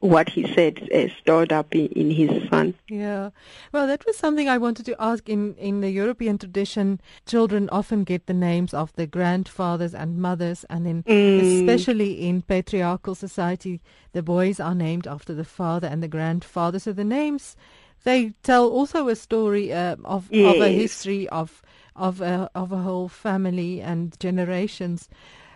what 0.00 0.28
he 0.28 0.52
said 0.54 0.88
uh, 0.94 1.08
stored 1.20 1.52
up 1.52 1.74
in, 1.74 1.88
in, 1.88 2.10
his 2.10 2.48
son. 2.48 2.74
Yeah. 2.88 3.30
Well, 3.72 3.86
that 3.88 4.06
was 4.06 4.16
something 4.16 4.48
I 4.48 4.58
wanted 4.58 4.86
to 4.86 4.96
ask. 5.00 5.28
In, 5.28 5.54
in 5.56 5.80
the 5.80 5.90
European 5.90 6.38
tradition, 6.38 7.00
children 7.26 7.68
often 7.70 8.04
get 8.04 8.26
the 8.26 8.34
names 8.34 8.72
of 8.72 8.92
their 8.94 9.06
grandfathers 9.06 9.94
and 9.94 10.18
mothers, 10.18 10.64
and 10.70 10.86
in, 10.86 11.02
mm. 11.02 11.60
especially 11.60 12.28
in 12.28 12.42
patriarchal 12.42 13.16
society, 13.16 13.80
the 14.12 14.22
boys 14.22 14.60
are 14.60 14.74
named 14.74 15.06
after 15.08 15.34
the 15.34 15.44
father 15.44 15.88
and 15.88 16.00
the 16.00 16.08
grandfather. 16.08 16.78
So 16.78 16.92
the 16.92 17.02
names, 17.02 17.56
they 18.04 18.34
tell 18.44 18.68
also 18.68 19.08
a 19.08 19.16
story 19.16 19.72
uh, 19.72 19.96
of, 20.04 20.28
yes. 20.30 20.54
of 20.54 20.62
a 20.62 20.68
history 20.68 21.28
of 21.30 21.60
of 21.98 22.20
a, 22.20 22.50
of 22.54 22.72
a 22.72 22.78
whole 22.78 23.08
family 23.08 23.80
and 23.80 24.18
generations. 24.20 25.08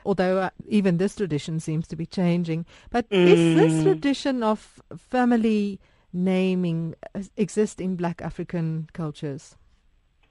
Although 0.04 0.38
uh, 0.38 0.50
even 0.68 0.98
this 0.98 1.14
tradition 1.14 1.60
seems 1.60 1.86
to 1.88 1.96
be 1.96 2.06
changing, 2.06 2.66
but 2.90 3.08
mm. 3.08 3.26
is 3.26 3.56
this 3.56 3.72
mm. 3.72 3.82
tradition 3.84 4.42
of 4.42 4.82
family 4.96 5.78
naming 6.12 6.94
uh, 7.14 7.22
exist 7.36 7.80
in 7.80 7.96
Black 7.96 8.20
African 8.20 8.88
cultures? 8.92 9.56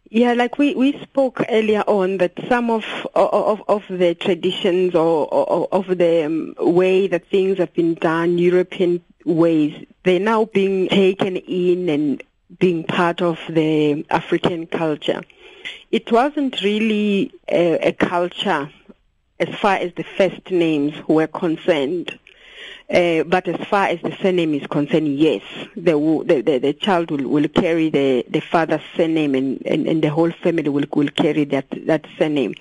Yeah, 0.09 0.33
like 0.33 0.57
we, 0.57 0.75
we 0.75 1.01
spoke 1.01 1.41
earlier 1.47 1.85
on 1.87 2.17
that 2.17 2.33
some 2.49 2.69
of 2.69 2.83
of, 3.15 3.63
of 3.69 3.83
the 3.89 4.13
traditions 4.13 4.93
or, 4.93 5.33
or 5.33 5.69
of 5.71 5.87
the 5.97 6.25
um, 6.25 6.53
way 6.59 7.07
that 7.07 7.29
things 7.29 7.57
have 7.59 7.73
been 7.73 7.93
done, 7.93 8.37
European 8.37 9.01
ways, 9.25 9.85
they're 10.03 10.19
now 10.19 10.45
being 10.45 10.89
taken 10.89 11.37
in 11.37 11.87
and 11.87 12.23
being 12.59 12.83
part 12.83 13.21
of 13.21 13.39
the 13.47 14.05
African 14.09 14.67
culture 14.67 15.21
it 15.91 16.11
wasn't 16.11 16.61
really 16.61 17.31
a, 17.47 17.89
a 17.89 17.91
culture 17.93 18.69
as 19.39 19.49
far 19.55 19.75
as 19.75 19.93
the 19.95 20.03
first 20.03 20.51
names 20.51 20.93
were 21.07 21.27
concerned. 21.27 22.17
Uh, 22.89 23.23
but 23.23 23.47
as 23.47 23.65
far 23.67 23.87
as 23.87 24.01
the 24.01 24.15
surname 24.21 24.53
is 24.53 24.67
concerned, 24.67 25.17
yes, 25.17 25.41
the 25.75 25.93
the, 26.25 26.59
the, 26.59 26.73
child 26.73 27.09
will, 27.09 27.27
will 27.27 27.47
carry 27.47 27.89
the, 27.89 28.25
the 28.29 28.41
father's 28.41 28.81
surname 28.95 29.33
and, 29.33 29.65
and, 29.65 29.87
and 29.87 30.03
the 30.03 30.09
whole 30.09 30.31
family 30.31 30.67
will, 30.67 30.85
will 30.93 31.07
carry 31.09 31.45
that, 31.45 31.65
that 31.85 32.05
surname. 32.17 32.53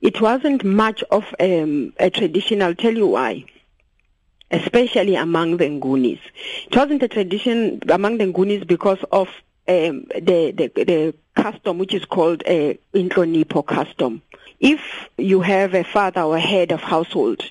It 0.00 0.20
wasn't 0.20 0.64
much 0.64 1.02
of 1.10 1.24
um, 1.38 1.92
a 1.98 2.10
tradition, 2.10 2.60
I'll 2.60 2.74
tell 2.74 2.94
you 2.94 3.06
why. 3.06 3.44
especially 4.50 5.16
among 5.16 5.56
the 5.56 5.64
Ngunis. 5.64 6.20
It 6.66 6.76
wasn't 6.76 7.02
a 7.02 7.08
tradition 7.08 7.80
among 7.88 8.18
the 8.18 8.26
Ngunis 8.26 8.66
because 8.66 9.02
of 9.10 9.28
um, 9.68 10.04
the, 10.14 10.52
the, 10.52 10.84
the 10.84 11.14
custom 11.34 11.78
which 11.78 11.94
is 11.94 12.04
called 12.04 12.42
a 12.46 12.78
inhlonipho 12.94 13.66
custom. 13.66 14.22
If 14.60 14.80
you 15.18 15.40
have 15.40 15.74
a 15.74 15.84
father 15.84 16.22
or 16.22 16.36
a 16.36 16.40
head 16.40 16.72
of 16.72 16.80
household, 16.80 17.42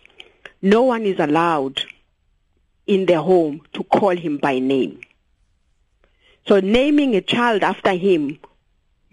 no 0.61 0.83
one 0.83 1.03
is 1.03 1.19
allowed 1.19 1.83
in 2.87 3.05
the 3.05 3.21
home 3.21 3.61
to 3.73 3.83
call 3.83 4.15
him 4.15 4.37
by 4.37 4.59
name. 4.59 5.01
So 6.47 6.59
naming 6.59 7.15
a 7.15 7.21
child 7.21 7.63
after 7.63 7.93
him, 7.93 8.39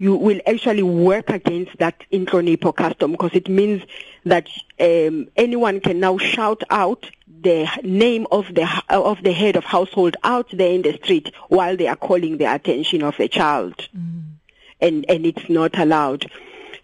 you 0.03 0.17
will 0.17 0.41
actually 0.45 0.83
work 0.83 1.29
against 1.29 1.77
that 1.77 1.95
inhlonipho 2.11 2.75
custom 2.75 3.13
because 3.13 3.31
it 3.33 3.47
means 3.47 3.81
that 4.25 4.49
um, 4.77 5.29
anyone 5.37 5.79
can 5.79 6.01
now 6.01 6.17
shout 6.17 6.61
out 6.69 7.09
the 7.41 7.65
name 7.83 8.27
of 8.29 8.53
the 8.53 8.67
of 8.89 9.23
the 9.23 9.31
head 9.31 9.55
of 9.55 9.63
household 9.63 10.17
out 10.25 10.49
there 10.51 10.73
in 10.73 10.81
the 10.81 10.91
street 11.01 11.31
while 11.47 11.77
they 11.77 11.87
are 11.87 11.95
calling 11.95 12.37
the 12.37 12.53
attention 12.53 13.01
of 13.01 13.17
a 13.21 13.29
child, 13.29 13.75
mm. 13.97 14.23
and 14.81 15.05
and 15.07 15.25
it's 15.25 15.49
not 15.49 15.79
allowed. 15.79 16.29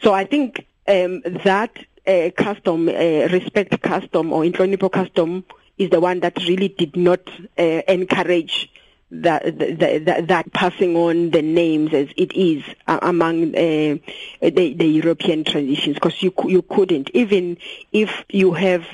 So 0.02 0.14
I 0.14 0.24
think 0.24 0.66
um, 0.88 1.22
that 1.44 1.78
uh, 2.08 2.30
custom, 2.38 2.88
uh, 2.88 3.28
respect 3.38 3.82
custom 3.82 4.32
or 4.32 4.44
inhlonipho 4.44 4.90
custom, 4.90 5.44
is 5.78 5.90
the 5.90 6.00
one 6.00 6.22
that 6.22 6.38
really 6.48 6.70
did 6.70 6.96
not 6.96 7.22
uh, 7.58 7.82
encourage 7.88 8.70
that, 9.12 9.58
that, 9.58 10.28
that, 10.28 10.54
passing 10.54 10.96
on 10.96 11.32
the 11.32 11.42
names 11.42 11.94
as 11.94 12.10
it 12.16 12.32
is 12.34 12.64
uh, 12.88 13.00
among 13.02 13.56
uh, 13.56 13.98
the, 14.42 14.74
the 14.74 14.86
European 14.86 15.44
traditions 15.44 15.96
because 15.96 16.22
you 16.22 16.34
you 16.46 16.62
couldn't. 16.62 17.10
Even 17.14 17.58
if 17.92 18.24
you 18.30 18.54
have 18.54 18.86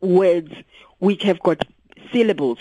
words 0.00 0.52
which 0.98 1.22
have 1.22 1.40
got 1.40 1.64
syllables 2.12 2.58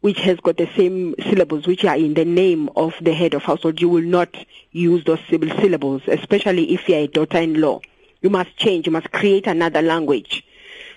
which 0.00 0.18
has 0.20 0.38
got 0.40 0.56
the 0.56 0.68
same 0.76 1.14
syllables 1.22 1.66
which 1.66 1.84
are 1.84 1.96
in 1.96 2.14
the 2.14 2.24
name 2.24 2.68
of 2.76 2.94
the 3.00 3.12
head 3.12 3.34
of 3.34 3.42
household 3.42 3.80
you 3.80 3.88
will 3.88 4.02
not 4.02 4.36
use 4.70 5.02
those 5.04 5.20
syllables 5.28 6.02
especially 6.06 6.74
if 6.74 6.88
you're 6.88 6.98
a 6.98 7.06
daughter-in-law. 7.06 7.80
You 8.20 8.30
must 8.30 8.54
change 8.56 8.86
you 8.86 8.92
must 8.92 9.10
create 9.12 9.46
another 9.46 9.80
language 9.80 10.44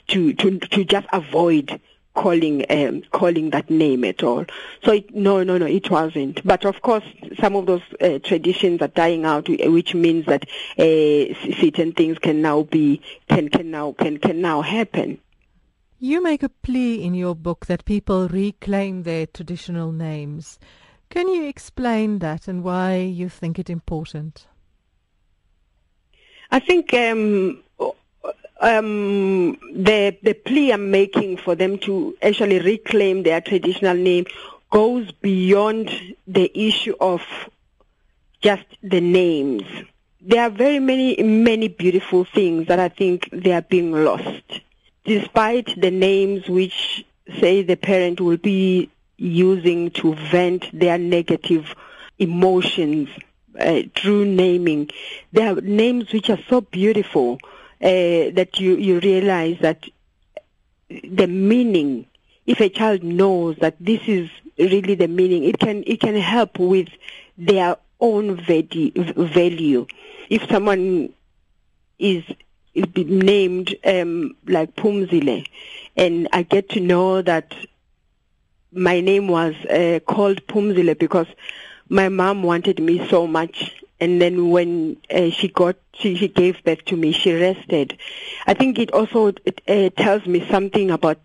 to 0.08 0.34
to 0.34 0.60
to 0.60 0.84
just 0.84 1.08
avoid 1.14 1.80
calling 2.20 2.66
um, 2.70 3.02
calling 3.12 3.50
that 3.52 3.70
name 3.70 4.04
at 4.04 4.24
all. 4.24 4.46
So 4.84 4.92
it, 4.92 5.16
no, 5.16 5.42
no, 5.44 5.58
no, 5.58 5.66
it 5.66 5.90
wasn't. 5.90 6.46
But 6.46 6.66
of 6.66 6.82
course, 6.82 7.06
some 7.40 7.56
of 7.56 7.66
those 7.66 7.82
uh, 8.02 8.20
traditions 8.20 8.82
are 8.82 8.90
dying 8.90 9.24
out, 9.24 9.48
which 9.48 9.96
means 9.96 10.26
that 10.26 10.44
uh, 10.78 11.34
certain 11.62 11.94
things 11.94 12.20
can 12.20 12.42
now 12.42 12.64
be 12.64 13.02
can 13.30 13.48
can 13.48 13.72
now 13.72 13.94
can 13.94 14.18
can 14.18 14.42
now 14.42 14.62
happen. 14.62 15.20
You 15.98 16.22
make 16.22 16.44
a 16.44 16.50
plea 16.50 17.04
in 17.04 17.14
your 17.14 17.36
book 17.36 17.66
that 17.68 17.86
people 17.86 18.28
reclaim 18.28 19.04
their 19.04 19.26
traditional 19.26 19.92
names. 19.92 20.60
Can 21.10 21.28
you 21.28 21.48
explain 21.48 22.20
that 22.20 22.48
and 22.48 22.64
why 22.64 22.98
you 22.98 23.30
think 23.30 23.60
it 23.60 23.70
important? 23.70 24.48
I 26.52 26.60
think 26.60 26.94
um, 26.94 27.64
um, 28.60 29.58
the 29.74 30.18
the 30.22 30.34
plea 30.34 30.74
I'm 30.74 30.92
making 30.92 31.38
for 31.38 31.56
them 31.56 31.78
to 31.80 32.16
actually 32.22 32.60
reclaim 32.60 33.24
their 33.24 33.42
traditional 33.42 33.96
name 33.96 34.26
goes 34.70 35.12
beyond 35.12 35.90
the 36.28 36.52
issue 36.54 36.96
of 37.00 37.22
just 38.42 38.66
the 38.84 39.02
names. 39.02 39.64
There 40.22 40.44
are 40.44 40.50
very 40.50 40.80
many 40.80 41.22
many 41.24 41.70
beautiful 41.70 42.26
things 42.26 42.68
that 42.68 42.80
I 42.80 42.90
think 42.90 43.30
they 43.32 43.54
are 43.54 43.62
being 43.62 43.92
lost, 43.92 44.62
despite 45.06 45.80
the 45.80 45.92
names 45.92 46.48
which 46.48 47.06
say 47.40 47.64
the 47.64 47.78
parent 47.78 48.20
will 48.20 48.38
be 48.38 48.90
using 49.18 49.92
to 49.92 50.16
vent 50.16 50.66
their 50.78 50.98
negative 50.98 51.76
emotions 52.18 53.10
uh, 53.60 53.82
through 53.96 54.26
naming. 54.26 54.90
There 55.32 55.52
are 55.52 55.62
names 55.62 56.12
which 56.12 56.30
are 56.30 56.40
so 56.50 56.62
beautiful 56.62 57.40
uh, 57.82 58.32
that 58.36 58.60
you, 58.60 58.76
you 58.76 59.00
realize 59.00 59.58
that 59.62 59.86
the 60.90 61.28
meaning, 61.28 62.06
if 62.46 62.60
a 62.60 62.70
child 62.70 63.04
knows 63.04 63.58
that 63.58 63.76
this 63.80 64.02
is 64.08 64.30
really 64.58 64.96
the 64.96 65.08
meaning, 65.08 65.44
it 65.44 65.60
can, 65.60 65.84
it 65.88 66.00
can 66.00 66.16
help 66.16 66.60
with 66.60 66.90
their 67.38 67.78
own 68.00 68.36
value. 68.36 69.88
If 70.30 70.50
someone 70.50 71.14
is 71.98 72.24
named 72.96 73.76
um, 73.86 74.36
like 74.46 74.76
Phumzile, 74.76 75.46
and 75.96 76.28
I 76.32 76.44
get 76.44 76.70
to 76.70 76.80
know 76.80 77.22
that 77.22 77.54
my 78.72 79.02
name 79.02 79.28
was 79.28 79.56
uh, 79.66 80.00
called 80.06 80.46
Phumzile 80.48 80.98
because 80.98 81.28
my 81.90 82.10
mom 82.10 82.44
wanted 82.44 82.80
me 82.80 83.08
so 83.10 83.26
much 83.26 83.76
and 84.00 84.22
then 84.22 84.50
when 84.50 84.98
uh, 85.14 85.30
she 85.30 85.48
got 85.48 85.76
she, 85.94 86.16
she 86.16 86.28
gave 86.28 86.64
birth 86.64 86.84
to 86.86 86.96
me 86.96 87.12
she 87.12 87.34
rested. 87.34 87.98
I 88.48 88.54
think 88.54 88.80
it 88.80 88.92
also 88.92 89.34
it, 89.46 89.62
uh, 89.68 89.90
tells 90.02 90.26
me 90.26 90.48
something 90.50 90.92
about 90.92 91.20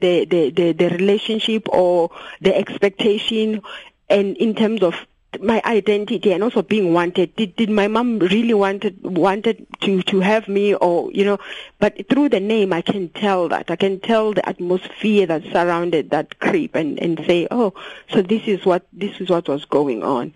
the, 0.00 0.24
the 0.24 0.50
the 0.50 0.72
the 0.72 0.88
relationship 0.90 1.68
or 1.68 2.10
the 2.40 2.56
expectation. 2.56 3.62
And 4.10 4.36
in 4.38 4.54
terms 4.54 4.82
of 4.82 4.94
my 5.40 5.60
identity 5.64 6.32
and 6.32 6.42
also 6.42 6.62
being 6.62 6.92
wanted. 6.94 7.34
Did 7.36 7.54
did 7.56 7.70
my 7.70 7.86
mom 7.86 8.18
really 8.18 8.54
wanted 8.54 9.02
wanted 9.02 9.66
to 9.82 10.02
to 10.02 10.20
have 10.20 10.48
me 10.48 10.74
or 10.74 11.12
you 11.12 11.24
know? 11.24 11.38
But 11.78 12.08
through 12.08 12.30
the 12.30 12.40
name, 12.40 12.72
I 12.72 12.80
can 12.80 13.10
tell 13.10 13.48
that 13.48 13.70
I 13.70 13.76
can 13.76 14.00
tell 14.00 14.32
the 14.32 14.48
atmosphere 14.48 15.26
that 15.26 15.44
surrounded 15.44 16.10
that 16.10 16.38
creep 16.40 16.74
and 16.74 16.98
and 16.98 17.18
say, 17.26 17.46
oh, 17.50 17.74
so 18.10 18.22
this 18.22 18.48
is 18.48 18.64
what 18.64 18.86
this 18.92 19.20
is 19.20 19.28
what 19.28 19.48
was 19.48 19.64
going 19.66 20.02
on, 20.02 20.32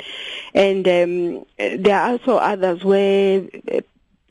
and 0.54 0.86
um, 0.86 1.46
there 1.56 1.98
are 1.98 2.12
also 2.12 2.36
others 2.36 2.84
where 2.84 3.46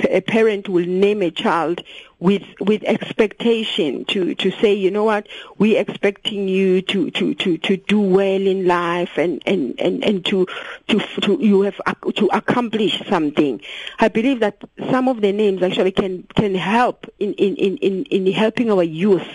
a 0.10 0.22
parent 0.22 0.70
will 0.70 0.86
name 0.86 1.22
a 1.22 1.32
child 1.32 1.84
with 2.20 2.44
with 2.60 2.84
expectation 2.84 4.06
to 4.06 4.36
to 4.36 4.52
say 4.52 4.74
you 4.74 4.92
know 4.92 5.04
what? 5.04 5.28
We 5.58 5.76
expecting 5.78 6.48
you 6.48 6.82
to 6.84 7.12
to 7.12 7.34
to 7.34 7.58
to 7.58 7.78
do 7.78 8.00
well 8.00 8.42
in 8.42 8.68
life 8.68 9.18
and 9.18 9.42
and 9.46 9.76
and 9.80 10.04
and 10.04 10.26
to 10.26 10.46
to 10.88 11.00
to 11.22 11.38
you 11.42 11.62
have 11.62 11.80
to 12.16 12.30
accomplish 12.32 13.02
something. 13.10 13.62
I 14.00 14.08
believe 14.08 14.40
that 14.42 14.64
some 14.90 15.08
of 15.08 15.22
the 15.22 15.32
names 15.32 15.64
actually 15.64 15.92
can 15.92 16.24
can 16.36 16.56
help 16.56 17.08
in 17.20 17.34
in 17.34 17.56
in 17.78 18.06
in 18.06 18.32
helping 18.32 18.72
our 18.72 18.84
youth 18.84 19.28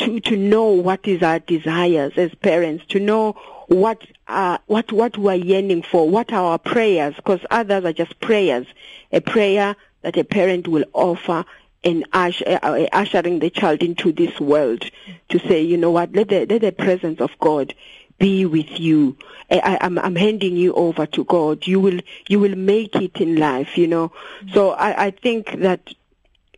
to 0.00 0.20
to 0.20 0.36
know 0.36 0.66
what 0.66 1.06
is 1.06 1.22
our 1.22 1.38
desires 1.38 2.12
as 2.16 2.34
parents 2.36 2.84
to 2.88 3.00
know 3.00 3.32
what 3.68 4.04
uh, 4.26 4.58
what 4.66 4.90
what 4.92 5.16
we 5.16 5.28
are 5.32 5.36
yearning 5.36 5.82
for, 5.82 6.08
what 6.08 6.32
are 6.32 6.52
our 6.52 6.58
prayers, 6.58 7.14
because 7.16 7.40
others 7.50 7.84
are 7.84 7.92
just 7.92 8.18
prayers. 8.20 8.66
A 9.12 9.20
prayer 9.20 9.76
that 10.02 10.16
a 10.16 10.24
parent 10.24 10.66
will 10.66 10.84
offer 10.92 11.44
in 11.82 12.04
usher, 12.12 12.58
uh, 12.62 12.86
ushering 12.92 13.38
the 13.38 13.50
child 13.50 13.82
into 13.82 14.12
this 14.12 14.38
world 14.40 14.84
to 15.28 15.38
say, 15.38 15.62
you 15.62 15.76
know 15.76 15.90
what, 15.90 16.12
let 16.12 16.28
the, 16.28 16.46
let 16.46 16.60
the 16.60 16.72
presence 16.72 17.20
of 17.20 17.30
God 17.38 17.74
be 18.18 18.44
with 18.44 18.78
you. 18.78 19.16
I, 19.50 19.78
am 19.80 19.98
I'm, 19.98 20.04
I'm 20.04 20.16
handing 20.16 20.56
you 20.56 20.74
over 20.74 21.06
to 21.06 21.24
God. 21.24 21.66
You 21.66 21.80
will, 21.80 22.00
you 22.28 22.38
will 22.38 22.56
make 22.56 22.96
it 22.96 23.16
in 23.20 23.36
life, 23.36 23.78
you 23.78 23.86
know. 23.86 24.08
Mm-hmm. 24.08 24.52
So 24.52 24.70
I, 24.72 25.06
I 25.06 25.10
think 25.10 25.60
that 25.60 25.94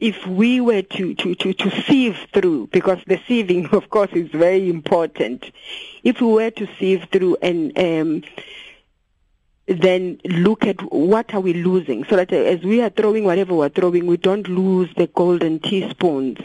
if 0.02 0.26
we 0.26 0.60
were 0.60 0.82
to, 0.82 1.14
to, 1.14 1.36
to, 1.36 1.54
to 1.54 1.82
sieve 1.82 2.18
through, 2.34 2.66
because 2.72 2.98
the 3.06 3.18
sieving, 3.18 3.72
of 3.72 3.88
course, 3.88 4.10
is 4.12 4.28
very 4.30 4.68
important. 4.68 5.44
If 6.02 6.20
we 6.20 6.26
were 6.26 6.50
to 6.50 6.68
sieve 6.76 7.06
through 7.12 7.36
and 7.40 7.78
um, 7.78 8.24
then 9.68 10.20
look 10.24 10.66
at 10.66 10.82
what 10.92 11.32
are 11.32 11.40
we 11.40 11.54
losing 11.54 12.04
so 12.06 12.16
that 12.16 12.32
as 12.32 12.64
we 12.64 12.82
are 12.82 12.90
throwing 12.90 13.22
whatever 13.22 13.54
we're 13.54 13.68
throwing, 13.68 14.08
we 14.08 14.16
don't 14.16 14.48
lose 14.48 14.90
the 14.96 15.06
golden 15.06 15.60
teaspoons. 15.60 16.38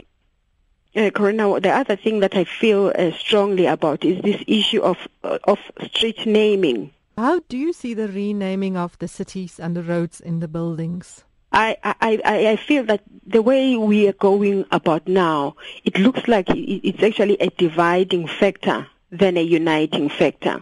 Uh, 0.95 1.10
Corina, 1.10 1.60
the 1.60 1.72
other 1.72 1.95
thing 1.95 2.20
that 2.20 2.36
I 2.36 2.43
feel 2.43 2.93
uh, 2.95 3.12
strongly 3.12 3.66
about 3.66 4.05
is 4.05 4.22
this 4.22 4.43
issue 4.47 4.82
of 4.82 4.97
uh, 5.24 5.39
of 5.45 5.60
street 5.91 6.26
naming. 6.28 6.91
How 7.18 7.41
do 7.49 7.58
you 7.58 7.74
see 7.74 7.95
the 7.95 8.08
renaming 8.08 8.78
of 8.78 8.97
the 8.99 9.08
cities 9.08 9.60
and 9.60 9.76
the 9.76 9.84
roads 9.84 10.22
in 10.22 10.39
the 10.39 10.47
buildings? 10.47 11.24
I, 11.52 11.78
I, 11.84 12.22
I 12.24 12.56
feel 12.58 12.84
that 12.86 13.02
the 13.26 13.41
way 13.41 13.78
we 13.78 14.08
are 14.08 14.14
going 14.14 14.66
about 14.72 15.08
now, 15.08 15.56
it 15.84 15.98
looks 15.98 16.28
like 16.28 16.48
it's 16.50 17.02
actually 17.02 17.38
a 17.39 17.50
dividing 17.50 18.28
factor 18.28 18.88
than 19.12 19.38
a 19.38 19.41
uniting 19.41 20.10
factor 20.10 20.62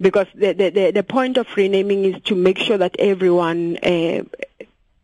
because 0.00 0.26
the, 0.34 0.52
the, 0.52 0.90
the, 0.92 1.02
point 1.02 1.36
of 1.36 1.46
renaming 1.56 2.04
is 2.04 2.22
to 2.24 2.34
make 2.34 2.58
sure 2.58 2.78
that 2.78 2.96
everyone 2.98 3.76
uh, 3.78 4.22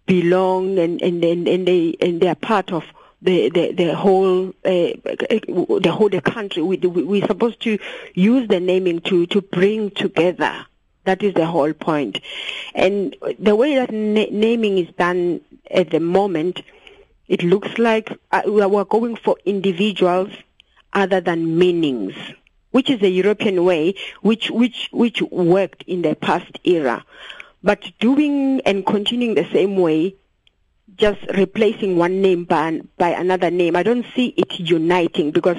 belong 0.06 0.78
and, 0.78 1.00
and, 1.00 1.24
and, 1.24 1.48
and, 1.48 1.66
they, 1.66 1.96
and 2.00 2.20
they 2.20 2.28
are 2.28 2.34
part 2.34 2.72
of 2.72 2.84
the, 3.22 3.50
the, 3.50 3.72
the 3.72 3.94
whole, 3.94 4.48
uh, 4.48 4.52
the 4.64 5.92
whole 5.92 6.08
the 6.08 6.20
country. 6.20 6.62
We, 6.62 6.76
we're 6.78 7.26
supposed 7.26 7.60
to 7.62 7.78
use 8.14 8.48
the 8.48 8.60
naming 8.60 9.00
to, 9.02 9.26
to 9.26 9.40
bring 9.40 9.90
together. 9.90 10.66
That 11.04 11.22
is 11.22 11.34
the 11.34 11.46
whole 11.46 11.72
point. 11.72 12.20
And 12.74 13.16
the 13.38 13.56
way 13.56 13.74
that 13.76 13.90
na- 13.90 14.26
naming 14.30 14.78
is 14.78 14.88
done 14.96 15.40
at 15.70 15.90
the 15.90 16.00
moment, 16.00 16.62
it 17.28 17.42
looks 17.42 17.78
like 17.78 18.10
uh, 18.32 18.42
we're 18.46 18.84
going 18.84 19.16
for 19.16 19.36
individuals 19.44 20.30
other 20.92 21.20
than 21.20 21.58
meanings, 21.58 22.14
which 22.72 22.90
is 22.90 23.02
a 23.02 23.08
European 23.08 23.64
way, 23.64 23.94
which 24.22 24.50
which 24.50 24.88
which 24.92 25.22
worked 25.22 25.84
in 25.86 26.02
the 26.02 26.14
past 26.16 26.58
era. 26.64 27.04
But 27.62 27.84
doing 28.00 28.60
and 28.62 28.84
continuing 28.84 29.34
the 29.34 29.48
same 29.52 29.76
way, 29.76 30.16
just 30.96 31.20
replacing 31.36 31.96
one 31.96 32.20
name 32.20 32.44
by, 32.44 32.80
by 32.98 33.10
another 33.10 33.50
name, 33.50 33.76
I 33.76 33.82
don't 33.82 34.06
see 34.14 34.28
it 34.36 34.58
uniting 34.58 35.30
because 35.30 35.56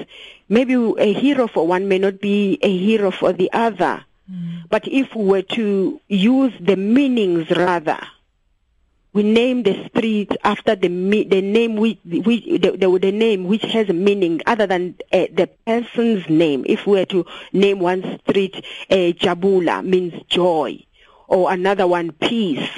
maybe 0.48 0.74
a 0.74 1.12
hero 1.12 1.48
for 1.48 1.66
one 1.66 1.88
may 1.88 1.98
not 1.98 2.20
be 2.20 2.58
a 2.62 2.76
hero 2.76 3.10
for 3.10 3.32
the 3.32 3.50
other. 3.52 4.04
But 4.70 4.86
if 4.88 5.14
we 5.14 5.24
were 5.24 5.42
to 5.42 6.00
use 6.08 6.52
the 6.60 6.76
meanings 6.76 7.50
rather, 7.50 7.98
we 9.12 9.22
name 9.22 9.62
the 9.62 9.88
street 9.88 10.32
after 10.42 10.74
the 10.74 10.88
the 10.88 11.42
name 11.42 11.76
which, 11.76 11.98
the, 12.04 12.20
the, 12.20 12.98
the, 12.98 13.12
name 13.12 13.44
which 13.44 13.62
has 13.62 13.90
a 13.90 13.92
meaning 13.92 14.40
other 14.46 14.66
than 14.66 14.94
uh, 15.12 15.26
the 15.34 15.50
person's 15.66 16.28
name. 16.30 16.64
If 16.66 16.86
we 16.86 16.98
were 16.98 17.04
to 17.06 17.26
name 17.52 17.80
one 17.80 18.20
street 18.20 18.64
uh, 18.90 19.12
Jabula 19.12 19.84
means 19.84 20.14
joy, 20.28 20.82
or 21.28 21.52
another 21.52 21.86
one 21.86 22.12
peace, 22.12 22.70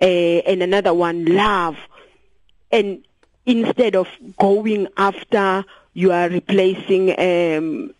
uh, 0.00 0.04
and 0.04 0.62
another 0.62 0.92
one 0.92 1.24
love, 1.26 1.76
and 2.72 3.04
instead 3.46 3.94
of 3.94 4.08
going 4.38 4.88
after 4.96 5.64
you 5.92 6.10
are 6.10 6.28
replacing 6.28 7.10
um, 7.18 7.94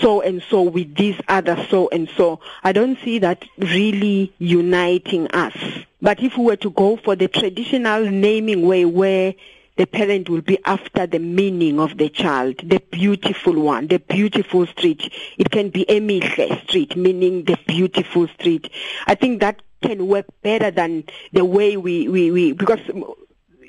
so 0.00 0.20
and 0.20 0.42
so 0.42 0.62
with 0.62 0.94
this 0.94 1.16
other 1.28 1.66
so 1.70 1.88
and 1.90 2.08
so. 2.16 2.40
I 2.62 2.72
don't 2.72 2.98
see 3.04 3.18
that 3.20 3.44
really 3.58 4.32
uniting 4.38 5.28
us. 5.28 5.56
But 6.02 6.22
if 6.22 6.36
we 6.36 6.44
were 6.44 6.56
to 6.56 6.70
go 6.70 6.96
for 6.96 7.16
the 7.16 7.28
traditional 7.28 8.04
naming 8.04 8.66
way 8.66 8.84
where 8.84 9.34
the 9.76 9.86
parent 9.86 10.28
will 10.28 10.42
be 10.42 10.58
after 10.66 11.06
the 11.06 11.18
meaning 11.18 11.80
of 11.80 11.96
the 11.96 12.10
child, 12.10 12.56
the 12.58 12.82
beautiful 12.90 13.58
one, 13.58 13.86
the 13.86 13.98
beautiful 13.98 14.66
street. 14.66 15.10
It 15.38 15.50
can 15.50 15.70
be 15.70 15.86
Emihle 15.86 16.62
Street, 16.64 16.96
meaning 16.96 17.44
the 17.44 17.58
beautiful 17.66 18.28
street. 18.28 18.70
I 19.06 19.14
think 19.14 19.40
that 19.40 19.62
can 19.82 20.06
work 20.06 20.26
better 20.42 20.70
than 20.70 21.04
the 21.32 21.46
way 21.46 21.78
we, 21.78 22.08
we, 22.08 22.30
we 22.30 22.52
because 22.52 22.80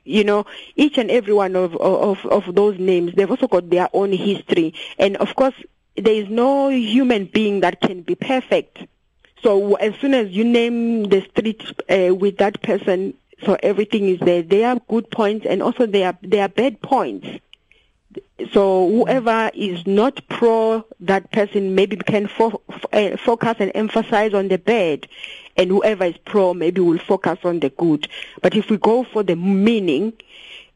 you 0.04 0.24
know, 0.24 0.46
each 0.76 0.98
and 0.98 1.10
every 1.10 1.34
one 1.34 1.56
of, 1.56 1.76
of, 1.78 2.26
of 2.26 2.56
those 2.56 2.78
names, 2.80 3.14
they've 3.14 3.30
also 3.30 3.48
got 3.48 3.70
their 3.70 3.88
own 3.94 4.12
history. 4.12 4.74
And 4.98 5.16
of 5.18 5.36
course, 5.36 5.54
there 5.96 6.14
is 6.14 6.30
no 6.30 6.70
human 6.70 7.26
being 7.26 7.62
that 7.62 7.82
can 7.82 8.02
be 8.02 8.16
perfect. 8.16 8.86
So 9.44 9.76
as 9.76 9.96
soon 9.96 10.14
as 10.14 10.30
you 10.30 10.44
name 10.44 11.06
the 11.06 11.22
street 11.22 11.64
uh, 11.90 12.14
with 12.16 12.38
that 12.38 12.62
person, 12.62 13.16
so 13.44 13.58
everything 13.62 14.08
is 14.08 14.20
there. 14.20 14.44
There 14.44 14.70
are 14.70 14.80
good 14.88 15.10
points 15.10 15.46
and 15.48 15.64
also 15.64 15.86
there 15.86 16.08
are, 16.08 16.18
there 16.22 16.44
are 16.44 16.50
bad 16.50 16.82
points. 16.82 17.28
So 18.52 18.88
whoever 18.90 19.52
is 19.54 19.86
not 19.88 20.22
pro 20.28 20.86
that 21.00 21.32
person 21.32 21.76
maybe 21.76 21.96
can 21.96 22.28
fo- 22.28 22.62
uh, 22.92 23.18
focus 23.18 23.56
and 23.60 23.72
emphasize 23.74 24.34
on 24.34 24.48
the 24.48 24.58
bad 24.58 25.08
and 25.58 25.70
whoever 25.70 26.06
is 26.06 26.18
pro 26.18 26.54
maybe 26.54 26.82
will 26.82 27.00
focus 27.00 27.40
on 27.44 27.60
the 27.60 27.70
good. 27.70 28.08
But 28.42 28.56
if 28.56 28.70
we 28.70 28.78
go 28.78 29.04
for 29.04 29.24
the 29.24 29.36
meaning, 29.36 30.14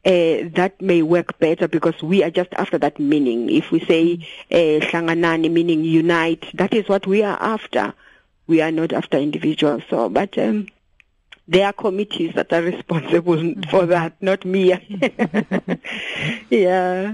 uh, 0.06 0.48
that 0.54 0.80
may 0.80 1.02
work 1.02 1.36
better 1.40 1.66
because 1.66 2.00
we 2.00 2.22
are 2.22 2.30
just 2.30 2.52
after 2.54 2.78
that 2.78 3.00
meaning. 3.00 3.50
If 3.50 3.72
we 3.72 3.80
say 3.80 4.24
uh, 4.52 5.48
meaning 5.48 5.82
unite, 5.82 6.46
that 6.54 6.72
is 6.72 6.88
what 6.88 7.08
we 7.08 7.24
are 7.24 7.36
after. 7.42 7.92
We 8.46 8.60
are 8.60 8.70
not 8.70 8.92
after 8.92 9.18
individuals. 9.18 9.82
So, 9.90 10.08
but 10.08 10.38
um, 10.38 10.68
there 11.48 11.66
are 11.66 11.72
committees 11.72 12.34
that 12.34 12.52
are 12.52 12.62
responsible 12.72 13.54
for 13.68 13.86
that, 13.86 14.14
not 14.22 14.44
me. 14.44 14.68
yeah. 16.50 17.12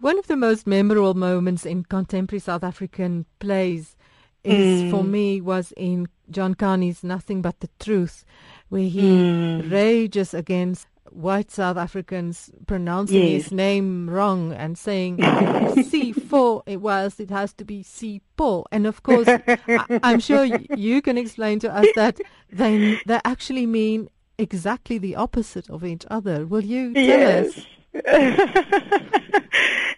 One 0.00 0.18
of 0.18 0.26
the 0.26 0.36
most 0.36 0.66
memorable 0.66 1.14
moments 1.14 1.64
in 1.64 1.84
contemporary 1.84 2.40
South 2.40 2.64
African 2.64 3.26
plays 3.38 3.94
is 4.42 4.82
mm. 4.82 4.90
for 4.90 5.04
me 5.04 5.40
was 5.40 5.72
in 5.76 6.08
John 6.28 6.56
Kani's 6.56 7.04
Nothing 7.04 7.40
But 7.40 7.60
the 7.60 7.70
Truth, 7.78 8.24
where 8.68 8.88
he 8.88 9.02
mm. 9.02 9.70
rages 9.70 10.34
against 10.34 10.88
white 11.16 11.50
South 11.50 11.76
Africans 11.76 12.50
pronouncing 12.66 13.22
yes. 13.22 13.44
his 13.44 13.52
name 13.52 14.08
wrong 14.08 14.52
and 14.52 14.76
saying 14.76 15.16
Sifo 15.18 16.62
whilst 16.78 17.20
it 17.20 17.30
has 17.30 17.52
to 17.54 17.64
be 17.64 17.82
Sipho. 17.82 18.64
And 18.70 18.86
of 18.86 19.02
course, 19.02 19.26
I, 19.28 19.98
am 20.02 20.20
sure 20.20 20.44
you 20.44 21.00
can 21.02 21.16
explain 21.18 21.58
to 21.60 21.72
us 21.74 21.86
that 21.94 22.20
they, 22.52 23.00
they 23.06 23.20
actually 23.24 23.66
mean 23.66 24.08
exactly 24.38 24.98
the 24.98 25.16
opposite 25.16 25.70
of 25.70 25.84
each 25.84 26.04
other. 26.10 26.46
Will 26.46 26.64
you 26.64 26.92
tell 26.92 27.02
yes. 27.02 27.58
us? 27.58 27.66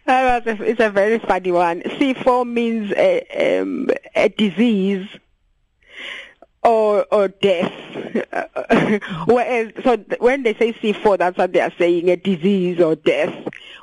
it's 0.06 0.80
a 0.80 0.90
very 0.90 1.18
funny 1.18 1.50
one. 1.50 1.82
Sifo 1.82 2.46
means 2.46 2.92
a, 2.92 3.60
um, 3.60 3.90
a 4.14 4.28
disease 4.28 5.08
or 6.62 7.06
or 7.10 7.28
death. 7.28 7.72
Whereas, 9.26 9.72
so 9.84 9.96
when 10.18 10.42
they 10.42 10.54
say 10.54 10.72
Sifo, 10.72 11.18
that's 11.18 11.38
what 11.38 11.52
they 11.52 11.60
are 11.60 11.72
saying, 11.78 12.10
a 12.10 12.16
disease 12.16 12.80
or 12.80 12.96
death. 12.96 13.34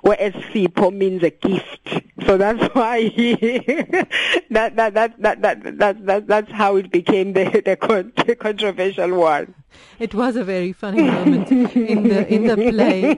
Whereas 0.02 0.34
Sipho 0.34 0.94
means 0.94 1.24
a 1.24 1.32
gift. 1.32 2.04
So 2.26 2.38
that's 2.38 2.64
why 2.76 3.10
that, 4.52 4.76
that, 4.76 4.94
that, 4.94 5.20
that, 5.20 5.42
that, 5.42 5.78
that, 5.80 6.06
that, 6.06 6.28
that's 6.28 6.52
how 6.52 6.76
it 6.76 6.92
became 6.92 7.34
the, 7.34 7.62
the, 7.66 7.76
con- 7.76 8.14
the 8.26 8.36
controversial 8.36 9.16
one. 9.20 9.56
It 10.00 10.14
was 10.14 10.36
a 10.36 10.44
very 10.44 10.72
funny 10.74 11.04
moment 11.04 11.52
in 11.52 12.04
the 12.04 12.34
in 12.34 12.48
the 12.48 12.56
play. 12.56 13.16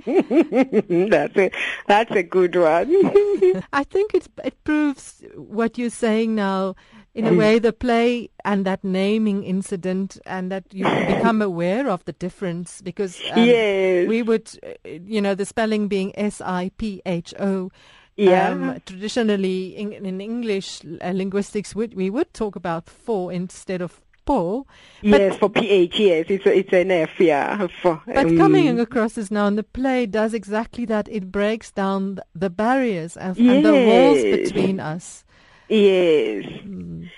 That's 1.08 1.38
a, 1.38 1.52
that's 1.88 2.12
a 2.12 2.24
good 2.24 2.56
one. 2.56 3.64
I 3.74 3.84
think 3.84 4.16
it 4.16 4.28
it 4.44 4.64
proves 4.64 5.24
what 5.36 5.78
you're 5.78 5.92
saying 5.92 6.34
now 6.34 6.76
in 7.18 7.26
a 7.26 7.34
way 7.34 7.60
the 7.60 7.74
play 7.74 8.30
and 8.46 8.66
that 8.66 8.84
naming 8.84 9.44
incident 9.44 10.20
and 10.26 10.52
that 10.52 10.64
you 10.72 10.84
become 11.08 11.42
aware 11.42 11.90
of 11.90 12.06
the 12.06 12.14
difference 12.14 12.82
because 12.82 13.20
um, 13.32 13.44
yes. 13.44 14.08
we 14.08 14.22
would 14.22 14.48
uh, 14.64 14.90
you 15.06 15.20
know 15.20 15.34
the 15.34 15.46
spelling 15.46 15.88
being 15.88 16.18
S 16.18 16.42
I 16.42 16.72
P 16.78 17.02
H 17.06 17.34
O 17.40 17.72
yeah. 18.16 18.50
Um, 18.50 18.82
traditionally 18.86 19.78
in, 19.78 19.94
in 19.94 20.20
English 20.22 20.82
uh, 21.02 21.12
linguistics 21.14 21.76
we, 21.76 21.88
we 21.88 22.10
would 22.10 22.34
talk 22.34 22.56
about 22.56 22.90
four 22.90 23.32
instead 23.32 23.82
of 23.82 24.02
Paul. 24.26 24.68
Yes, 25.02 25.38
for 25.38 25.50
PH, 25.50 26.00
yes, 26.00 26.26
it's 26.28 26.46
a, 26.46 26.58
it's 26.58 26.74
an 26.74 26.92
F, 26.92 27.18
yeah. 27.18 27.66
For, 27.82 28.02
but 28.06 28.26
um, 28.26 28.38
coming 28.38 28.78
across 28.78 29.14
this 29.14 29.32
now, 29.32 29.48
and 29.48 29.58
the 29.58 29.64
play 29.64 30.06
does 30.06 30.34
exactly 30.34 30.84
that. 30.84 31.08
It 31.10 31.32
breaks 31.32 31.72
down 31.72 32.20
the 32.36 32.50
barriers 32.50 33.16
and, 33.16 33.38
yes. 33.38 33.56
and 33.56 33.66
the 33.66 33.72
walls 33.72 34.22
between 34.22 34.82
us. 34.82 35.24
Yes. 35.70 36.46
Mm. 36.46 37.10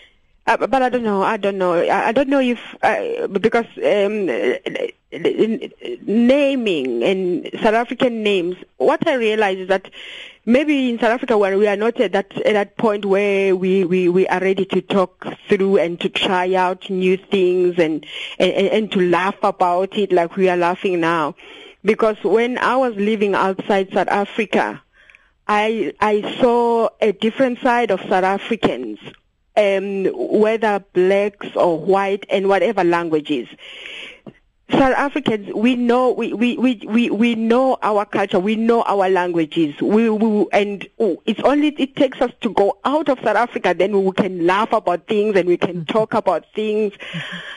Uh, 0.47 0.57
but 0.57 0.81
I 0.81 0.89
don't 0.89 1.03
know. 1.03 1.21
I 1.21 1.37
don't 1.37 1.59
know. 1.59 1.73
I, 1.73 2.11
don't 2.11 2.27
know 2.27 2.39
if 2.39 2.59
uh, 2.81 3.27
because 3.27 3.67
um, 3.77 4.25
naming 6.07 7.03
and 7.03 7.49
South 7.61 7.75
African 7.75 8.23
names. 8.23 8.55
What 8.77 9.07
I 9.07 9.13
realize 9.13 9.59
is 9.59 9.67
that 9.67 9.91
maybe 10.47 10.89
in 10.89 10.97
South 10.97 11.11
Africa 11.11 11.37
where 11.37 11.55
we 11.55 11.67
are 11.67 11.75
not 11.75 11.99
at 11.99 12.13
that 12.13 12.35
at 12.41 12.53
that 12.53 12.77
point 12.77 13.05
where 13.05 13.55
we, 13.55 13.83
we, 13.85 14.09
we 14.09 14.27
are 14.27 14.39
ready 14.39 14.65
to 14.65 14.81
talk 14.81 15.27
through 15.47 15.77
and 15.77 16.01
to 16.01 16.09
try 16.09 16.55
out 16.55 16.89
new 16.89 17.15
things 17.15 17.75
and, 17.77 18.03
and, 18.39 18.51
and 18.51 18.91
to 18.93 19.07
laugh 19.07 19.35
about 19.43 19.95
it 19.99 20.11
like 20.11 20.35
we 20.35 20.49
are 20.49 20.57
laughing 20.57 20.99
now. 20.99 21.35
Because 21.85 22.17
when 22.23 22.57
I 22.57 22.75
was 22.75 22.95
living 22.95 23.35
outside 23.35 23.93
South 23.93 24.07
Africa, 24.07 24.81
I 25.51 25.93
I 25.99 26.37
saw 26.39 26.89
a 27.01 27.11
different 27.11 27.57
side 27.59 27.89
of 27.89 27.99
South 28.01 28.23
Africans, 28.23 28.99
um, 29.57 30.05
whether 30.13 30.77
blacks 30.93 31.47
or 31.55 31.79
white 31.79 32.23
and 32.29 32.47
whatever 32.47 32.83
languages. 32.83 33.47
South 34.71 34.93
Africans, 34.95 35.51
we 35.55 35.75
know 35.75 36.11
we, 36.11 36.33
we, 36.33 36.55
we, 36.57 36.75
we, 36.87 37.09
we 37.09 37.35
know 37.35 37.77
our 37.81 38.05
culture, 38.05 38.39
we 38.39 38.55
know 38.55 38.83
our 38.83 39.09
languages. 39.09 39.79
We, 39.81 40.09
we 40.09 40.45
and 40.51 40.87
oh, 40.99 41.21
it's 41.25 41.39
only 41.39 41.69
it 41.69 41.95
takes 41.95 42.21
us 42.21 42.31
to 42.41 42.51
go 42.51 42.77
out 42.85 43.09
of 43.09 43.17
South 43.19 43.35
Africa, 43.35 43.73
then 43.73 44.03
we 44.03 44.11
can 44.11 44.45
laugh 44.45 44.71
about 44.71 45.07
things 45.07 45.35
and 45.35 45.47
we 45.47 45.57
can 45.57 45.85
talk 45.85 46.13
about 46.13 46.45
things, 46.53 46.93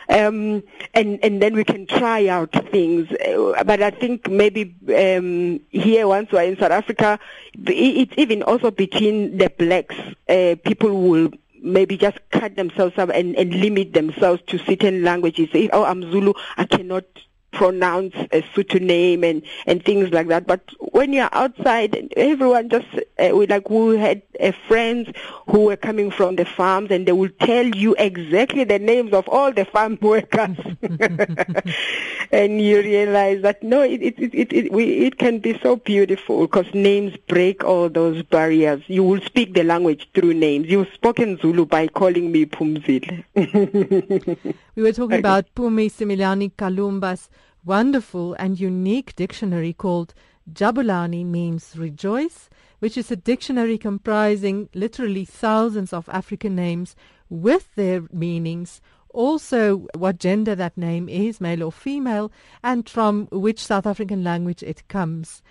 um, 0.08 0.62
and 0.94 1.18
and 1.22 1.42
then 1.42 1.54
we 1.54 1.64
can 1.64 1.86
try 1.86 2.28
out 2.28 2.52
things. 2.70 3.10
Uh, 3.12 3.62
but 3.64 3.82
I 3.82 3.90
think 3.90 4.30
maybe 4.30 4.74
um, 4.96 5.60
here, 5.70 6.08
once 6.08 6.32
we're 6.32 6.44
in 6.44 6.58
South 6.58 6.72
Africa, 6.72 7.18
it's 7.66 8.14
even 8.16 8.42
also 8.42 8.70
between 8.70 9.36
the 9.36 9.50
blacks. 9.50 9.96
Uh, 10.28 10.56
people 10.64 11.08
will 11.08 11.30
maybe 11.62 11.96
just 11.96 12.18
cut 12.30 12.56
themselves 12.56 12.98
up 12.98 13.10
and, 13.10 13.36
and 13.36 13.54
limit 13.54 13.92
themselves 13.92 14.42
to 14.48 14.58
certain 14.58 15.02
languages. 15.02 15.48
If, 15.52 15.70
oh, 15.72 15.84
I'm 15.84 16.02
Zulu, 16.10 16.34
I 16.56 16.64
cannot 16.64 17.04
pronounce 17.52 18.14
a 18.32 18.42
Sotho 18.54 18.80
name 18.80 19.22
and, 19.22 19.42
and 19.66 19.84
things 19.84 20.10
like 20.10 20.28
that. 20.28 20.46
But 20.46 20.62
when 20.78 21.12
you're 21.12 21.28
outside, 21.32 22.12
everyone 22.16 22.68
just, 22.70 22.86
uh, 23.18 23.30
we 23.34 23.46
like, 23.46 23.68
we 23.70 23.98
had 23.98 24.22
uh, 24.42 24.52
friends 24.68 25.10
who 25.48 25.66
were 25.66 25.76
coming 25.76 26.10
from 26.10 26.36
the 26.36 26.44
farms 26.44 26.90
and 26.90 27.06
they 27.06 27.12
will 27.12 27.30
tell 27.40 27.66
you 27.66 27.94
exactly 27.98 28.64
the 28.64 28.78
names 28.78 29.12
of 29.12 29.28
all 29.28 29.52
the 29.52 29.64
farm 29.64 29.98
workers. 30.02 30.56
and 32.32 32.60
you 32.60 32.80
realize 32.80 33.42
that 33.42 33.62
no, 33.62 33.82
it 33.82 34.02
it 34.02 34.18
it 34.18 34.34
it, 34.34 34.52
it, 34.52 34.72
we, 34.72 35.06
it 35.06 35.18
can 35.18 35.38
be 35.38 35.58
so 35.62 35.76
beautiful 35.76 36.46
because 36.46 36.66
names 36.74 37.16
break 37.28 37.64
all 37.64 37.88
those 37.88 38.22
barriers. 38.24 38.82
You 38.86 39.04
will 39.04 39.20
speak 39.20 39.54
the 39.54 39.64
language 39.64 40.08
through 40.14 40.34
names. 40.34 40.68
You've 40.68 40.92
spoken 40.92 41.38
Zulu 41.38 41.66
by 41.66 41.88
calling 41.88 42.32
me 42.32 42.46
Phumzile. 42.46 43.24
we 44.74 44.82
were 44.82 44.92
talking 44.92 45.14
okay. 45.14 45.18
about 45.18 45.46
Phumi 45.54 45.90
Simelani 45.90 46.52
Kalumba's 46.52 47.28
wonderful 47.64 48.34
and 48.34 48.58
unique 48.58 49.14
dictionary 49.14 49.72
called 49.72 50.14
Jabulani 50.50 51.24
means 51.24 51.76
rejoice, 51.76 52.50
which 52.82 52.98
is 52.98 53.12
a 53.12 53.16
dictionary 53.16 53.78
comprising 53.78 54.68
literally 54.74 55.24
thousands 55.24 55.92
of 55.92 56.08
African 56.08 56.56
names 56.56 56.96
with 57.28 57.72
their 57.76 58.02
meanings 58.10 58.80
also 59.12 59.86
what 59.94 60.18
gender 60.18 60.54
that 60.54 60.76
name 60.76 61.08
is, 61.08 61.40
male 61.40 61.62
or 61.62 61.70
female, 61.72 62.32
and 62.64 62.88
from 62.88 63.28
which 63.30 63.64
South 63.64 63.86
African 63.86 64.24
language 64.24 64.62
it 64.62 64.88
comes. 64.88 65.42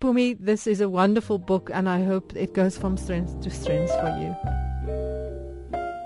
Phumi, 0.00 0.36
this 0.38 0.66
is 0.66 0.80
a 0.80 0.88
wonderful 0.88 1.38
book 1.38 1.70
and 1.72 1.88
I 1.88 2.04
hope 2.04 2.36
it 2.36 2.54
goes 2.54 2.76
from 2.76 2.96
strength 2.96 3.40
to 3.40 3.50
strength 3.50 3.92
for 4.00 4.08
you. 4.20 4.36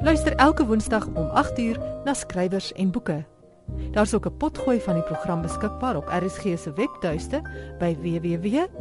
Luister 0.02 0.34
elke 0.38 0.64
Woensdag 0.64 1.06
om 1.16 1.30
8uur 1.34 2.04
na 2.04 2.14
skrywers 2.14 2.72
en 2.76 2.90
boeke. 2.90 3.24
Daar's 3.90 4.14
ook 4.14 4.26
'n 4.26 4.36
potgooi 4.36 4.80
van 4.80 4.94
die 4.94 5.02
program 5.02 5.42
beskikbaar 5.42 5.96
op 5.96 6.08
RSG 6.08 6.42
se 6.58 6.72
webtuiste 6.72 7.42
by 7.78 7.96
www.rsg.co.za. 8.00 8.76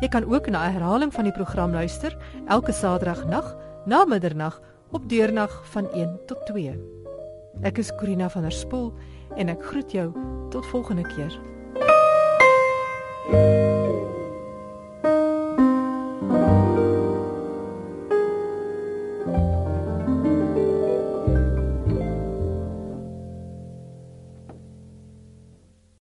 Jy 0.00 0.08
kan 0.08 0.24
ook 0.34 0.48
na 0.48 0.68
'n 0.68 0.72
herhaling 0.72 1.14
van 1.14 1.24
die 1.24 1.32
program 1.32 1.70
luister 1.70 2.16
elke 2.46 2.72
Saterdagnag 2.72 3.56
na 3.84 4.04
middernag 4.04 4.60
op 4.90 5.08
deurnag 5.08 5.62
van 5.70 5.90
1 5.92 6.20
tot 6.26 6.46
2. 6.46 6.78
Ek 7.62 7.78
is 7.78 7.94
Corina 7.94 8.28
van 8.30 8.42
der 8.42 8.52
Spool 8.52 8.92
en 9.36 9.48
ek 9.48 9.64
groet 9.64 9.92
jou 9.92 10.12
tot 10.50 10.66
volgende 10.66 11.02
keer. 11.02 11.38
thank 13.30 13.42
you 13.42 13.77